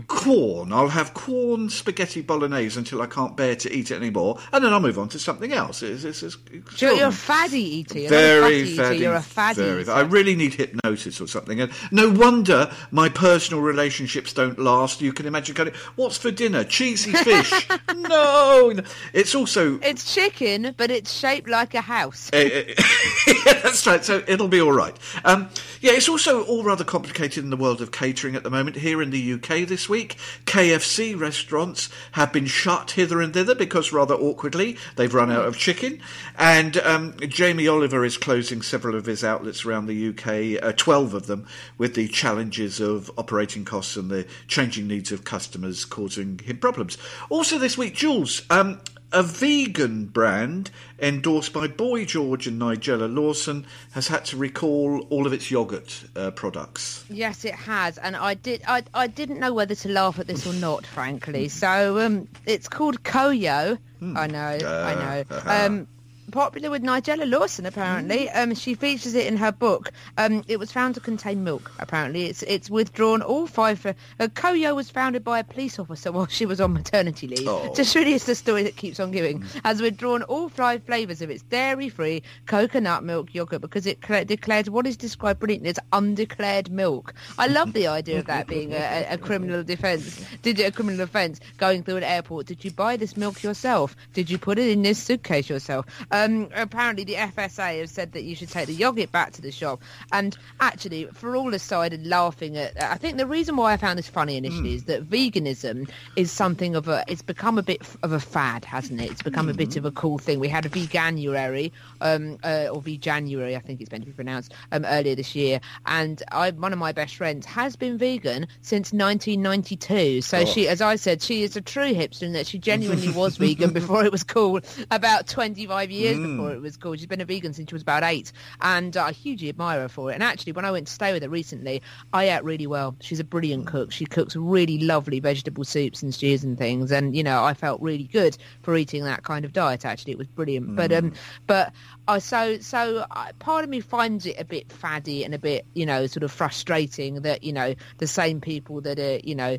corn. 0.07 0.73
I'll 0.73 0.89
have 0.89 1.13
corn 1.13 1.69
spaghetti 1.69 2.21
bolognese 2.21 2.77
until 2.77 3.01
I 3.01 3.05
can't 3.07 3.36
bear 3.38 3.55
to 3.55 3.73
eat 3.73 3.89
it 3.91 3.95
anymore, 3.95 4.38
and 4.51 4.63
then 4.63 4.73
I'll 4.73 4.79
move 4.79 4.99
on 4.99 5.09
to 5.09 5.19
something 5.19 5.51
else. 5.53 5.82
It's, 5.82 6.03
it's, 6.03 6.23
it's 6.23 6.38
You're, 6.82 6.93
you're 6.93 7.07
a 7.07 7.11
faddy 7.11 7.61
eater. 7.61 7.99
You're 7.99 8.09
Very 8.09 8.41
fatty 8.41 8.71
eater, 8.73 8.84
faddy. 8.84 8.97
You're 8.99 9.15
a 9.15 9.21
faddy 9.21 9.55
very- 9.55 9.82
eater. 9.84 9.91
I 9.91 10.01
really 10.01 10.36
need 10.36 10.53
hypnosis 10.55 11.21
or 11.21 11.27
something. 11.27 11.61
And 11.61 11.71
no 11.91 12.09
wonder 12.09 12.71
my 12.91 13.07
personal 13.09 13.61
relationships 13.63 14.34
don't 14.34 14.59
last. 14.59 15.01
You 15.01 15.13
can 15.13 15.25
imagine 15.25 15.55
going, 15.55 15.71
"What's 15.95 16.17
for 16.17 16.32
dinner? 16.32 16.63
Cheesy 16.63 17.13
fish? 17.13 17.67
no." 17.95 18.73
It's 19.13 19.34
also 19.36 19.79
It's 19.82 20.13
chicken, 20.13 20.73
but 20.77 20.91
it's 20.91 21.11
shaped 21.13 21.49
like 21.49 21.73
a 21.75 21.82
house. 21.82 22.29
Eh, 22.34 22.73
That's 23.45 23.88
right. 23.88 24.03
So 24.03 24.23
it'll 24.27 24.47
be 24.47 24.59
all 24.61 24.73
right. 24.73 24.95
Um, 25.23 25.49
yeah, 25.79 25.93
it's 25.93 26.09
also 26.09 26.43
all 26.43 26.63
rather 26.63 26.84
complicated 26.84 27.20
in 27.22 27.49
the 27.49 27.57
world 27.57 27.82
of 27.82 27.91
catering 27.91 28.36
at 28.36 28.43
the 28.43 28.49
moment. 28.49 28.78
Here 28.78 29.01
in 29.01 29.11
the 29.11 29.34
UK 29.34 29.67
this 29.67 29.88
week, 29.88 30.17
KFC 30.45 31.17
restaurants 31.19 31.89
have 32.13 32.34
been 32.34 32.47
shut 32.47 32.91
hither 32.91 33.22
and 33.22 33.34
thither 33.34 33.53
because 33.53 33.93
rather 33.93 34.15
awkwardly 34.15 34.78
they've 34.95 35.13
run 35.13 35.32
out 35.32 35.45
of 35.45 35.55
chicken. 35.55 36.01
And 36.38 36.78
um, 36.78 37.15
Jamie 37.19 37.67
Oliver 37.67 38.03
is 38.03 38.17
closing 38.17 38.61
several 38.61 38.95
of 38.95 39.05
his 39.05 39.24
outlets 39.24 39.65
around 39.65 39.86
the 39.86 40.09
UK, 40.09 40.63
uh, 40.63 40.74
12 40.76 41.13
of 41.13 41.28
them, 41.28 41.45
with 41.78 41.93
the 41.93 42.07
challenges 42.07 42.80
of 42.80 43.11
operating 43.17 43.65
costs 43.65 43.95
and 43.95 44.09
the 44.09 44.26
changing 44.47 44.88
needs 44.88 45.11
of 45.11 45.24
customers 45.24 45.86
causing 45.86 46.39
him 46.39 46.57
problems. 46.57 46.97
Also 47.30 47.59
this 47.59 47.78
week, 47.78 47.93
Jules, 47.93 48.41
um, 48.49 48.82
a 49.12 49.24
vegan 49.24 50.05
brand 50.05 50.72
endorsed 50.99 51.53
by 51.53 51.68
Boy 51.68 52.05
George 52.05 52.47
and 52.47 52.62
Nigella 52.62 53.14
Lawson 53.14 53.66
has 53.91 54.07
had 54.07 54.26
to 54.26 54.38
recall 54.38 55.05
all 55.09 55.28
of 55.28 55.34
its 55.34 55.51
yogurt 55.51 56.03
uh, 56.16 56.32
products. 56.32 57.05
Yes, 57.09 57.43
it 57.45 57.55
has, 57.55 57.97
and 57.97 58.16
I 58.16 58.36
did. 58.36 58.62
I, 58.68 58.84
I 58.93 59.07
didn't 59.07 59.39
know 59.39 59.53
whether 59.53 59.76
to 59.76 59.89
laugh 59.89 60.20
at 60.20 60.28
this 60.28 60.47
or 60.47 60.53
not, 60.53 60.86
frankly. 60.86 61.49
So 61.49 61.99
um, 61.99 62.28
it's 62.45 62.68
called 62.68 63.03
CoYo. 63.03 63.78
I 64.16 64.28
know, 64.28 64.39
I 64.39 64.95
know. 64.95 65.39
Um, 65.45 65.88
popular 66.32 66.69
with 66.69 66.84
Nigella 66.84 67.29
Lawson, 67.29 67.65
apparently. 67.65 68.29
Um, 68.29 68.55
she 68.55 68.73
features 68.73 69.13
it 69.13 69.27
in 69.27 69.38
her 69.38 69.51
book. 69.51 69.91
Um, 70.17 70.43
it 70.47 70.57
was 70.57 70.71
found 70.71 70.95
to 70.95 71.01
contain 71.01 71.43
milk. 71.43 71.71
Apparently, 71.79 72.25
it's 72.25 72.43
it's 72.43 72.69
withdrawn 72.69 73.21
all 73.21 73.47
five. 73.47 73.86
Uh, 73.86 73.93
CoYo 74.19 74.75
was 74.75 74.89
founded 74.89 75.23
by 75.23 75.39
a 75.39 75.43
police 75.43 75.77
officer 75.77 76.11
while 76.13 76.27
she 76.27 76.45
was 76.45 76.61
on 76.61 76.73
maternity 76.73 77.27
leave. 77.27 77.47
Oh. 77.47 77.73
Just 77.75 77.95
really, 77.95 78.13
it's 78.13 78.25
the 78.25 78.36
story 78.36 78.63
that 78.63 78.75
keeps 78.75 78.99
on 78.99 79.11
giving. 79.11 79.43
Has 79.63 79.82
withdrawn 79.82 80.23
all 80.23 80.49
five 80.49 80.84
flavours 80.84 81.21
of 81.21 81.29
its 81.29 81.43
dairy-free 81.43 82.23
coconut 82.45 83.03
milk 83.03 83.34
yogurt 83.34 83.61
because 83.61 83.86
it 83.86 84.01
cla 84.01 84.25
declared 84.25 84.67
what 84.69 84.88
is 84.88 84.97
described 84.97 85.39
brilliantly 85.39 85.69
as 85.69 85.79
undeclared 85.91 86.71
milk. 86.71 87.13
I 87.38 87.47
love 87.47 87.73
the 87.73 87.88
idea 87.88 88.19
of 88.19 88.25
that 88.25 88.47
being 88.47 88.73
a, 88.73 88.77
a, 88.77 89.13
a 89.13 89.17
criminal 89.17 89.63
defence. 89.63 90.25
Did 90.41 90.59
you 90.59 90.67
a 90.67 90.71
criminal 90.71 91.01
offence 91.01 91.39
going 91.57 91.84
through 91.84 91.97
an 91.97 92.03
airport? 92.03 92.45
Did 92.47 92.63
you 92.63 92.71
buy 92.71 92.95
this 92.97 93.17
milk 93.17 93.43
yourself? 93.43 93.95
Did 94.13 94.29
you 94.29 94.38
put 94.38 94.57
it 94.57 94.69
in 94.69 94.82
this 94.82 95.01
suitcase 95.01 95.49
yourself? 95.49 95.86
Um, 96.11 96.20
apparently, 96.53 97.03
the 97.03 97.15
FSA 97.15 97.80
have 97.80 97.89
said 97.89 98.11
that 98.13 98.24
you 98.24 98.36
should 98.36 98.49
take 98.49 98.67
the 98.67 98.74
yogurt 98.74 99.11
back 99.11 99.32
to 99.34 99.41
the 99.41 99.51
shop. 99.51 99.82
And 100.11 100.38
actually, 100.59 101.05
for 101.13 101.36
all 101.36 101.53
aside 101.53 101.93
and 101.93 102.07
laughing 102.07 102.57
at, 102.57 102.82
I 102.82 102.95
think 102.95 103.17
the 103.17 103.28
reason 103.28 103.55
why 103.55 103.74
I 103.74 103.78
found 103.78 103.97
this 103.97 104.07
funny 104.07 104.38
initially 104.38 104.76
is 104.76 104.84
that 104.86 105.09
veganism 105.09 105.89
is 106.15 106.32
something 106.32 106.76
of 106.76 106.88
a. 106.88 107.03
It's 107.07 107.22
become 107.22 107.57
a 107.57 107.63
bit 107.63 107.82
of 108.03 108.11
a 108.11 108.19
fad, 108.19 108.65
hasn't 108.65 109.01
it? 109.01 109.11
It's 109.11 109.22
become 109.22 109.49
a 109.49 109.53
bit 109.53 109.76
of 109.76 109.86
a 109.86 109.91
cool 109.91 110.17
thing. 110.17 110.39
We 110.39 110.47
had 110.47 110.65
a 110.65 110.69
veganuary, 110.69 111.72
um, 112.01 112.38
uh, 112.43 112.67
or 112.72 112.82
veganuary, 112.82 113.55
I 113.55 113.59
think 113.59 113.82
it's 113.82 113.91
meant 113.91 114.03
to 114.03 114.09
be 114.09 114.13
pronounced, 114.13 114.53
um, 114.72 114.86
earlier 114.86 115.15
this 115.15 115.36
year, 115.36 115.59
and 115.86 116.22
I, 116.32 116.51
one 116.51 116.74
of 116.74 116.80
my 116.80 116.91
best 116.91 117.15
friends 117.15 117.45
has 117.45 117.76
been 117.76 117.97
vegan 117.97 118.47
since 118.61 118.91
1992. 118.93 120.22
So 120.22 120.45
she, 120.45 120.67
as 120.67 120.82
I 120.82 120.95
said, 120.95 121.22
she 121.22 121.43
is 121.43 121.55
a 121.55 121.61
true 121.61 121.93
hipster 121.93 122.24
in 122.24 122.34
that 122.34 122.47
she 122.47 122.59
genuinely 122.59 123.09
was 123.09 123.38
vegan 123.45 123.74
before 123.74 124.05
it 124.05 124.11
was 124.11 124.24
cool. 124.24 124.59
About 124.89 125.28
25 125.28 125.91
years 125.91 126.11
Mm. 126.18 126.38
before 126.38 126.51
it 126.53 126.62
was 126.62 126.78
cool. 126.78 126.95
She's 126.95 127.07
been 127.07 127.22
a 127.22 127.26
vegan 127.26 127.53
since 127.53 127.70
she 127.70 127.76
was 127.76 127.82
about 127.82 128.03
eight, 128.03 128.32
and 128.62 128.95
uh, 128.95 129.05
I 129.05 129.12
hugely 129.12 129.49
admire 129.49 129.82
her 129.82 129.89
for 129.89 130.12
it. 130.12 130.16
And 130.16 130.24
actually, 130.24 130.53
when 130.53 130.66
I 130.66 130.72
went 130.72 130.88
to 130.88 130.93
stay 130.93 131.14
with 131.14 131.24
her 131.24 131.30
recently, 131.30 131.82
I 132.14 132.30
ate 132.30 132.43
really 132.43 132.68
well. 132.68 132.95
She's 133.01 133.20
a 133.20 133.24
brilliant 133.24 133.68
cook. 133.68 133.91
She 133.91 134.05
cooks 134.05 134.36
really 134.36 134.80
lovely 134.80 135.20
vegetable 135.20 135.64
soups 135.64 136.01
and 136.01 136.14
stews 136.14 136.43
and 136.43 136.57
things. 136.57 136.91
And 136.91 137.16
you 137.16 137.24
know, 137.24 137.43
I 137.43 137.53
felt 137.53 137.82
really 137.82 138.05
good 138.05 138.38
for 138.62 138.76
eating 138.76 139.03
that 139.05 139.24
kind 139.24 139.45
of 139.45 139.53
diet. 139.53 139.86
Actually, 139.86 140.14
it 140.14 140.18
was 140.18 140.28
brilliant. 140.28 140.76
But 140.76 140.91
um, 140.91 141.12
mm. 141.12 141.16
but 141.47 141.74
I 142.07 142.20
so 142.20 142.59
so 142.59 143.05
I, 143.12 143.32
part 143.39 143.64
of 143.64 143.70
me 143.70 143.80
finds 143.80 144.26
it 144.26 144.36
a 144.39 144.45
bit 144.45 144.72
faddy 144.72 145.24
and 145.24 145.34
a 145.34 145.39
bit 145.39 145.66
you 145.74 145.86
know 145.86 146.07
sort 146.07 146.24
of 146.24 146.32
frustrating 146.32 147.22
that 147.22 147.43
you 147.43 147.53
know 147.53 147.76
the 147.97 148.07
same 148.07 148.41
people 148.41 148.82
that 148.82 148.99
are 148.99 149.20
you 149.24 149.36
know 149.36 149.57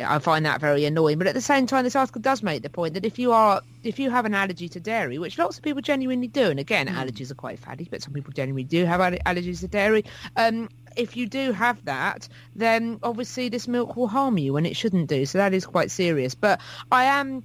I 0.00 0.18
find 0.18 0.44
that 0.44 0.60
very 0.60 0.84
annoying. 0.84 1.18
But 1.18 1.26
at 1.26 1.34
the 1.34 1.40
same 1.40 1.66
time, 1.66 1.84
this 1.84 1.96
article 1.96 2.20
does 2.20 2.42
make 2.42 2.62
the 2.62 2.68
point 2.68 2.94
that 2.94 3.06
if 3.06 3.18
you 3.18 3.32
are, 3.32 3.62
if 3.82 3.98
you 3.98 4.10
have 4.10 4.24
an 4.26 4.34
allergy 4.34 4.68
to 4.70 4.80
dairy, 4.80 5.18
which 5.18 5.38
lots 5.38 5.56
of 5.56 5.64
people 5.64 5.80
genuinely 5.80 6.28
do, 6.28 6.50
and 6.50 6.60
again, 6.60 6.86
allergies 6.88 7.30
are 7.30 7.34
quite 7.34 7.58
faddy, 7.58 7.88
but 7.90 8.02
some 8.02 8.12
people 8.12 8.32
genuinely 8.32 8.64
do 8.64 8.84
have 8.84 9.00
allergies 9.00 9.60
to 9.60 9.68
dairy. 9.68 10.04
Um, 10.36 10.68
if 10.96 11.16
you 11.16 11.26
do 11.26 11.52
have 11.52 11.82
that, 11.86 12.28
then 12.54 12.98
obviously 13.02 13.48
this 13.48 13.66
milk 13.66 13.96
will 13.96 14.08
harm 14.08 14.36
you 14.36 14.56
and 14.56 14.66
it 14.66 14.76
shouldn't 14.76 15.08
do. 15.08 15.24
So 15.24 15.38
that 15.38 15.54
is 15.54 15.64
quite 15.64 15.90
serious. 15.90 16.34
But 16.34 16.60
I 16.90 17.04
am. 17.04 17.44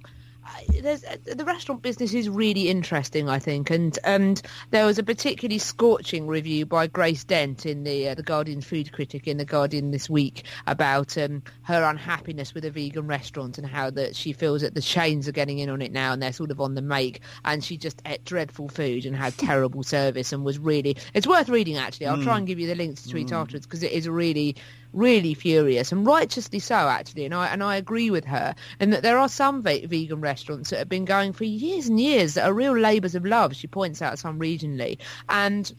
There's 0.80 1.04
uh, 1.04 1.16
the 1.24 1.44
restaurant 1.44 1.82
business 1.82 2.14
is 2.14 2.28
really 2.28 2.68
interesting, 2.68 3.28
I 3.28 3.38
think, 3.38 3.70
and 3.70 3.98
and 4.04 4.40
there 4.70 4.86
was 4.86 4.98
a 4.98 5.02
particularly 5.02 5.58
scorching 5.58 6.26
review 6.26 6.66
by 6.66 6.86
Grace 6.86 7.24
Dent 7.24 7.66
in 7.66 7.84
the 7.84 8.10
uh, 8.10 8.14
the 8.14 8.22
Guardian 8.22 8.60
food 8.60 8.92
critic 8.92 9.26
in 9.26 9.38
the 9.38 9.44
Guardian 9.44 9.90
this 9.90 10.08
week 10.08 10.44
about 10.66 11.18
um, 11.18 11.42
her 11.62 11.82
unhappiness 11.82 12.54
with 12.54 12.64
a 12.64 12.70
vegan 12.70 13.06
restaurant 13.06 13.58
and 13.58 13.66
how 13.66 13.90
that 13.90 14.14
she 14.14 14.32
feels 14.32 14.62
that 14.62 14.74
the 14.74 14.80
chains 14.80 15.26
are 15.28 15.32
getting 15.32 15.58
in 15.58 15.68
on 15.68 15.82
it 15.82 15.92
now 15.92 16.12
and 16.12 16.22
they're 16.22 16.32
sort 16.32 16.50
of 16.50 16.60
on 16.60 16.74
the 16.74 16.82
make, 16.82 17.20
and 17.44 17.64
she 17.64 17.76
just 17.76 18.00
ate 18.06 18.24
dreadful 18.24 18.68
food 18.68 19.04
and 19.04 19.16
had 19.16 19.36
terrible 19.36 19.82
service 19.82 20.32
and 20.32 20.44
was 20.44 20.58
really. 20.58 20.96
It's 21.14 21.26
worth 21.26 21.48
reading 21.48 21.76
actually. 21.76 22.06
I'll 22.06 22.22
try 22.22 22.38
and 22.38 22.46
give 22.46 22.58
you 22.58 22.66
the 22.66 22.74
link 22.74 22.96
to 22.96 23.08
tweet 23.08 23.32
afterwards 23.32 23.66
because 23.66 23.82
it 23.82 23.92
is 23.92 24.08
really 24.08 24.56
really 24.92 25.34
furious 25.34 25.92
and 25.92 26.06
righteously 26.06 26.58
so 26.58 26.74
actually 26.74 27.24
and 27.24 27.34
I 27.34 27.48
and 27.48 27.62
I 27.62 27.76
agree 27.76 28.10
with 28.10 28.24
her 28.24 28.54
in 28.80 28.90
that 28.90 29.02
there 29.02 29.18
are 29.18 29.28
some 29.28 29.62
ve- 29.62 29.86
vegan 29.86 30.20
restaurants 30.20 30.70
that 30.70 30.78
have 30.78 30.88
been 30.88 31.04
going 31.04 31.32
for 31.32 31.44
years 31.44 31.88
and 31.88 32.00
years 32.00 32.34
that 32.34 32.46
are 32.46 32.52
real 32.54 32.76
labours 32.76 33.14
of 33.14 33.24
love 33.24 33.54
she 33.54 33.66
points 33.66 34.00
out 34.00 34.18
some 34.18 34.38
regionally 34.38 34.98
and 35.28 35.72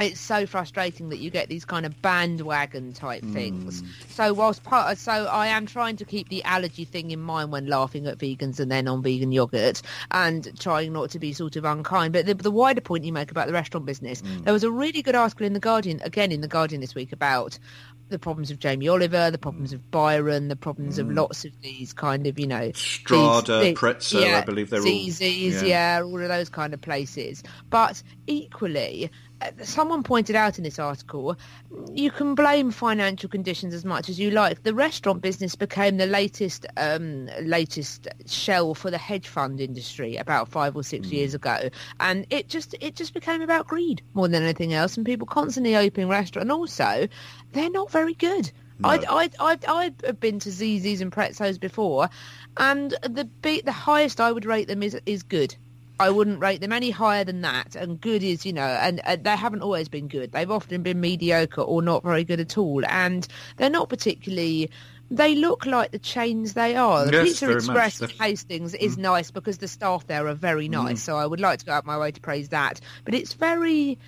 it's 0.00 0.20
so 0.20 0.46
frustrating 0.46 1.08
that 1.08 1.18
you 1.18 1.30
get 1.30 1.48
these 1.48 1.64
kind 1.64 1.84
of 1.84 2.00
bandwagon 2.00 2.92
type 2.92 3.24
things. 3.24 3.80
Hmm. 3.80 3.86
So 4.08 4.32
whilst 4.32 4.62
part, 4.62 4.96
so 4.98 5.12
I 5.12 5.48
am 5.48 5.66
trying 5.66 5.96
to 5.96 6.04
keep 6.04 6.28
the 6.28 6.42
allergy 6.44 6.84
thing 6.84 7.10
in 7.10 7.20
mind 7.20 7.50
when 7.50 7.66
laughing 7.66 8.06
at 8.06 8.18
vegans 8.18 8.60
and 8.60 8.70
then 8.70 8.86
on 8.86 9.02
vegan 9.02 9.32
yogurt, 9.32 9.82
and 10.12 10.58
trying 10.60 10.92
not 10.92 11.10
to 11.10 11.18
be 11.18 11.32
sort 11.32 11.56
of 11.56 11.64
unkind. 11.64 12.12
But 12.12 12.26
the, 12.26 12.34
the 12.34 12.50
wider 12.50 12.80
point 12.80 13.04
you 13.04 13.12
make 13.12 13.30
about 13.30 13.48
the 13.48 13.52
restaurant 13.52 13.86
business, 13.86 14.20
hmm. 14.20 14.44
there 14.44 14.52
was 14.52 14.62
a 14.62 14.70
really 14.70 15.02
good 15.02 15.16
article 15.16 15.46
in 15.46 15.52
the 15.52 15.60
Guardian, 15.60 16.00
again 16.04 16.30
in 16.30 16.42
the 16.42 16.48
Guardian 16.48 16.80
this 16.80 16.94
week 16.94 17.12
about 17.12 17.58
the 18.08 18.18
problems 18.18 18.50
of 18.50 18.58
Jamie 18.58 18.88
Oliver, 18.88 19.30
the 19.30 19.38
problems 19.38 19.72
of 19.72 19.90
Byron, 19.90 20.48
the 20.48 20.56
problems 20.56 20.98
of 20.98 21.06
mm. 21.06 21.16
lots 21.16 21.44
of 21.44 21.52
these 21.62 21.92
kind 21.92 22.26
of, 22.26 22.38
you 22.38 22.46
know, 22.46 22.72
Strada, 22.74 23.60
these- 23.60 23.76
Prezzo, 23.76 24.20
I 24.38 24.40
believe 24.42 24.70
they're 24.70 24.80
all- 24.80 24.86
yeah. 25.62 25.96
yeah, 25.98 26.02
all 26.02 26.20
of 26.20 26.28
those 26.28 26.48
kind 26.48 26.74
of 26.74 26.80
places. 26.80 27.42
But 27.70 28.02
equally, 28.26 29.10
someone 29.62 30.02
pointed 30.02 30.36
out 30.36 30.58
in 30.58 30.64
this 30.64 30.78
article, 30.78 31.36
you 31.92 32.10
can 32.10 32.34
blame 32.34 32.70
financial 32.70 33.28
conditions 33.28 33.74
as 33.74 33.84
much 33.84 34.08
as 34.08 34.18
you 34.18 34.30
like. 34.30 34.62
The 34.62 34.74
restaurant 34.74 35.22
business 35.22 35.54
became 35.54 35.96
the 35.96 36.06
latest 36.06 36.66
um, 36.76 37.28
latest 37.42 38.08
shell 38.26 38.74
for 38.74 38.90
the 38.90 38.98
hedge 38.98 39.28
fund 39.28 39.60
industry 39.60 40.16
about 40.16 40.48
five 40.48 40.76
or 40.76 40.82
six 40.82 41.08
years 41.08 41.34
ago, 41.34 41.70
and 42.00 42.26
it 42.30 42.48
just 42.48 42.74
it 42.80 42.96
just 42.96 43.14
became 43.14 43.42
about 43.42 43.66
greed 43.66 44.02
more 44.14 44.28
than 44.28 44.42
anything 44.42 44.74
else. 44.74 44.96
And 44.96 45.06
people 45.06 45.26
constantly 45.26 45.76
opening 45.76 46.08
restaurants, 46.08 46.44
and 46.44 46.52
also 46.52 47.08
they're 47.52 47.70
not 47.70 47.90
very 47.90 48.14
good. 48.14 48.50
I'd, 48.84 49.04
I'd, 49.06 49.34
I'd, 49.40 49.64
I'd 49.64 49.94
have 50.06 50.20
been 50.20 50.38
to 50.38 50.50
Zizzi's 50.50 51.00
and 51.00 51.10
Prezzo's 51.10 51.58
before, 51.58 52.08
and 52.58 52.92
the 53.02 53.24
be- 53.24 53.60
the 53.60 53.72
highest 53.72 54.20
I 54.20 54.30
would 54.30 54.44
rate 54.44 54.68
them 54.68 54.82
is 54.82 54.96
is 55.04 55.22
good. 55.22 55.56
I 56.00 56.10
wouldn't 56.10 56.40
rate 56.40 56.60
them 56.60 56.72
any 56.72 56.90
higher 56.90 57.24
than 57.24 57.40
that. 57.42 57.74
And 57.74 58.00
good 58.00 58.22
is, 58.22 58.46
you 58.46 58.52
know, 58.52 58.62
and, 58.62 59.00
and 59.04 59.24
they 59.24 59.36
haven't 59.36 59.62
always 59.62 59.88
been 59.88 60.08
good. 60.08 60.32
They've 60.32 60.50
often 60.50 60.82
been 60.82 61.00
mediocre 61.00 61.62
or 61.62 61.82
not 61.82 62.02
very 62.02 62.24
good 62.24 62.40
at 62.40 62.56
all. 62.56 62.84
And 62.86 63.26
they're 63.56 63.70
not 63.70 63.88
particularly. 63.88 64.70
They 65.10 65.34
look 65.34 65.64
like 65.64 65.90
the 65.90 65.98
chains 65.98 66.52
they 66.52 66.76
are. 66.76 67.06
The 67.06 67.12
Yes, 67.12 67.28
Pizza. 67.28 67.50
Express 67.50 68.02
at 68.02 68.10
Hastings 68.12 68.74
is 68.74 68.96
mm. 68.96 69.00
nice 69.00 69.30
because 69.30 69.58
the 69.58 69.66
staff 69.66 70.06
there 70.06 70.26
are 70.28 70.34
very 70.34 70.68
mm. 70.68 70.72
nice. 70.72 71.02
So 71.02 71.16
I 71.16 71.24
would 71.24 71.40
like 71.40 71.60
to 71.60 71.64
go 71.66 71.72
out 71.72 71.86
my 71.86 71.98
way 71.98 72.12
to 72.12 72.20
praise 72.20 72.50
that. 72.50 72.80
But 73.04 73.14
it's 73.14 73.32
very, 73.32 73.98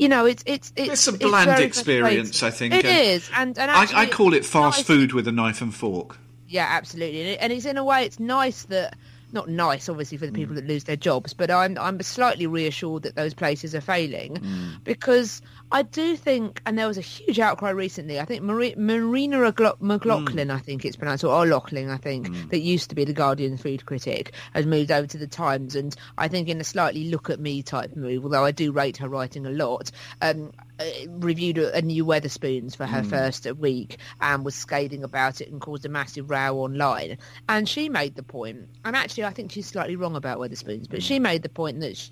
you 0.00 0.08
know, 0.08 0.24
it's 0.24 0.42
it's 0.46 0.72
it's, 0.76 1.06
It's 1.06 1.06
a 1.08 1.12
bland 1.12 1.50
very 1.50 1.64
experience, 1.64 2.42
I 2.42 2.50
think, 2.50 2.72
It 2.74 2.86
and 2.86 3.06
is, 3.06 3.30
and 3.34 3.58
and 3.58 3.70
I, 3.70 3.86
I 3.94 4.06
call 4.06 4.32
it 4.32 4.46
fast 4.46 4.78
nice- 4.78 4.86
food 4.86 5.12
with 5.12 5.28
a 5.28 5.32
knife 5.32 5.60
and 5.60 5.74
fork. 5.74 6.16
yeah, 6.48 6.68
absolutely, 6.70 7.36
and 7.38 7.52
it's 7.52 7.66
in 7.66 7.76
a 7.76 7.84
way 7.84 8.04
it's 8.04 8.18
nice 8.18 8.62
that 8.64 8.96
not 9.34 9.48
nice, 9.48 9.88
obviously, 9.88 10.16
for 10.18 10.26
the 10.26 10.32
Mm. 10.32 10.36
people 10.36 10.54
that 10.54 10.66
lose 10.66 10.84
their 10.84 10.96
jobs, 10.96 11.34
but 11.34 11.50
I'm 11.50 11.76
I'm 11.78 12.00
slightly 12.02 12.46
reassured 12.46 13.02
that 13.02 13.16
those 13.16 13.34
places 13.34 13.74
are 13.74 13.80
failing 13.80 14.34
Mm. 14.36 14.84
because 14.84 15.42
I 15.74 15.82
do 15.82 16.16
think, 16.16 16.62
and 16.64 16.78
there 16.78 16.86
was 16.86 16.96
a 16.98 17.00
huge 17.02 17.40
outcry 17.40 17.70
recently. 17.70 18.20
I 18.20 18.24
think 18.24 18.42
Mari- 18.44 18.76
Marina 18.76 19.38
Aglo- 19.38 19.76
McLaughlin, 19.80 20.46
Mm. 20.48 20.54
I 20.54 20.60
think 20.60 20.84
it's 20.84 20.94
pronounced, 20.94 21.24
or 21.24 21.34
O'Loughlin, 21.34 21.90
I 21.90 21.96
think, 21.96 22.28
that 22.50 22.60
used 22.60 22.90
to 22.90 22.94
be 22.94 23.04
the 23.04 23.12
Guardian 23.12 23.56
food 23.56 23.84
critic, 23.84 24.32
has 24.52 24.66
moved 24.66 24.92
over 24.92 25.08
to 25.08 25.18
the 25.18 25.26
Times, 25.26 25.74
and 25.74 25.94
I 26.16 26.28
think 26.28 26.48
in 26.48 26.60
a 26.60 26.64
slightly 26.64 27.10
look 27.10 27.28
at 27.28 27.40
me 27.40 27.62
type 27.64 27.96
move, 27.96 28.22
although 28.22 28.44
I 28.44 28.52
do 28.52 28.70
rate 28.70 28.98
her 28.98 29.08
writing 29.08 29.46
a 29.46 29.50
lot. 29.50 29.90
Um, 30.22 30.52
uh, 30.78 30.84
reviewed 31.08 31.58
a, 31.58 31.76
a 31.76 31.82
new 31.82 32.04
Wetherspoons 32.04 32.74
for 32.76 32.84
her 32.86 33.02
first 33.04 33.46
week 33.56 33.98
and 34.20 34.44
was 34.44 34.54
scathing 34.56 35.04
about 35.04 35.40
it 35.40 35.48
and 35.50 35.60
caused 35.60 35.84
a 35.86 35.88
massive 35.88 36.28
row 36.30 36.56
online. 36.58 37.18
And 37.48 37.68
she 37.68 37.88
made 37.88 38.14
the 38.16 38.22
point, 38.24 38.68
and 38.84 38.94
actually 38.96 39.24
I 39.24 39.30
think 39.30 39.52
she's 39.52 39.66
slightly 39.66 39.96
wrong 39.96 40.16
about 40.16 40.38
Wetherspoons, 40.38 40.88
but 40.88 41.02
she 41.02 41.18
made 41.18 41.42
the 41.42 41.48
point 41.48 41.80
that 41.80 41.96
she, 41.96 42.10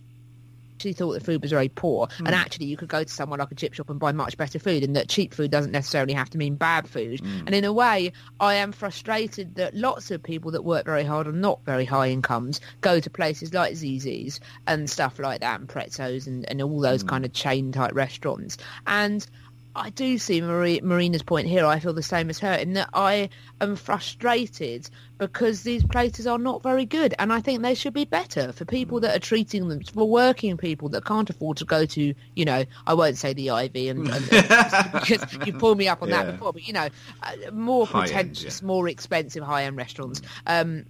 she 0.83 0.93
thought 0.93 1.13
the 1.13 1.21
food 1.21 1.43
was 1.43 1.51
very 1.51 1.69
poor. 1.69 2.09
And 2.19 2.29
mm. 2.29 2.33
actually 2.33 2.67
you 2.67 2.77
could 2.77 2.89
go 2.89 3.03
to 3.05 3.13
someone 3.13 3.39
like 3.39 3.51
a 3.51 3.55
chip 3.55 3.75
shop 3.75 3.91
and 3.91 3.99
buy 3.99 4.13
much 4.13 4.37
better 4.37 4.59
food 4.59 4.83
and 4.83 4.97
that 4.97 5.09
cheap 5.09 5.35
food 5.35 5.51
doesn't 5.51 5.73
necessarily 5.73 6.13
have 6.13 6.31
to 6.31 6.39
mean 6.39 6.57
bad 6.57 6.89
food. 6.89 7.21
Mm. 7.21 7.47
And 7.47 7.55
in 7.55 7.65
a 7.65 7.73
way 7.73 8.13
i 8.41 8.55
am 8.55 8.73
frustrated 8.73 9.55
that 9.55 9.75
lots 9.75 10.11
of 10.11 10.23
people 10.23 10.51
that 10.51 10.63
work 10.63 10.85
very 10.85 11.05
hard 11.05 11.27
on 11.27 11.41
not 11.41 11.65
very 11.65 11.85
high 11.85 12.09
incomes 12.09 12.61
go 12.81 13.01
to 13.01 13.11
places 13.11 13.55
like 13.55 13.75
Zizzi's 13.75 14.41
and 14.67 14.89
stuff 14.89 15.19
like 15.19 15.41
that 15.41 15.61
and 15.61 15.69
prezzo's 15.69 16.27
and, 16.27 16.49
and 16.51 16.61
all 16.63 16.81
those 16.81 17.05
mm. 17.05 17.09
kind 17.09 17.25
of 17.25 17.33
chain 17.33 17.73
type 17.73 17.95
restaurants. 17.95 18.57
And 18.87 19.27
I 19.75 19.89
do 19.91 20.19
see 20.19 20.41
Marie, 20.43 20.81
Marina's 20.83 21.23
point 21.23 21.49
here. 21.49 21.65
I 21.65 21.79
feel 21.79 21.95
the 21.95 22.03
same 22.03 22.29
as 22.29 22.39
her 22.41 22.53
in 22.53 22.75
that 22.75 22.91
I 22.93 23.31
am 23.61 23.77
frustrated 23.77 24.89
because 25.19 25.63
these 25.63 25.83
places 25.85 26.27
are 26.27 26.39
not 26.39 26.63
very 26.63 26.85
good, 26.85 27.15
and 27.19 27.33
I 27.33 27.41
think 27.41 27.63
they 27.63 27.75
should 27.75 27.95
be 27.95 28.05
better 28.05 28.53
for 28.53 28.65
people 28.67 29.01
that 29.01 29.17
are 29.17 29.21
treating 29.21 29.69
them 29.69 29.83
for 29.83 30.07
working 30.09 30.57
people 30.59 30.91
that 30.91 31.05
can't 31.07 31.31
afford 31.31 31.57
to 31.59 31.65
go 31.65 31.87
to. 31.87 32.15
You 32.37 32.45
know, 32.45 32.65
I 32.87 32.95
won't 32.95 33.17
say 33.17 33.33
the 33.33 33.51
Ivy, 33.51 33.89
and, 33.89 34.09
and 34.09 34.25
because 34.93 35.25
you 35.47 35.55
pulled 35.55 35.79
me 35.79 35.89
up 35.89 36.03
on 36.03 36.09
Yeah. 36.11 36.25
that 36.25 36.33
before, 36.33 36.53
but 36.53 36.67
you 36.67 36.75
know, 36.75 36.89
uh, 37.23 37.33
more 37.53 37.87
High-end, 37.87 38.09
pretentious, 38.11 38.61
yeah. 38.61 38.67
more 38.67 38.89
expensive 38.89 39.43
high-end 39.43 39.77
restaurants. 39.77 40.21
Um, 40.47 40.85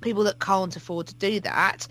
people 0.00 0.24
that 0.24 0.38
can't 0.38 0.74
afford 0.76 1.06
to 1.08 1.14
do 1.14 1.40
that. 1.40 1.86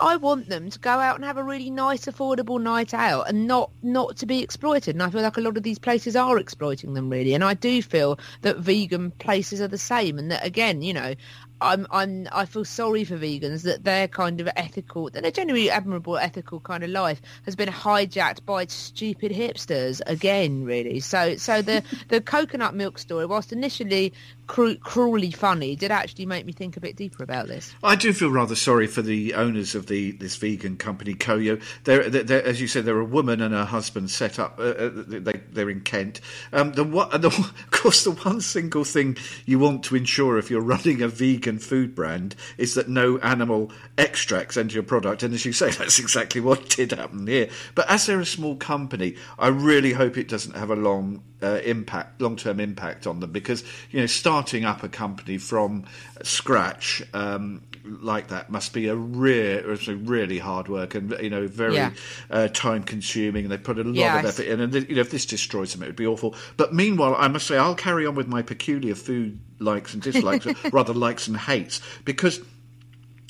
I 0.00 0.16
want 0.16 0.48
them 0.48 0.70
to 0.70 0.78
go 0.78 0.90
out 0.90 1.16
and 1.16 1.24
have 1.24 1.38
a 1.38 1.42
really 1.42 1.70
nice, 1.70 2.06
affordable 2.06 2.60
night 2.60 2.94
out, 2.94 3.28
and 3.28 3.46
not 3.48 3.70
not 3.82 4.16
to 4.18 4.26
be 4.26 4.42
exploited. 4.42 4.94
And 4.94 5.02
I 5.02 5.10
feel 5.10 5.22
like 5.22 5.36
a 5.36 5.40
lot 5.40 5.56
of 5.56 5.62
these 5.64 5.78
places 5.78 6.14
are 6.14 6.38
exploiting 6.38 6.94
them 6.94 7.10
really. 7.10 7.34
And 7.34 7.42
I 7.42 7.54
do 7.54 7.82
feel 7.82 8.18
that 8.42 8.58
vegan 8.58 9.10
places 9.10 9.60
are 9.60 9.68
the 9.68 9.78
same, 9.78 10.18
and 10.18 10.30
that 10.30 10.44
again, 10.44 10.82
you 10.82 10.94
know, 10.94 11.14
I'm 11.60 11.86
I'm 11.90 12.28
I 12.30 12.44
feel 12.44 12.64
sorry 12.64 13.04
for 13.04 13.16
vegans 13.16 13.62
that 13.62 13.82
their 13.82 14.06
kind 14.06 14.40
of 14.40 14.48
ethical, 14.56 15.10
their 15.10 15.30
genuinely 15.30 15.70
admirable 15.70 16.16
ethical 16.16 16.60
kind 16.60 16.84
of 16.84 16.90
life 16.90 17.20
has 17.44 17.56
been 17.56 17.68
hijacked 17.68 18.44
by 18.44 18.66
stupid 18.66 19.32
hipsters 19.32 20.00
again. 20.06 20.64
Really, 20.64 21.00
so 21.00 21.36
so 21.36 21.62
the 21.62 21.82
the 22.08 22.20
coconut 22.20 22.74
milk 22.74 22.98
story, 22.98 23.26
whilst 23.26 23.52
initially 23.52 24.12
cru- 24.48 24.76
cruelly 24.76 25.30
funny, 25.30 25.76
did 25.76 25.92
actually 25.92 26.26
make 26.26 26.44
me 26.44 26.52
think 26.52 26.76
a 26.76 26.80
bit 26.80 26.96
deeper 26.96 27.22
about 27.22 27.46
this. 27.46 27.72
I 27.84 27.94
do 27.94 28.12
feel 28.12 28.30
rather 28.30 28.56
sorry 28.56 28.88
for 28.88 29.02
the 29.02 29.34
owners 29.34 29.76
of 29.76 29.86
the 29.86 30.10
this 30.12 30.34
vegan 30.36 30.76
company 30.76 31.14
CoYo. 31.14 31.62
They're, 31.84 32.08
they're, 32.10 32.24
they're- 32.24 32.42
as 32.42 32.60
you 32.60 32.66
said, 32.66 32.84
they're 32.84 32.98
a 32.98 33.04
woman 33.04 33.40
and 33.40 33.54
her 33.54 33.64
husband 33.64 34.10
set 34.10 34.38
up. 34.38 34.58
Uh, 34.58 34.62
uh, 34.62 34.90
they, 35.06 35.40
they're 35.52 35.70
in 35.70 35.82
Kent. 35.82 36.20
Um, 36.52 36.72
the, 36.72 36.84
the 36.84 37.28
of 37.28 37.70
course, 37.70 38.02
the 38.04 38.10
one 38.12 38.40
single 38.40 38.84
thing 38.84 39.16
you 39.46 39.58
want 39.58 39.84
to 39.84 39.94
ensure 39.96 40.38
if 40.38 40.50
you're 40.50 40.60
running 40.60 41.02
a 41.02 41.08
vegan 41.08 41.58
food 41.58 41.94
brand 41.94 42.34
is 42.56 42.74
that 42.74 42.88
no 42.88 43.18
animal 43.18 43.70
extracts 43.96 44.56
enter 44.56 44.74
your 44.74 44.82
product. 44.82 45.22
And 45.22 45.34
as 45.34 45.44
you 45.44 45.52
say, 45.52 45.70
that's 45.78 45.98
exactly 45.98 46.40
what 46.40 46.70
did 46.70 46.92
happen 46.92 47.26
here. 47.26 47.50
But 47.74 47.88
as 47.90 48.06
they're 48.06 48.20
a 48.20 48.26
small 48.26 48.56
company, 48.56 49.16
I 49.38 49.48
really 49.48 49.92
hope 49.92 50.16
it 50.16 50.28
doesn't 50.28 50.56
have 50.56 50.70
a 50.70 50.76
long 50.76 51.22
uh, 51.42 51.60
impact, 51.64 52.20
long-term 52.20 52.60
impact 52.60 53.06
on 53.06 53.20
them 53.20 53.30
because 53.32 53.62
you 53.90 54.00
know 54.00 54.06
starting 54.06 54.64
up 54.64 54.82
a 54.82 54.88
company 54.88 55.38
from 55.38 55.84
scratch 56.22 57.02
um, 57.14 57.62
like 57.84 58.28
that 58.28 58.50
must 58.50 58.72
be 58.74 58.88
a 58.88 58.94
real, 58.96 59.62
really 59.86 60.38
hard 60.38 60.68
work 60.68 60.94
and 60.94 61.14
you 61.22 61.30
know 61.30 61.46
very 61.46 61.74
Yeah. 61.76 61.90
uh, 62.30 62.48
time-consuming. 62.48 63.44
And 63.44 63.52
they 63.52 63.58
put 63.58 63.78
a 63.78 63.82
lot 63.84 63.94
Yes. 63.94 64.18
of 64.24 64.24
effort 64.28 64.46
in, 64.46 64.60
and 64.60 64.74
you 64.74 64.94
know 64.96 65.00
if 65.00 65.10
this 65.10 65.24
destroys 65.26 65.72
them, 65.72 65.82
it 65.82 65.86
would 65.86 65.96
be 65.96 66.06
awful. 66.06 66.34
But 66.56 66.74
meanwhile, 66.74 67.14
I 67.18 67.28
must 67.28 67.46
say 67.46 67.56
I'll 67.56 67.74
carry 67.74 68.04
on 68.06 68.14
with 68.14 68.28
my 68.28 68.42
peculiar 68.42 68.94
food 68.94 69.40
likes 69.58 69.94
and 69.94 70.02
dislikes, 70.02 70.46
rather 70.72 70.92
likes 70.92 71.28
and 71.28 71.36
hates, 71.36 71.80
because 72.04 72.40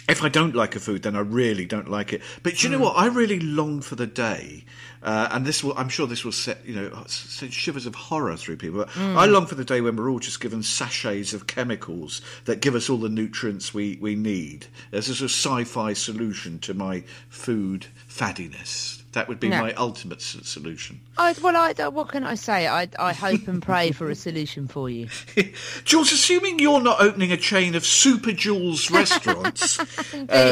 if 0.09 0.23
I 0.25 0.29
don't 0.29 0.55
like 0.55 0.75
a 0.75 0.81
food, 0.81 1.03
then 1.03 1.15
I 1.15 1.21
really 1.21 1.67
don't 1.67 1.91
like 1.91 2.13
it. 2.13 2.23
But 2.43 2.57
do 2.57 2.67
you 2.67 2.73
know 2.73 2.83
what? 2.83 2.97
I 2.97 3.07
really 3.07 3.39
long 3.39 3.83
for 3.83 3.95
the 3.95 4.07
day, 4.07 4.65
uh, 5.03 5.29
and 5.31 5.45
this 5.45 5.63
will, 5.63 5.75
I'm 5.77 5.89
sure 5.89 6.07
this 6.07 6.25
will 6.25 6.33
set, 6.33 6.65
you 6.67 6.75
know, 6.75 7.05
send 7.07 7.53
shivers 7.53 7.87
of 7.87 7.95
horror 7.95 8.37
through 8.37 8.57
people. 8.57 8.79
But 8.79 8.97
I 8.97 9.27
long 9.27 9.47
for 9.47 9.55
the 9.55 9.65
day 9.65 9.81
when 9.81 9.97
we're 9.97 10.11
all 10.11 10.19
just 10.19 10.41
given 10.41 10.63
sachets 10.63 11.33
of 11.33 11.47
chemicals 11.47 12.23
that 12.47 12.61
give 12.61 12.75
us 12.75 12.89
all 12.89 12.97
the 12.97 13.09
nutrients 13.09 13.75
we, 13.75 13.99
we 14.01 14.15
need. 14.15 14.67
There's 14.91 15.09
a 15.09 15.15
sort 15.15 15.31
of 15.31 15.31
sci-fi 15.31 15.93
solution 15.93 16.59
to 16.61 16.75
my 16.75 17.05
food 17.29 17.87
faddiness. 18.09 19.03
That 19.13 19.27
would 19.27 19.41
be 19.41 19.49
No. 19.49 19.61
my 19.61 19.73
ultimate 19.75 20.21
solution. 20.21 21.01
I, 21.17 21.35
well, 21.43 21.57
I, 21.57 21.73
uh, 21.83 21.91
what 21.91 22.09
can 22.09 22.25
I 22.25 22.35
say? 22.35 22.69
I, 22.69 22.89
I 22.99 23.13
hope 23.13 23.49
and 23.49 23.63
pray 23.63 23.91
for 23.91 24.11
a 24.11 24.15
solution 24.15 24.69
for 24.69 24.91
you. 24.91 25.09
Jules, 25.85 26.13
assuming 26.13 26.59
you're 26.59 26.81
not 26.81 27.01
opening 27.01 27.33
a 27.33 27.37
chain 27.37 27.75
of 27.75 27.87
Super 27.87 28.33
Jules 28.33 28.91
restaurants 28.91 29.79
uh, 29.81 29.87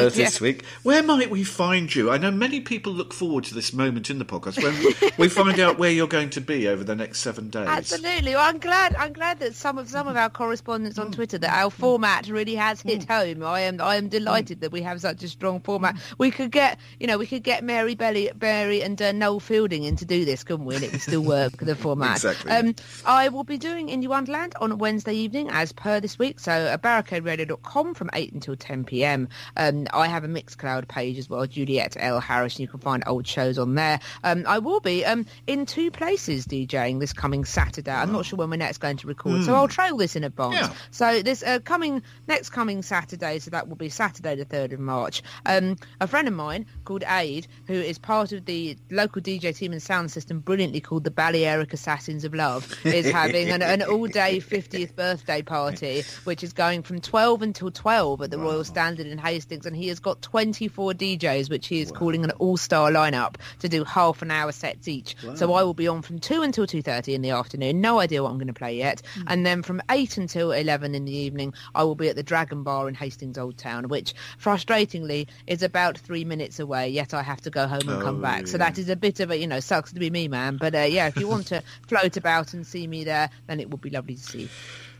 this 0.09 0.41
yeah. 0.41 0.43
week, 0.43 0.65
where 0.83 1.03
might 1.03 1.31
we 1.31 1.45
find 1.45 1.95
you? 1.95 2.11
I 2.11 2.17
know 2.17 2.31
many 2.31 2.61
people 2.61 2.93
look 2.93 3.13
forward 3.13 3.45
to 3.45 3.55
this 3.55 3.73
moment 3.75 4.09
in 4.09 4.19
the 4.19 4.25
podcast 4.25 4.63
when 4.63 5.13
we 5.19 5.29
find 5.29 5.61
out 5.61 5.79
where 5.79 5.91
you're 5.91 6.07
going 6.07 6.31
to 6.31 6.41
be 6.41 6.67
over 6.67 6.83
the 6.83 6.97
next 6.97 7.21
seven 7.21 7.51
days. 7.51 7.69
Absolutely. 7.69 8.35
Well, 8.35 8.49
I'm 8.49 8.59
glad. 8.59 8.97
I'm 8.97 9.13
glad 9.13 9.39
that 9.41 9.55
some 9.55 9.77
of 9.77 9.89
some 9.89 10.09
of 10.09 10.17
our 10.17 10.31
correspondents 10.31 10.99
on 10.99 11.09
mm. 11.09 11.15
Twitter 11.15 11.39
that 11.39 11.53
our 11.53 11.71
format 11.71 12.29
really 12.29 12.55
has 12.55 12.81
hit 12.81 13.03
mm. 13.03 13.09
home. 13.09 13.43
I 13.45 13.61
am. 13.61 13.81
I 13.81 13.97
am 13.97 14.09
delighted 14.09 14.59
mm. 14.59 14.61
that 14.63 14.73
we 14.73 14.83
have 14.83 15.01
such 15.01 15.23
a 15.23 15.29
strong 15.29 15.61
format. 15.61 15.97
We 16.19 16.31
could 16.31 16.51
get, 16.51 16.79
you 16.99 17.07
know, 17.07 17.19
we 17.19 17.27
could 17.27 17.43
get 17.43 17.63
Mary 17.63 17.95
Belly, 17.95 18.31
Berry 18.47 18.81
and 18.81 19.03
uh, 19.03 19.11
Noel 19.11 19.41
Fielding 19.41 19.83
in 19.83 19.97
to 19.97 20.05
do 20.05 20.25
this, 20.25 20.45
couldn't 20.45 20.67
we? 20.67 20.77
And 20.77 20.85
it 20.85 20.93
would 20.93 21.01
still 21.03 21.21
work 21.21 21.57
the 21.57 21.75
format. 21.85 22.15
Exactly. 22.15 22.53
Um, 22.53 22.77
I 23.05 23.29
will 23.29 23.43
be 23.43 23.59
doing 23.59 23.89
Indie 23.89 24.07
Wonderland 24.07 24.55
on 24.61 24.79
Wednesday 24.79 25.15
evening, 25.15 25.49
as 25.51 25.73
per 25.73 25.99
this 25.99 26.17
week. 26.17 26.39
So 26.39 26.53
at 26.53 26.81
barricaderadio.com 26.81 27.95
from 27.95 28.09
eight 28.13 28.33
until 28.33 28.55
ten 28.55 28.85
p.m. 28.85 29.29
Um, 29.57 29.89
I 29.93 30.07
have 30.07 30.23
a 30.23 30.29
Mixcloud 30.29 30.87
page 30.87 31.19
as 31.19 31.29
well, 31.29 31.45
Juliet 31.45 31.97
L 31.99 32.21
Harris. 32.21 32.55
and 32.55 32.61
You 32.61 32.69
can 32.69 32.79
find 32.79 33.03
old 33.09 33.27
shows 33.27 33.59
on 33.59 33.75
there. 33.75 33.99
Um, 34.23 34.45
I 34.47 34.61
will 34.61 34.79
be 34.79 35.05
um, 35.05 35.27
in 35.49 35.67
two 35.67 35.91
places 35.91 36.47
DJing 36.47 37.01
this 37.01 37.13
coming 37.13 37.45
Saturday. 37.45 37.91
I'm 37.91 38.13
not 38.13 38.27
sure 38.27 38.37
when 38.37 38.49
we're 38.49 38.59
next 38.59 38.79
going 38.79 38.97
to 38.99 39.09
record, 39.09 39.43
so 39.43 39.57
I'll 39.57 39.67
trail 39.67 39.97
this 39.97 40.15
in 40.15 40.23
advance. 40.23 40.55
Yeah. 40.55 40.73
So 40.93 41.21
this 41.21 41.43
uh, 41.43 41.59
coming 41.65 42.01
next 42.29 42.51
coming 42.51 42.83
Saturday, 42.83 43.41
so 43.41 43.51
that 43.51 43.67
will 43.67 43.75
be 43.75 43.89
Saturday 43.89 44.37
the 44.37 44.45
third 44.45 44.73
of 44.73 44.79
March. 44.79 45.25
Um, 45.47 45.77
a 46.01 46.07
friend 46.07 46.29
of 46.29 46.35
mine 46.35 46.67
called 46.87 47.05
Aid, 47.07 47.47
who 47.66 47.74
is 47.74 47.99
part 47.99 48.32
of 48.32 48.47
the 48.47 48.76
local 48.91 49.20
DJ 49.20 49.55
team 49.55 49.72
and 49.72 49.82
sound 49.82 50.11
system, 50.11 50.41
brilliantly 50.41 50.80
called 50.80 51.05
the 51.05 51.11
Balearic 51.11 51.74
Assassins 51.74 52.24
of 52.24 52.32
Love, 52.32 52.74
is 52.87 53.11
having 53.11 53.51
an, 53.51 53.61
an 53.61 53.82
all-day 53.82 54.39
50th 54.39 54.95
birthday 54.97 55.43
party, 55.43 56.03
which 56.24 56.43
is 56.43 56.53
going 56.53 56.82
from 56.82 57.01
12 57.01 57.43
until 57.43 57.70
12 57.70 58.22
at 58.22 58.30
the 58.30 58.39
Royal 58.39 58.64
Standard 58.64 59.07
in 59.07 59.18
Hastings, 59.18 59.66
and 59.66 59.76
he 59.76 59.89
has 59.89 60.01
got 60.01 60.22
24 60.22 60.93
DJs, 60.93 61.51
which 61.51 61.66
he 61.66 61.80
is 61.80 61.93
calling 61.93 62.24
an 62.24 62.30
all-star 62.32 62.91
lineup 62.91 63.37
to 63.59 63.68
do 63.68 63.84
half 63.84 64.22
an 64.22 64.30
hour 64.30 64.53
sets 64.53 64.89
each. 64.89 65.16
So 65.34 65.53
I 65.53 65.62
will 65.62 65.74
be 65.74 65.89
on 65.89 66.03
from 66.03 66.18
2 66.20 66.43
until 66.43 66.66
2.30 66.66 67.14
in 67.14 67.22
the 67.22 67.30
afternoon, 67.30 67.80
no 67.80 67.99
idea 67.99 68.22
what 68.22 68.30
I'm 68.30 68.39
going 68.39 68.47
to 68.47 68.55
play 68.55 68.76
yet, 68.76 69.03
hmm. 69.14 69.22
and 69.26 69.45
then 69.45 69.62
from 69.62 69.82
8 69.91 70.16
until 70.16 70.53
11 70.53 70.95
in 70.95 71.05
the 71.05 71.16
evening, 71.16 71.53
I 71.74 71.82
will 71.82 71.97
be 71.97 72.09
at 72.09 72.16
the 72.16 72.22
Dragon 72.22 72.62
Bar 72.62 72.89
in 72.89 72.95
Hastings 72.95 73.37
Old 73.37 73.59
Town, 73.59 73.89
which 73.89 74.14
frustratingly 74.41 75.26
is 75.49 75.62
about 75.62 75.99
three 75.99 76.24
minutes 76.24 76.61
away, 76.61 76.76
yet 76.85 77.14
I 77.14 77.22
have 77.22 77.41
to 77.43 77.51
go 77.51 77.66
home 77.66 77.89
and 77.89 78.03
come 78.03 78.18
Oh, 78.18 78.22
back. 78.22 78.47
So 78.47 78.59
that 78.59 78.79
is 78.79 78.89
a 78.89 78.97
bit 78.97 79.20
of 79.20 79.31
a, 79.31 79.37
you 79.39 79.47
know, 79.47 79.61
sucks 79.61 79.93
to 79.93 79.99
be 80.01 80.11
me, 80.11 80.29
man. 80.29 80.57
But 80.59 80.74
uh, 80.74 80.81
yeah, 80.81 81.09
if 81.09 81.16
you 81.16 81.29
want 81.29 81.47
to 81.49 81.62
float 81.89 82.16
about 82.16 82.55
and 82.55 82.66
see 82.66 82.87
me 82.87 83.05
there, 83.05 83.31
then 83.47 83.61
it 83.61 83.70
would 83.70 83.81
be 83.81 83.91
lovely 83.91 84.14
to 84.14 84.22
see. 84.22 84.49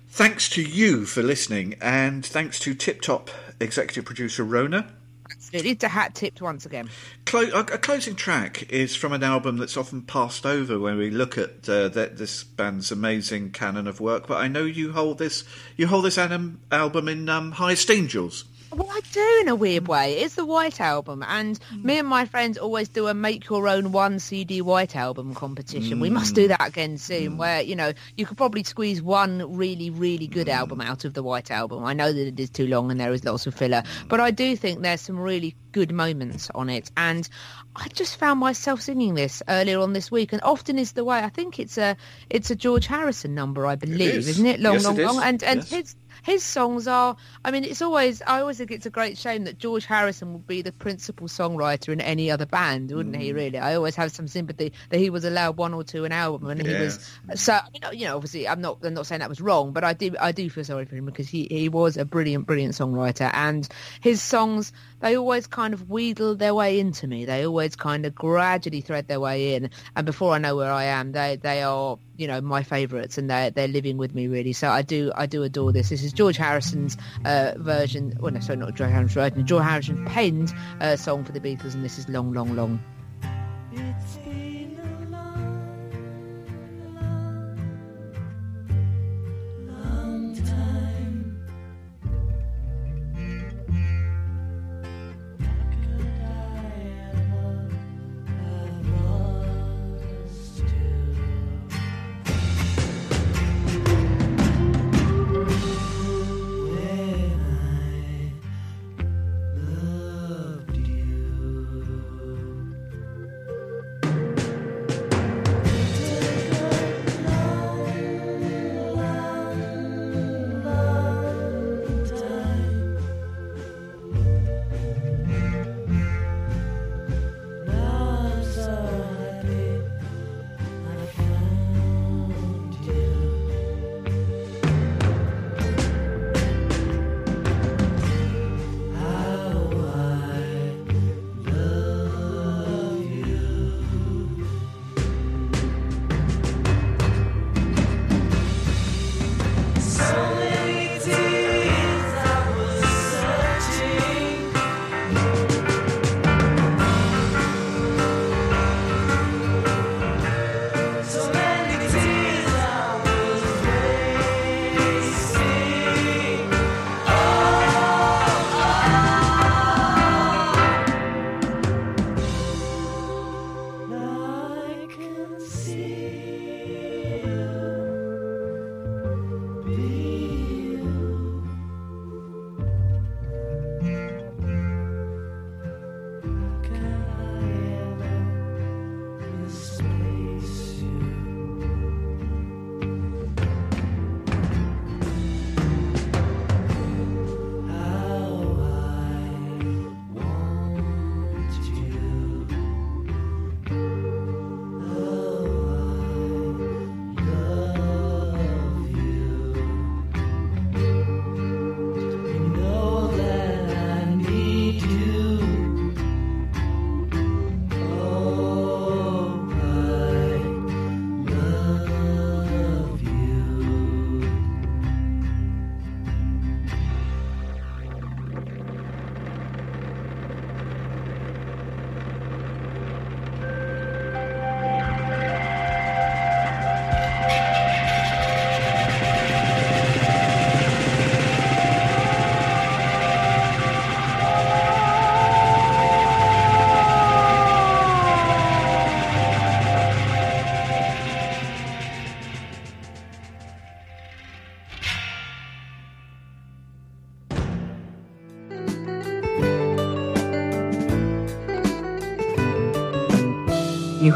Thanks 0.09 0.49
to 0.51 0.63
you 0.63 1.05
for 1.05 1.23
listening, 1.23 1.75
and 1.81 2.25
thanks 2.25 2.59
to 2.61 2.75
Tip 2.75 3.03
Top 3.03 3.29
executive 3.61 4.05
producer 4.05 4.45
Rona. 4.45 4.93
Absolutely. 5.31 5.75
To 5.77 5.89
hat 5.89 6.15
tipped 6.15 6.41
once 6.41 6.65
again. 6.67 6.89
Clo- 7.25 7.51
a, 7.53 7.61
a 7.61 7.79
closing 7.79 8.15
track 8.15 8.71
is 8.71 8.95
from 8.97 9.13
an 9.13 9.23
album 9.23 9.59
that's 9.59 9.77
often 9.77 10.03
passed 10.03 10.47
over 10.47 10.79
when 10.79 10.97
we 10.97 11.11
look 11.11 11.37
at 11.37 11.69
uh, 11.69 11.89
that 11.89 12.17
this 12.17 12.45
band's 12.45 12.91
amazing 12.93 13.51
canon 13.51 13.87
of 13.89 14.01
work. 14.01 14.27
But 14.29 14.39
I 14.39 14.49
know 14.49 14.65
you 14.65 14.93
hold 14.93 15.19
this 15.19 15.45
you 15.77 15.89
hold 15.89 16.05
this 16.05 16.17
anim- 16.19 16.61
album 16.71 17.09
in 17.09 17.29
um, 17.29 17.53
high 17.53 17.73
esteem, 17.73 18.07
Jules. 18.09 18.45
Well, 18.73 18.89
I 18.91 19.01
do 19.13 19.39
in 19.43 19.49
a 19.49 19.55
weird 19.55 19.85
mm. 19.85 19.89
way. 19.89 20.19
It's 20.19 20.35
the 20.35 20.45
White 20.45 20.81
Album, 20.81 21.25
and 21.27 21.59
mm. 21.59 21.85
me 21.85 21.99
and 21.99 22.09
my 22.09 22.25
friends 22.25 22.59
always 22.59 22.89
do 22.89 23.07
a 23.07 23.15
make 23.15 23.49
your 23.49 23.69
own 23.69 23.93
one 23.93 24.19
CD 24.19 24.61
White 24.61 24.97
Album 24.97 25.35
competition. 25.35 26.01
We 26.01 26.11
must 26.11 26.35
do 26.35 26.47
mm. 26.47 26.49
that 26.49 26.67
again 26.67 26.99
soon, 26.99 27.39
where 27.39 27.63
you 27.63 27.77
know 27.77 27.93
you 28.17 28.27
could 28.27 28.37
probably 28.37 28.65
squeeze 28.65 29.01
one 29.01 29.57
really, 29.57 29.91
really 29.91 30.27
good 30.27 30.49
album 30.49 30.81
out 30.81 31.05
of 31.05 31.15
the 31.15 31.23
White 31.23 31.51
Album. 31.51 31.85
I 31.85 31.93
know 31.93 32.13
that 32.13 32.27
it 32.27 32.41
is 32.41 32.51
too 32.51 32.67
long 32.67 32.91
and 32.91 32.99
there 32.99 33.13
is 33.13 33.25
lots 33.25 33.47
of 33.47 33.55
filler, 33.55 33.83
but 34.09 34.21
I 34.21 34.31
do 34.31 34.57
think 34.57 34.83
there's 34.83 35.01
some 35.01 35.19
really 35.19 35.55
good 35.73 35.93
moments 35.93 36.51
on 36.55 36.69
it, 36.69 36.91
and 36.97 37.29
I 37.77 37.89
just 37.89 38.19
found 38.19 38.41
myself 38.41 38.81
singing 38.81 39.15
this 39.15 39.43
earlier 39.49 39.79
on 39.81 39.93
this 39.93 40.11
week, 40.11 40.33
and 40.33 40.43
often 40.43 40.79
is 40.79 40.93
the 40.93 41.05
way. 41.05 41.19
I 41.19 41.29
think 41.29 41.61
it's 41.61 41.79
a 41.79 41.97
it's 42.31 42.51
a 42.51 42.57
George 42.57 42.87
Harrison 42.87 43.35
number, 43.35 43.67
I 43.67 43.77
believe, 43.77 44.15
is. 44.15 44.29
isn't 44.29 44.47
it? 44.47 44.61
Long, 44.61 44.75
Yes, 44.75 44.85
long, 44.85 44.99
it 44.99 45.05
long, 45.05 45.23
and 45.23 45.43
and 45.45 45.59
Yes. 45.61 45.71
his 45.71 45.97
his 46.27 46.43
songs 46.43 46.89
are 46.89 47.17
i 47.45 47.51
mean 47.53 47.63
it's 47.65 47.81
always 47.81 48.21
i 48.27 48.41
always 48.41 48.59
think 48.59 48.71
it's 48.73 48.85
a 48.85 48.91
great 48.91 49.17
shame 49.17 49.45
that 49.45 49.59
george 49.59 49.87
harrison 49.87 50.33
would 50.33 50.47
be 50.47 50.61
the 50.61 50.73
principal 50.73 51.29
songwriter 51.29 51.91
in 51.91 52.01
any 52.01 52.31
other 52.31 52.45
band 52.47 52.91
wouldn't 52.91 53.17
he 53.17 53.31
Mm. 53.31 53.35
really 53.35 53.59
i 53.59 53.75
always 53.77 53.95
have 53.97 54.11
some 54.13 54.27
sympathy 54.29 54.73
that 54.91 54.99
he 54.99 55.09
was 55.09 55.25
allowed 55.25 55.57
one 55.57 55.73
or 55.73 55.85
two 55.85 56.05
an 56.05 56.13
album 56.13 56.49
and 56.51 56.61
he 56.67 56.75
was 56.75 56.99
so 57.35 57.59
you 57.73 57.81
know, 57.81 57.91
you 57.93 58.05
know 58.07 58.17
obviously 58.17 58.49
i'm 58.49 58.61
not 58.61 58.79
i'm 58.83 58.95
not 58.95 59.07
saying 59.07 59.21
that 59.21 59.29
was 59.29 59.41
wrong 59.41 59.73
but 59.73 59.85
i 59.85 59.93
do 59.93 60.15
i 60.21 60.33
do 60.33 60.51
feel 60.51 60.65
sorry 60.65 60.85
for 60.85 60.97
him 60.97 61.07
because 61.07 61.29
he 61.29 61.47
he 61.51 61.69
was 61.69 61.97
a 61.97 62.05
brilliant 62.05 62.47
brilliant 62.47 62.75
songwriter 62.75 63.31
and 63.33 63.69
his 64.01 64.21
songs 64.21 64.73
they 65.01 65.17
always 65.17 65.47
kind 65.47 65.75
of 65.75 65.91
wheedle 65.91 66.37
their 66.37 66.55
way 66.55 66.79
into 66.81 67.07
me. 67.07 67.25
They 67.25 67.47
always 67.47 67.77
kind 67.77 68.07
of 68.07 68.15
gradually 68.15 68.81
thread 68.81 69.09
their 69.09 69.21
way 69.21 69.55
in. 69.55 69.71
And 69.95 70.07
before 70.07 70.33
i 70.33 70.39
know 70.39 70.57
where 70.57 70.73
i 70.73 70.85
am 70.85 71.13
they 71.13 71.37
they 71.37 71.63
are 71.63 71.99
you 72.17 72.27
know 72.27 72.41
my 72.41 72.63
favorites 72.63 73.19
and 73.19 73.29
they're 73.29 73.51
they're 73.51 73.69
living 73.69 73.97
with 73.97 74.15
me 74.15 74.27
really. 74.29 74.53
So 74.53 74.69
i 74.69 74.83
do 74.83 75.13
i 75.15 75.27
do 75.27 75.43
adore 75.43 75.73
this. 75.73 75.91
This 75.91 76.03
is 76.03 76.13
george 76.13 76.37
harrison's 76.37 76.97
uh, 77.25 77.53
version 77.57 78.17
well 78.21 78.33
no 78.33 78.41
sorry 78.41 78.59
not 78.59 78.75
george 78.75 78.91
harrison's 78.91 79.15
version 79.15 79.47
george 79.47 79.65
harrison 79.65 80.05
penned 80.07 80.53
uh, 80.81 80.97
song 80.97 81.25
for 81.25 81.33
the 81.33 81.41
beatles 81.41 81.75
and 81.75 81.85
this 81.85 81.99
is 81.99 82.09
long 82.09 82.33
long 82.33 82.55
long 82.57 82.81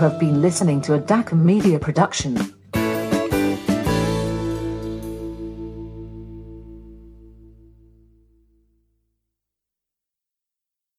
have 0.00 0.18
been 0.18 0.40
listening 0.40 0.80
to 0.80 0.94
a 0.94 0.98
DACA 0.98 1.38
Media 1.38 1.78
production. 1.78 2.59